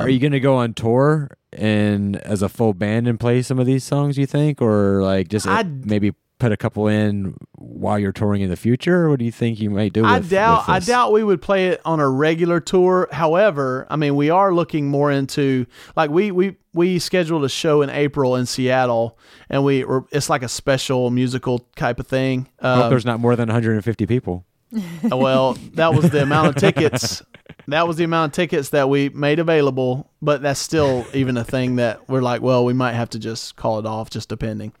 Are 0.00 0.08
you 0.08 0.20
gonna 0.20 0.40
go 0.40 0.56
on 0.56 0.74
tour 0.74 1.36
and 1.56 2.16
as 2.18 2.42
a 2.42 2.48
full 2.48 2.74
band 2.74 3.08
and 3.08 3.18
play 3.18 3.42
some 3.42 3.58
of 3.58 3.66
these 3.66 3.84
songs? 3.84 4.16
You 4.18 4.26
think, 4.26 4.60
or 4.62 5.02
like 5.02 5.28
just 5.28 5.46
uh, 5.46 5.64
maybe 5.84 6.12
put 6.38 6.52
a 6.52 6.56
couple 6.56 6.86
in 6.86 7.34
while 7.52 7.98
you're 7.98 8.12
touring 8.12 8.42
in 8.42 8.50
the 8.50 8.56
future? 8.56 9.08
What 9.08 9.18
do 9.18 9.24
you 9.24 9.32
think 9.32 9.58
you 9.58 9.70
might 9.70 9.92
do? 9.92 10.04
I 10.04 10.20
doubt 10.20 10.66
with 10.66 10.76
I 10.76 10.78
doubt 10.80 11.12
we 11.12 11.24
would 11.24 11.40
play 11.40 11.68
it 11.68 11.80
on 11.84 12.00
a 12.00 12.08
regular 12.08 12.60
tour. 12.60 13.08
However, 13.12 13.86
I 13.90 13.96
mean 13.96 14.16
we 14.16 14.30
are 14.30 14.52
looking 14.52 14.88
more 14.88 15.10
into 15.10 15.66
like 15.96 16.10
we 16.10 16.30
we 16.30 16.56
we 16.74 16.98
scheduled 16.98 17.44
a 17.44 17.48
show 17.48 17.82
in 17.82 17.90
April 17.90 18.36
in 18.36 18.46
Seattle 18.46 19.18
and 19.48 19.64
we 19.64 19.84
were 19.84 20.04
it's 20.12 20.28
like 20.28 20.42
a 20.42 20.48
special 20.48 21.10
musical 21.10 21.60
type 21.76 21.98
of 21.98 22.06
thing. 22.06 22.48
Hope 22.60 22.84
Um, 22.84 22.90
there's 22.90 23.06
not 23.06 23.20
more 23.20 23.34
than 23.36 23.48
150 23.48 24.06
people. 24.06 24.44
well, 25.04 25.54
that 25.74 25.94
was 25.94 26.10
the 26.10 26.22
amount 26.22 26.48
of 26.48 26.54
tickets. 26.56 27.22
That 27.68 27.88
was 27.88 27.96
the 27.96 28.04
amount 28.04 28.30
of 28.32 28.36
tickets 28.36 28.68
that 28.70 28.88
we 28.88 29.08
made 29.08 29.38
available, 29.38 30.10
but 30.22 30.40
that's 30.42 30.60
still 30.60 31.04
even 31.12 31.36
a 31.36 31.44
thing 31.44 31.76
that 31.76 32.08
we're 32.08 32.22
like, 32.22 32.40
well, 32.40 32.64
we 32.64 32.72
might 32.72 32.92
have 32.92 33.10
to 33.10 33.18
just 33.18 33.56
call 33.56 33.78
it 33.80 33.86
off, 33.86 34.08
just 34.10 34.28
depending. 34.28 34.72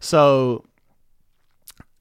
So 0.00 0.64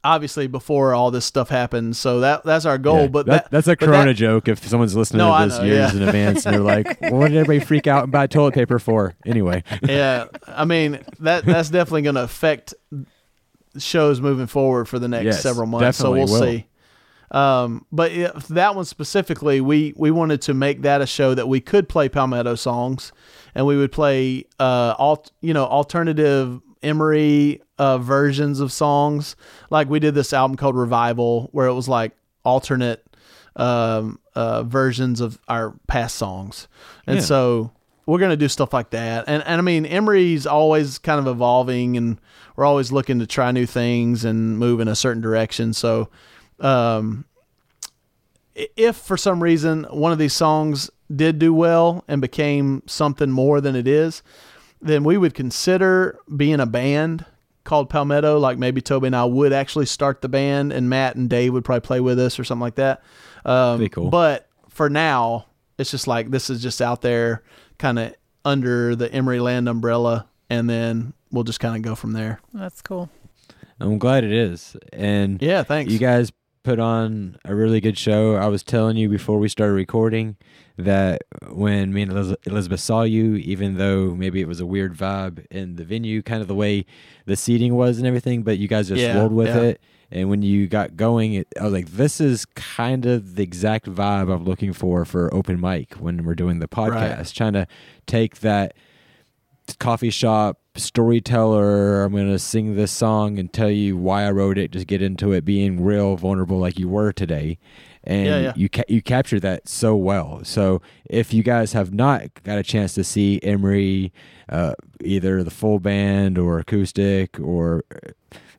obviously, 0.03 0.47
before 0.47 0.93
all 0.93 1.11
this 1.11 1.25
stuff 1.25 1.49
happens, 1.49 1.97
so 1.97 2.19
that 2.21 2.43
that's 2.43 2.65
our 2.65 2.78
goal. 2.78 3.01
Yeah, 3.01 3.07
but 3.07 3.25
that- 3.28 3.43
that, 3.45 3.51
that's 3.51 3.67
a 3.67 3.75
Corona 3.75 4.07
that- 4.07 4.13
joke. 4.15 4.47
If 4.47 4.65
someone's 4.67 4.95
listening 4.95 5.19
No, 5.19 5.38
to 5.38 5.45
this 5.45 5.57
know, 5.59 5.63
years 5.65 5.93
yeah. 5.93 6.01
in 6.01 6.07
advance, 6.07 6.45
and 6.45 6.55
they're 6.55 6.61
like, 6.61 6.99
well, 7.01 7.15
"What 7.15 7.30
did 7.30 7.38
everybody 7.38 7.65
freak 7.65 7.88
out 7.88 8.03
and 8.03 8.11
buy 8.11 8.28
toilet 8.28 8.53
paper 8.53 8.80
for?" 8.80 9.15
Anyway, 9.25 9.63
yeah, 9.84 10.25
I 10.47 10.65
mean 10.65 10.99
that 11.19 11.45
that's 11.45 11.69
definitely 11.69 12.03
going 12.03 12.15
to 12.15 12.23
affect 12.23 12.73
shows 13.78 14.19
moving 14.21 14.47
forward 14.47 14.86
for 14.89 14.99
the 14.99 15.07
next 15.07 15.25
Yes, 15.25 15.41
several 15.41 15.67
months. 15.67 15.97
So 15.97 16.11
we'll 16.11 16.21
will. 16.28 16.39
see. 16.41 16.67
Um, 17.32 17.86
but 17.91 18.13
yeah, 18.13 18.32
that 18.49 18.75
one 18.75 18.86
specifically, 18.86 19.59
we 19.61 19.93
we 19.97 20.11
wanted 20.11 20.41
to 20.43 20.53
make 20.53 20.82
that 20.84 21.01
a 21.01 21.05
show 21.05 21.34
that 21.34 21.47
we 21.47 21.59
could 21.59 21.89
play 21.89 22.07
Palmetto 22.09 22.55
songs, 22.55 23.11
and 23.53 23.65
we 23.65 23.75
would 23.78 23.91
play 23.91 24.45
uh 24.59 24.95
alt 24.97 25.32
you 25.41 25.53
know 25.53 25.65
alternative 25.65 26.61
Emery 26.84 27.61
uh 27.78 27.97
versions 27.97 28.59
of 28.59 28.71
songs. 28.71 29.36
Like 29.69 29.89
we 29.89 29.99
did 29.99 30.15
this 30.15 30.32
album 30.32 30.55
called 30.57 30.75
Revival, 30.78 31.49
where 31.51 31.67
it 31.67 31.73
was 31.73 31.89
like 31.89 32.13
alternate 32.45 33.03
um 33.57 34.19
uh 34.36 34.63
versions 34.63 35.19
of 35.19 35.39
our 35.47 35.73
past 35.88 36.15
songs, 36.15 36.67
and 37.07 37.17
Yeah. 37.17 37.23
so 37.23 37.71
we're 38.05 38.19
gonna 38.19 38.38
do 38.38 38.47
stuff 38.47 38.71
like 38.73 38.91
that. 38.91 39.25
And 39.28 39.43
and 39.45 39.59
I 39.59 39.61
mean, 39.61 39.86
Emery's 39.86 40.45
always 40.47 40.97
kind 40.97 41.19
of 41.19 41.28
evolving, 41.28 41.97
and 41.97 42.19
we're 42.55 42.63
always 42.65 42.91
looking 42.91 43.19
to 43.19 43.28
try 43.28 43.51
new 43.51 43.65
things 43.65 44.23
and 44.23 44.57
move 44.57 44.80
in 44.80 44.88
a 44.88 44.95
certain 44.95 45.21
direction. 45.21 45.73
So, 45.73 46.07
um, 46.60 47.26
if 48.55 48.95
for 48.95 49.18
some 49.18 49.41
reason 49.41 49.84
one 49.86 50.12
of 50.12 50.18
these 50.18 50.34
songs 50.34 50.89
did 51.14 51.39
do 51.39 51.53
well 51.53 52.03
and 52.08 52.22
became 52.22 52.84
something 52.86 53.30
more 53.30 53.62
than 53.62 53.76
it 53.76 53.88
is, 53.88 54.24
then 54.82 55.03
we 55.03 55.18
would 55.18 55.34
consider 55.34 56.18
being 56.36 56.60
a 56.60 56.66
band 56.66 57.26
called 57.64 57.89
Palmetto. 57.89 58.39
Like 58.39 58.58
maybe 58.58 58.82
Toby 58.82 59.08
and 59.08 59.16
I 59.16 59.26
would 59.26 59.53
actually 59.53 59.86
start 59.86 60.22
the 60.22 60.30
band, 60.30 60.74
and 60.74 60.89
Matt 60.89 61.16
and 61.16 61.30
Dave 61.30 61.53
would 61.53 61.66
probably 61.66 61.82
play 61.82 61.99
with 61.99 62.20
us 62.20 62.39
or 62.39 62.43
something 62.43 62.62
like 62.62 62.76
that. 62.76 63.03
Um, 63.45 63.78
Pretty 63.78 63.89
cool. 63.89 64.10
But 64.10 64.49
for 64.70 64.89
now, 64.89 65.45
it's 65.78 65.91
just 65.91 66.08
like 66.08 66.32
this 66.32 66.49
is 66.49 66.62
just 66.62 66.82
out 66.82 67.01
there, 67.01 67.43
kind 67.78 67.99
of 67.99 68.16
under 68.43 68.95
the 68.95 69.12
Emery 69.12 69.39
Land 69.39 69.70
umbrella, 69.70 70.28
and 70.49 70.70
then 70.70 71.14
we'll 71.32 71.43
just 71.43 71.60
kind 71.60 71.76
of 71.76 71.82
go 71.82 71.95
from 71.95 72.14
there. 72.14 72.39
That's 72.53 72.82
cool. 72.82 73.10
I'm 73.80 73.99
glad 73.99 74.24
it 74.24 74.32
is. 74.32 74.76
And 74.91 75.41
Yeah, 75.41 75.64
thanks. 75.64 75.91
You 75.91 75.99
guys 75.99 76.32
put 76.64 76.80
on 76.80 77.38
a 77.45 77.55
really 77.55 77.80
good 77.80 77.97
show. 77.97 78.36
I 78.36 78.47
was 78.47 78.64
telling 78.64 78.97
you 78.97 79.08
before 79.10 79.39
we 79.39 79.47
started 79.49 79.74
recording 79.74 80.36
that 80.78 81.24
when 81.49 81.93
me 81.93 82.03
and 82.03 82.12
Elizabeth 82.45 82.80
saw 82.80 83.03
you, 83.03 83.36
even 83.36 83.78
though 83.78 84.14
maybe 84.16 84.41
it 84.41 84.47
was 84.47 84.60
a 84.60 84.66
weird 84.66 84.95
vibe 84.95 85.45
in 85.49 85.76
the 85.76 85.84
venue, 85.84 86.22
kind 86.22 86.41
of 86.41 86.47
the 86.47 86.55
way 86.55 86.86
the 87.26 87.36
seating 87.36 87.76
was 87.76 87.97
and 87.97 88.05
everything, 88.05 88.43
but 88.43 88.58
you 88.58 88.68
guys 88.68 88.89
just 88.89 89.01
Yeah, 89.01 89.18
rolled 89.18 89.34
with 89.34 89.47
yeah. 89.47 89.62
it. 89.62 89.82
And 90.12 90.30
when 90.30 90.41
you 90.41 90.68
got 90.68 90.95
going, 90.95 91.34
it, 91.34 91.47
I 91.60 91.64
was 91.66 91.74
like, 91.74 91.88
this 91.88 92.22
is 92.22 92.45
kind 92.45 93.05
of 93.05 93.36
the 93.36 93.43
exact 93.43 93.88
vibe 93.88 94.34
I'm 94.34 94.45
looking 94.45 94.72
for 94.72 95.03
for 95.03 95.34
open 95.34 95.60
mic 95.60 95.95
when 95.95 96.24
we're 96.24 96.36
doing 96.36 96.60
the 96.60 96.68
podcast. 96.68 97.34
Trying 97.34 97.53
to 97.53 97.68
take 98.05 98.39
that 98.39 98.74
coffee 99.80 100.10
shop 100.10 100.60
storyteller. 100.78 102.03
I'm 102.03 102.11
going 102.11 102.32
to 102.32 102.39
sing 102.39 102.75
this 102.75 102.91
song 102.91 103.38
and 103.39 103.51
tell 103.51 103.69
you 103.69 103.97
why 103.97 104.25
I 104.25 104.32
wrote 104.32 104.57
it. 104.57 104.71
Just 104.71 104.88
get 104.88 105.01
into 105.01 105.32
it, 105.34 105.45
being 105.45 105.84
real 105.84 106.15
vulnerable 106.15 106.59
like 106.59 106.80
you 106.80 106.89
were 106.89 107.11
today. 107.11 107.57
And 108.03 108.25
Yeah, 108.25 108.39
yeah. 108.39 108.53
you 108.55 108.69
ca- 108.69 108.84
you 108.88 109.01
captured 109.01 109.41
that 109.41 109.67
so 109.67 109.95
well. 109.95 110.41
So 110.43 110.82
if 111.09 111.34
you 111.34 111.43
guys 111.43 111.73
have 111.73 111.93
not 111.93 112.23
got 112.43 112.57
a 112.57 112.63
chance 112.63 112.93
to 112.93 113.03
see 113.03 113.39
Emery, 113.43 114.13
uh, 114.49 114.73
either 115.03 115.43
the 115.43 115.51
full 115.51 115.80
band 115.80 116.38
or 116.38 116.59
acoustic 116.59 117.38
or 117.39 117.84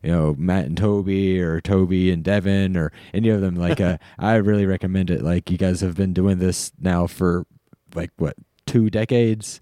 you 0.02 0.10
know 0.12 0.34
Matt 0.36 0.66
and 0.66 0.76
Toby 0.76 1.40
or 1.40 1.60
Toby 1.62 2.10
and 2.10 2.22
Devin 2.22 2.76
or 2.76 2.92
any 3.14 3.30
of 3.30 3.40
them, 3.40 3.54
like 3.56 3.80
uh, 3.80 3.96
I 4.18 4.34
really 4.34 4.66
recommend 4.66 5.08
it. 5.10 5.22
Like 5.22 5.50
you 5.50 5.56
guys 5.56 5.80
have 5.80 5.96
been 5.96 6.12
doing 6.12 6.38
this 6.38 6.72
now 6.78 7.06
for 7.06 7.46
like 7.94 8.10
what 8.18 8.34
two 8.66 8.90
decades 8.90 9.60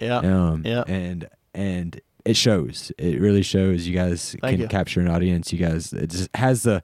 yeah, 0.00 0.18
um, 0.18 0.62
yeah. 0.64 0.82
and 0.88 1.28
and 1.58 2.00
it 2.24 2.36
shows. 2.36 2.92
It 2.98 3.20
really 3.20 3.42
shows. 3.42 3.86
You 3.86 3.94
guys 3.94 4.36
Thank 4.40 4.52
can 4.54 4.60
you. 4.60 4.68
capture 4.68 5.00
an 5.00 5.08
audience. 5.08 5.52
You 5.52 5.58
guys, 5.58 5.92
it 5.92 6.10
just 6.10 6.28
has 6.34 6.62
the 6.62 6.82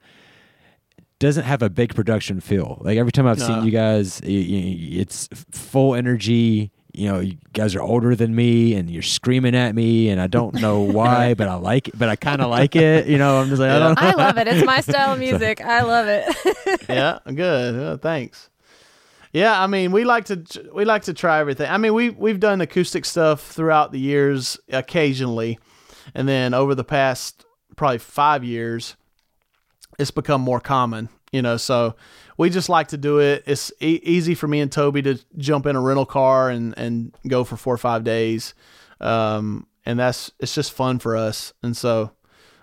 doesn't 1.20 1.44
have 1.44 1.62
a 1.62 1.70
big 1.70 1.94
production 1.94 2.40
feel. 2.40 2.78
Like 2.80 2.98
every 2.98 3.12
time 3.12 3.26
I've 3.26 3.38
No. 3.38 3.46
seen 3.46 3.64
you 3.64 3.70
guys, 3.70 4.20
y- 4.24 4.28
y- 4.30 4.98
it's 5.00 5.28
full 5.52 5.94
energy. 5.94 6.70
You 6.96 7.08
know, 7.08 7.18
you 7.20 7.36
guys 7.52 7.74
are 7.74 7.80
older 7.82 8.14
than 8.14 8.34
me, 8.36 8.74
and 8.74 8.88
you're 8.90 9.02
screaming 9.02 9.54
at 9.56 9.74
me, 9.74 10.08
and 10.10 10.20
I 10.20 10.26
don't 10.28 10.54
know 10.60 10.80
why, 10.98 11.34
but 11.34 11.48
I 11.48 11.54
like 11.54 11.88
it. 11.88 11.98
But 11.98 12.08
I 12.08 12.16
kind 12.16 12.40
of 12.40 12.50
like 12.50 12.76
it. 12.76 13.06
You 13.06 13.18
know, 13.18 13.40
I'm 13.40 13.48
just 13.48 13.60
like, 13.60 13.70
I 13.70 13.78
don't 13.80 14.00
know. 14.00 14.08
I 14.08 14.12
love 14.14 14.38
it. 14.42 14.46
It's 14.48 14.64
my 14.66 14.80
style 14.80 15.12
of 15.14 15.18
music. 15.18 15.60
I 15.60 15.82
love 15.82 16.06
it. 16.08 16.24
yeah, 16.88 17.18
good. 17.34 17.74
Uh, 17.74 17.96
thanks. 17.96 18.48
Yeah, 19.34 19.60
I 19.60 19.66
mean, 19.66 19.90
we 19.90 20.04
like 20.04 20.26
to 20.26 20.44
we 20.72 20.84
like 20.84 21.02
to 21.02 21.12
try 21.12 21.40
everything. 21.40 21.68
I 21.68 21.76
mean, 21.76 21.92
we 21.92 22.08
we've 22.10 22.38
done 22.38 22.60
acoustic 22.60 23.04
stuff 23.04 23.42
throughout 23.44 23.90
the 23.90 23.98
years 23.98 24.56
occasionally, 24.68 25.58
and 26.14 26.28
then 26.28 26.54
over 26.54 26.76
the 26.76 26.84
past 26.84 27.44
probably 27.74 27.98
five 27.98 28.44
years, 28.44 28.94
it's 29.98 30.12
become 30.12 30.40
more 30.40 30.60
common. 30.60 31.08
You 31.32 31.42
know, 31.42 31.56
so 31.56 31.96
we 32.38 32.48
just 32.48 32.68
like 32.68 32.88
to 32.88 32.96
do 32.96 33.18
it. 33.18 33.42
It's 33.44 33.72
e- 33.80 33.98
easy 34.04 34.36
for 34.36 34.46
me 34.46 34.60
and 34.60 34.70
Toby 34.70 35.02
to 35.02 35.18
jump 35.36 35.66
in 35.66 35.74
a 35.74 35.80
rental 35.80 36.06
car 36.06 36.48
and 36.48 36.72
and 36.78 37.12
go 37.26 37.42
for 37.42 37.56
four 37.56 37.74
or 37.74 37.78
five 37.78 38.04
days, 38.04 38.54
um, 39.00 39.66
and 39.84 39.98
that's 39.98 40.30
it's 40.38 40.54
just 40.54 40.72
fun 40.72 41.00
for 41.00 41.16
us. 41.16 41.52
And 41.60 41.76
so 41.76 42.12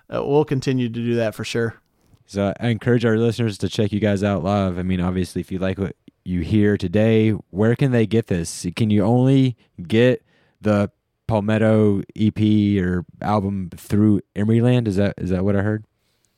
uh, 0.09 0.23
we'll 0.25 0.45
continue 0.45 0.87
to 0.87 0.93
do 0.93 1.15
that 1.15 1.35
for 1.35 1.43
sure. 1.43 1.81
So 2.27 2.53
I 2.61 2.69
encourage 2.69 3.03
our 3.03 3.17
listeners 3.17 3.57
to 3.57 3.67
check 3.67 3.91
you 3.91 3.99
guys 3.99 4.23
out 4.23 4.41
live. 4.41 4.77
I 4.79 4.83
mean, 4.83 5.01
obviously, 5.01 5.41
if 5.41 5.51
you 5.51 5.59
like 5.59 5.77
what 5.77 5.97
you 6.23 6.41
hear 6.41 6.77
today, 6.77 7.31
where 7.31 7.75
can 7.75 7.91
they 7.91 8.05
get 8.05 8.27
this? 8.27 8.65
Can 8.75 8.89
you 8.89 9.03
only 9.03 9.57
get 9.81 10.23
the 10.61 10.91
Palmetto 11.27 12.01
EP 12.15 12.39
or 12.83 13.05
album 13.21 13.69
through 13.75 14.21
Emeryland? 14.35 14.87
Is 14.87 14.97
that 14.97 15.15
is 15.17 15.29
that 15.29 15.43
what 15.43 15.55
I 15.55 15.61
heard? 15.61 15.85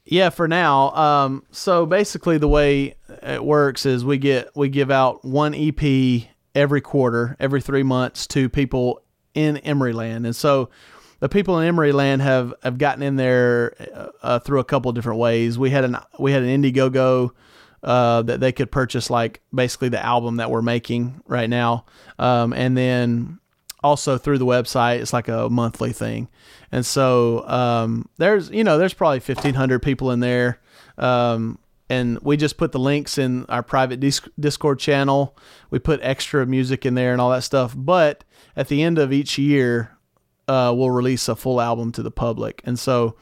Yeah, 0.06 0.30
for 0.30 0.48
now. 0.48 0.94
Um, 0.96 1.44
so 1.52 1.86
basically, 1.86 2.38
the 2.38 2.48
way 2.48 2.96
it 3.22 3.44
works 3.44 3.86
is 3.86 4.04
we 4.04 4.18
get 4.18 4.56
we 4.56 4.70
give 4.70 4.92
out 4.92 5.24
one 5.24 5.56
EP 5.56 6.28
every 6.54 6.82
quarter, 6.82 7.36
every 7.40 7.62
three 7.62 7.84
months 7.84 8.28
to 8.28 8.50
people 8.50 9.02
in 9.34 9.58
Emeryland, 9.58 10.26
and 10.26 10.36
so 10.36 10.70
the 11.20 11.30
people 11.30 11.58
in 11.60 11.74
Emeryland 11.74 12.20
have 12.20 12.54
have 12.64 12.78
gotten 12.78 13.02
in 13.02 13.16
there 13.16 13.76
uh, 14.22 14.40
through 14.40 14.60
a 14.60 14.66
couple 14.66 14.92
different 14.92 15.20
ways. 15.20 15.58
We 15.58 15.70
had 15.70 15.86
an 15.86 15.98
we 16.20 16.34
had 16.34 16.44
an 16.44 16.62
Indiegogo 16.62 17.32
uh, 17.84 18.22
that 18.24 18.40
they 18.40 18.52
could 18.52 18.72
purchase, 18.72 19.10
like 19.10 19.42
basically 19.54 19.90
the 19.90 20.04
album 20.04 20.38
that 20.38 20.50
we're 20.50 20.62
making 20.62 21.22
right 21.28 21.50
now, 21.50 21.86
um, 22.18 22.54
and 22.54 22.78
then 22.78 23.40
also 23.84 24.18
through 24.18 24.38
the 24.38 24.46
website. 24.46 25.00
It's 25.00 25.14
like 25.14 25.28
a 25.28 25.50
monthly 25.50 25.92
thing, 25.92 26.30
and 26.72 26.86
so 26.86 27.48
um, 27.48 28.08
there's 28.18 28.50
you 28.50 28.64
know 28.64 28.78
there's 28.78 28.94
probably 28.94 29.20
fifteen 29.20 29.54
hundred 29.54 29.80
people 29.80 30.12
in 30.12 30.22
there, 30.22 30.62
um, 30.98 31.60
and 31.90 32.20
we 32.22 32.38
just 32.38 32.58
put 32.58 32.72
the 32.72 32.80
links 32.80 33.18
in 33.18 33.46
our 33.48 33.64
private 33.64 34.00
Discord 34.40 34.80
channel. 34.80 35.38
We 35.70 35.80
put 35.80 36.00
extra 36.02 36.46
music 36.46 36.86
in 36.86 36.96
there 36.96 37.12
and 37.12 37.20
all 37.20 37.32
that 37.32 37.44
stuff. 37.44 37.74
But 37.76 38.24
at 38.56 38.70
the 38.70 38.82
end 38.82 38.98
of 38.98 39.12
each 39.12 39.38
year, 39.38 39.98
uh, 40.48 40.74
we'll 40.76 40.92
release 40.92 41.28
a 41.28 41.36
full 41.36 41.60
album 41.60 41.92
to 41.94 42.02
the 42.02 42.12
public, 42.12 42.62
and 42.64 42.80
so 42.80 43.18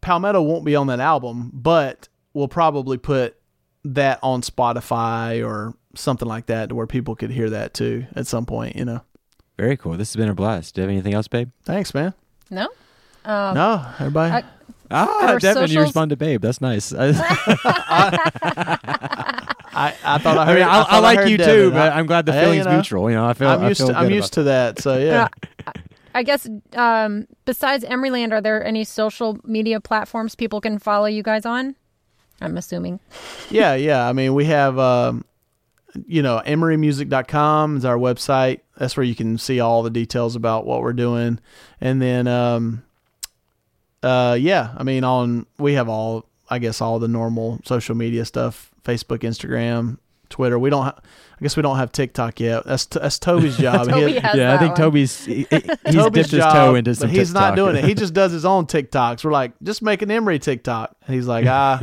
Palmetto 0.00 0.42
won't 0.42 0.64
be 0.64 0.74
on 0.74 0.88
that 0.88 1.00
album, 1.00 1.50
but 1.52 2.08
we'll 2.32 2.48
probably 2.48 2.98
put 2.98 3.36
that 3.84 4.18
on 4.22 4.42
Spotify 4.42 5.44
or 5.46 5.74
something 5.94 6.28
like 6.28 6.46
that 6.46 6.68
to 6.68 6.74
where 6.74 6.86
people 6.86 7.16
could 7.16 7.30
hear 7.30 7.50
that 7.50 7.74
too 7.74 8.06
at 8.14 8.26
some 8.26 8.46
point. 8.46 8.76
You 8.76 8.84
know. 8.84 9.00
Very 9.58 9.76
cool. 9.76 9.92
This 9.96 10.12
has 10.12 10.16
been 10.16 10.28
a 10.28 10.34
blast. 10.34 10.74
Do 10.74 10.80
you 10.80 10.82
have 10.84 10.90
anything 10.90 11.14
else, 11.14 11.28
babe? 11.28 11.50
Thanks, 11.64 11.92
man. 11.94 12.14
no? 12.50 12.68
no, 13.26 13.86
everybody. 13.98 14.34
I- 14.34 14.44
Ah, 14.92 15.28
Our 15.28 15.38
Devin, 15.38 15.70
you 15.70 15.82
respond 15.82 16.10
to 16.10 16.16
babe. 16.16 16.42
That's 16.42 16.60
nice. 16.60 16.92
I, 16.98 17.10
I, 19.72 19.94
I 20.04 20.18
thought 20.18 20.36
I 20.36 20.50
I 20.50 20.54
mean, 20.54 20.62
I, 20.64 20.80
I, 20.80 20.84
thought 20.84 21.02
like 21.02 21.18
heard 21.20 21.30
you 21.30 21.36
Devin. 21.36 21.54
too, 21.54 21.70
but 21.70 21.92
I- 21.92 21.98
I'm 21.98 22.06
glad 22.06 22.26
the 22.26 22.32
Hey, 22.32 22.42
feeling's 22.44 22.64
you 22.64 22.70
know, 22.70 22.76
mutual. 22.76 23.10
You 23.10 23.16
know, 23.16 23.26
I 23.26 23.34
feel. 23.34 23.48
I'm 23.48 23.68
used 23.68 23.78
feel 23.78 23.88
to. 23.88 23.96
I'm 23.96 24.10
used 24.10 24.32
to 24.34 24.42
that. 24.44 24.80
So 24.80 24.98
yeah. 24.98 25.28
I 26.12 26.24
guess 26.24 26.48
um, 26.74 27.28
besides 27.44 27.84
Emeryland, 27.84 28.32
are 28.32 28.40
there 28.40 28.64
any 28.64 28.82
social 28.82 29.38
media 29.44 29.80
platforms 29.80 30.34
people 30.34 30.60
can 30.60 30.80
follow 30.80 31.06
you 31.06 31.22
guys 31.22 31.46
on? 31.46 31.76
I'm 32.40 32.56
assuming. 32.56 33.00
yeah, 33.50 33.74
yeah. 33.74 34.08
I 34.08 34.12
mean, 34.12 34.34
we 34.34 34.46
have, 34.46 34.78
um, 34.78 35.24
you 36.06 36.22
know, 36.22 36.40
emerymusic.com 36.46 37.76
is 37.76 37.84
our 37.84 37.96
website. 37.96 38.60
That's 38.76 38.96
where 38.96 39.04
you 39.04 39.14
can 39.14 39.36
see 39.38 39.60
all 39.60 39.82
the 39.82 39.90
details 39.90 40.36
about 40.36 40.64
what 40.66 40.80
we're 40.82 40.92
doing. 40.92 41.38
And 41.80 42.00
then, 42.00 42.26
um, 42.28 42.82
uh, 44.02 44.36
yeah, 44.40 44.72
I 44.76 44.82
mean, 44.82 45.04
on 45.04 45.46
we 45.58 45.74
have 45.74 45.88
all, 45.88 46.26
I 46.48 46.58
guess, 46.58 46.80
all 46.80 46.98
the 46.98 47.08
normal 47.08 47.60
social 47.64 47.94
media 47.94 48.24
stuff: 48.24 48.70
Facebook, 48.84 49.18
Instagram, 49.18 49.98
Twitter. 50.30 50.58
We 50.58 50.70
don't. 50.70 50.84
Ha- 50.84 50.98
I 50.98 51.42
guess 51.42 51.56
we 51.56 51.62
don't 51.62 51.76
have 51.78 51.90
TikTok 51.92 52.38
yet. 52.40 52.64
That's 52.64 52.86
that's 52.86 53.18
Toby's 53.18 53.56
job. 53.58 53.86
He- 53.86 53.92
Toby 53.92 54.18
has 54.18 54.36
yeah, 54.36 54.54
I 54.54 54.58
think 54.58 54.70
one. 54.72 54.78
Toby's 54.80 55.24
he, 55.24 55.34
he- 55.34 55.46
he's 55.50 55.62
Toby's 55.94 56.12
dipped 56.12 56.30
his 56.30 56.44
toe 56.44 56.74
into 56.74 56.94
some 56.94 57.08
but 57.08 57.16
he's 57.16 57.34
not 57.34 57.56
doing 57.56 57.76
it. 57.76 57.84
He 57.84 57.94
just 58.04 58.14
does 58.14 58.32
his 58.32 58.44
own 58.44 58.66
TikToks. 58.66 59.24
We're 59.24 59.32
like, 59.32 59.52
just 59.62 59.82
make 59.82 60.00
an 60.02 60.10
Emery 60.10 60.38
TikTok. 60.38 60.94
And 61.06 61.14
he's 61.14 61.26
like, 61.26 61.46
ah. 61.46 61.82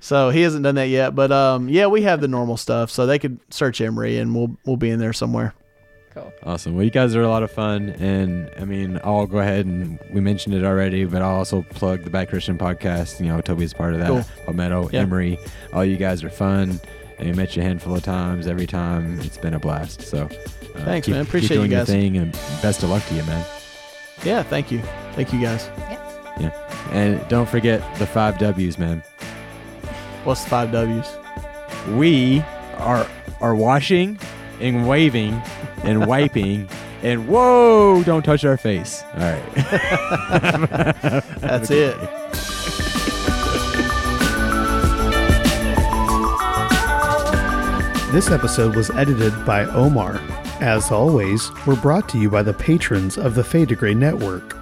So 0.00 0.30
he 0.30 0.42
hasn't 0.42 0.62
done 0.62 0.74
that 0.76 0.88
yet. 0.88 1.14
But 1.14 1.32
um, 1.32 1.68
yeah, 1.68 1.86
we 1.86 2.02
have 2.02 2.20
the 2.20 2.28
normal 2.28 2.56
stuff. 2.56 2.90
So 2.90 3.06
they 3.06 3.18
could 3.18 3.38
search 3.50 3.80
Emery 3.80 4.18
and 4.18 4.34
we'll 4.34 4.56
we'll 4.64 4.76
be 4.76 4.90
in 4.90 4.98
there 4.98 5.12
somewhere. 5.12 5.54
Cool. 6.14 6.32
Awesome. 6.44 6.74
Well, 6.74 6.84
you 6.84 6.90
guys 6.90 7.14
are 7.14 7.20
a 7.22 7.28
lot 7.28 7.42
of 7.42 7.50
fun, 7.50 7.90
and 7.90 8.50
I 8.58 8.64
mean, 8.64 8.98
I'll 9.04 9.26
go 9.26 9.38
ahead 9.38 9.66
and 9.66 9.98
we 10.14 10.20
mentioned 10.22 10.54
it 10.54 10.64
already, 10.64 11.04
but 11.04 11.20
I'll 11.20 11.34
also 11.36 11.60
plug 11.70 12.04
the 12.04 12.10
Bad 12.10 12.30
Christian 12.30 12.56
podcast. 12.56 13.20
You 13.20 13.26
know, 13.26 13.40
Toby's 13.42 13.74
part 13.74 13.92
of 13.92 14.00
that. 14.00 14.08
Cool. 14.08 14.24
Palmetto, 14.46 14.88
Yeah. 14.92 15.00
Emery, 15.00 15.38
all 15.74 15.84
you 15.84 15.96
guys 15.98 16.24
are 16.24 16.30
fun. 16.30 16.80
And 17.18 17.28
we 17.28 17.32
met 17.34 17.54
you 17.56 17.62
a 17.62 17.64
handful 17.66 17.94
of 17.94 18.02
times. 18.02 18.46
Every 18.46 18.66
time, 18.66 19.20
it's 19.20 19.36
been 19.38 19.52
a 19.54 19.58
blast. 19.58 20.02
So, 20.02 20.24
uh, 20.24 20.28
Thanks, 20.84 21.06
keep, 21.06 21.14
man. 21.14 21.22
Appreciate 21.22 21.48
keep 21.48 21.56
doing 21.58 21.70
you 21.70 21.76
your 21.76 21.84
guys. 21.84 21.88
thing, 21.94 22.16
and 22.18 22.32
best 22.62 22.82
of 22.82 22.88
luck 22.90 23.04
to 23.08 23.14
you, 23.14 23.22
man. 23.24 23.44
Yeah, 24.24 24.42
thank 24.42 24.70
you. 24.70 24.80
Thank 25.12 25.32
you 25.34 25.40
guys. 25.40 25.68
Yeah. 26.40 26.50
And 26.92 27.26
don't 27.28 27.48
forget 27.48 27.82
the 27.98 28.06
five 28.06 28.38
W's, 28.38 28.78
man. 28.78 29.02
What's 30.26 30.42
the 30.44 30.50
five 30.50 30.72
W's? 30.72 31.16
we 31.96 32.42
are 32.78 33.06
are 33.40 33.54
washing 33.54 34.18
and 34.60 34.88
waving 34.88 35.40
and 35.84 36.06
wiping 36.12 36.68
And 37.02 37.28
whoa, 37.28 38.02
don't 38.02 38.24
touch 38.24 38.44
our 38.44 38.56
face. 38.56 39.04
All 39.14 39.20
right. 39.20 39.54
That's 41.38 41.70
it. 41.70 41.96
This 48.12 48.30
episode 48.30 48.74
was 48.74 48.90
edited 48.90 49.32
by 49.44 49.66
Omar. 49.66 50.20
As 50.60 50.90
always, 50.90 51.50
we're 51.66 51.76
brought 51.76 52.08
to 52.08 52.18
you 52.18 52.30
by 52.30 52.42
the 52.42 52.54
patrons 52.54 53.18
of 53.18 53.34
the 53.34 53.44
Fade 53.44 53.68
to 53.68 53.74
Gray 53.76 53.94
Network. 53.94 54.55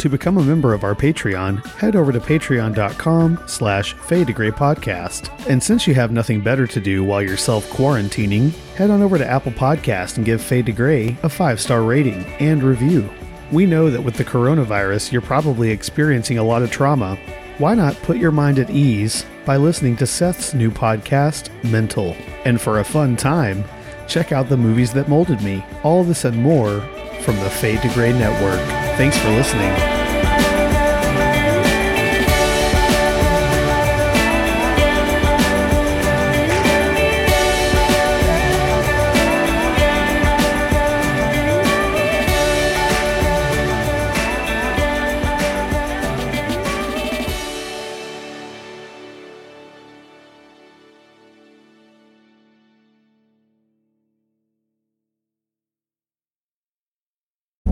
To 0.00 0.08
become 0.08 0.38
a 0.38 0.42
member 0.42 0.72
of 0.72 0.82
our 0.82 0.94
Patreon, 0.94 1.62
head 1.76 1.94
over 1.94 2.10
to 2.10 2.20
patreon.com 2.20 3.38
slash 3.46 3.92
Fade 3.92 4.28
to 4.28 4.32
Gray 4.32 4.50
Podcast. 4.50 5.28
And 5.46 5.62
since 5.62 5.86
you 5.86 5.92
have 5.92 6.10
nothing 6.10 6.40
better 6.40 6.66
to 6.68 6.80
do 6.80 7.04
while 7.04 7.20
you're 7.20 7.36
self-quarantining, 7.36 8.54
head 8.76 8.88
on 8.88 9.02
over 9.02 9.18
to 9.18 9.26
Apple 9.26 9.52
Podcast 9.52 10.16
and 10.16 10.24
give 10.24 10.40
Fade 10.40 10.64
to 10.66 10.72
Gray 10.72 11.18
a 11.22 11.28
five-star 11.28 11.82
rating 11.82 12.24
and 12.40 12.62
review. 12.62 13.10
We 13.52 13.66
know 13.66 13.90
that 13.90 14.00
with 14.00 14.14
the 14.14 14.24
coronavirus, 14.24 15.12
you're 15.12 15.20
probably 15.20 15.68
experiencing 15.68 16.38
a 16.38 16.44
lot 16.44 16.62
of 16.62 16.70
trauma. 16.70 17.16
Why 17.58 17.74
not 17.74 17.94
put 17.96 18.16
your 18.16 18.32
mind 18.32 18.58
at 18.58 18.70
ease 18.70 19.26
by 19.44 19.58
listening 19.58 19.98
to 19.98 20.06
Seth's 20.06 20.54
new 20.54 20.70
podcast, 20.70 21.50
Mental? 21.62 22.16
And 22.46 22.58
for 22.58 22.80
a 22.80 22.84
fun 22.84 23.18
time, 23.18 23.64
check 24.08 24.32
out 24.32 24.48
the 24.48 24.56
movies 24.56 24.94
that 24.94 25.10
molded 25.10 25.42
me. 25.42 25.62
All 25.82 26.04
this 26.04 26.24
and 26.24 26.38
more 26.38 26.80
from 27.20 27.36
the 27.40 27.50
Fade 27.50 27.82
to 27.82 27.88
Gray 27.90 28.14
Network. 28.14 28.79
Thanks 29.00 29.16
for 29.16 29.30
listening. 29.30 29.72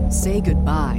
Say 0.09 0.41
goodbye 0.41 0.98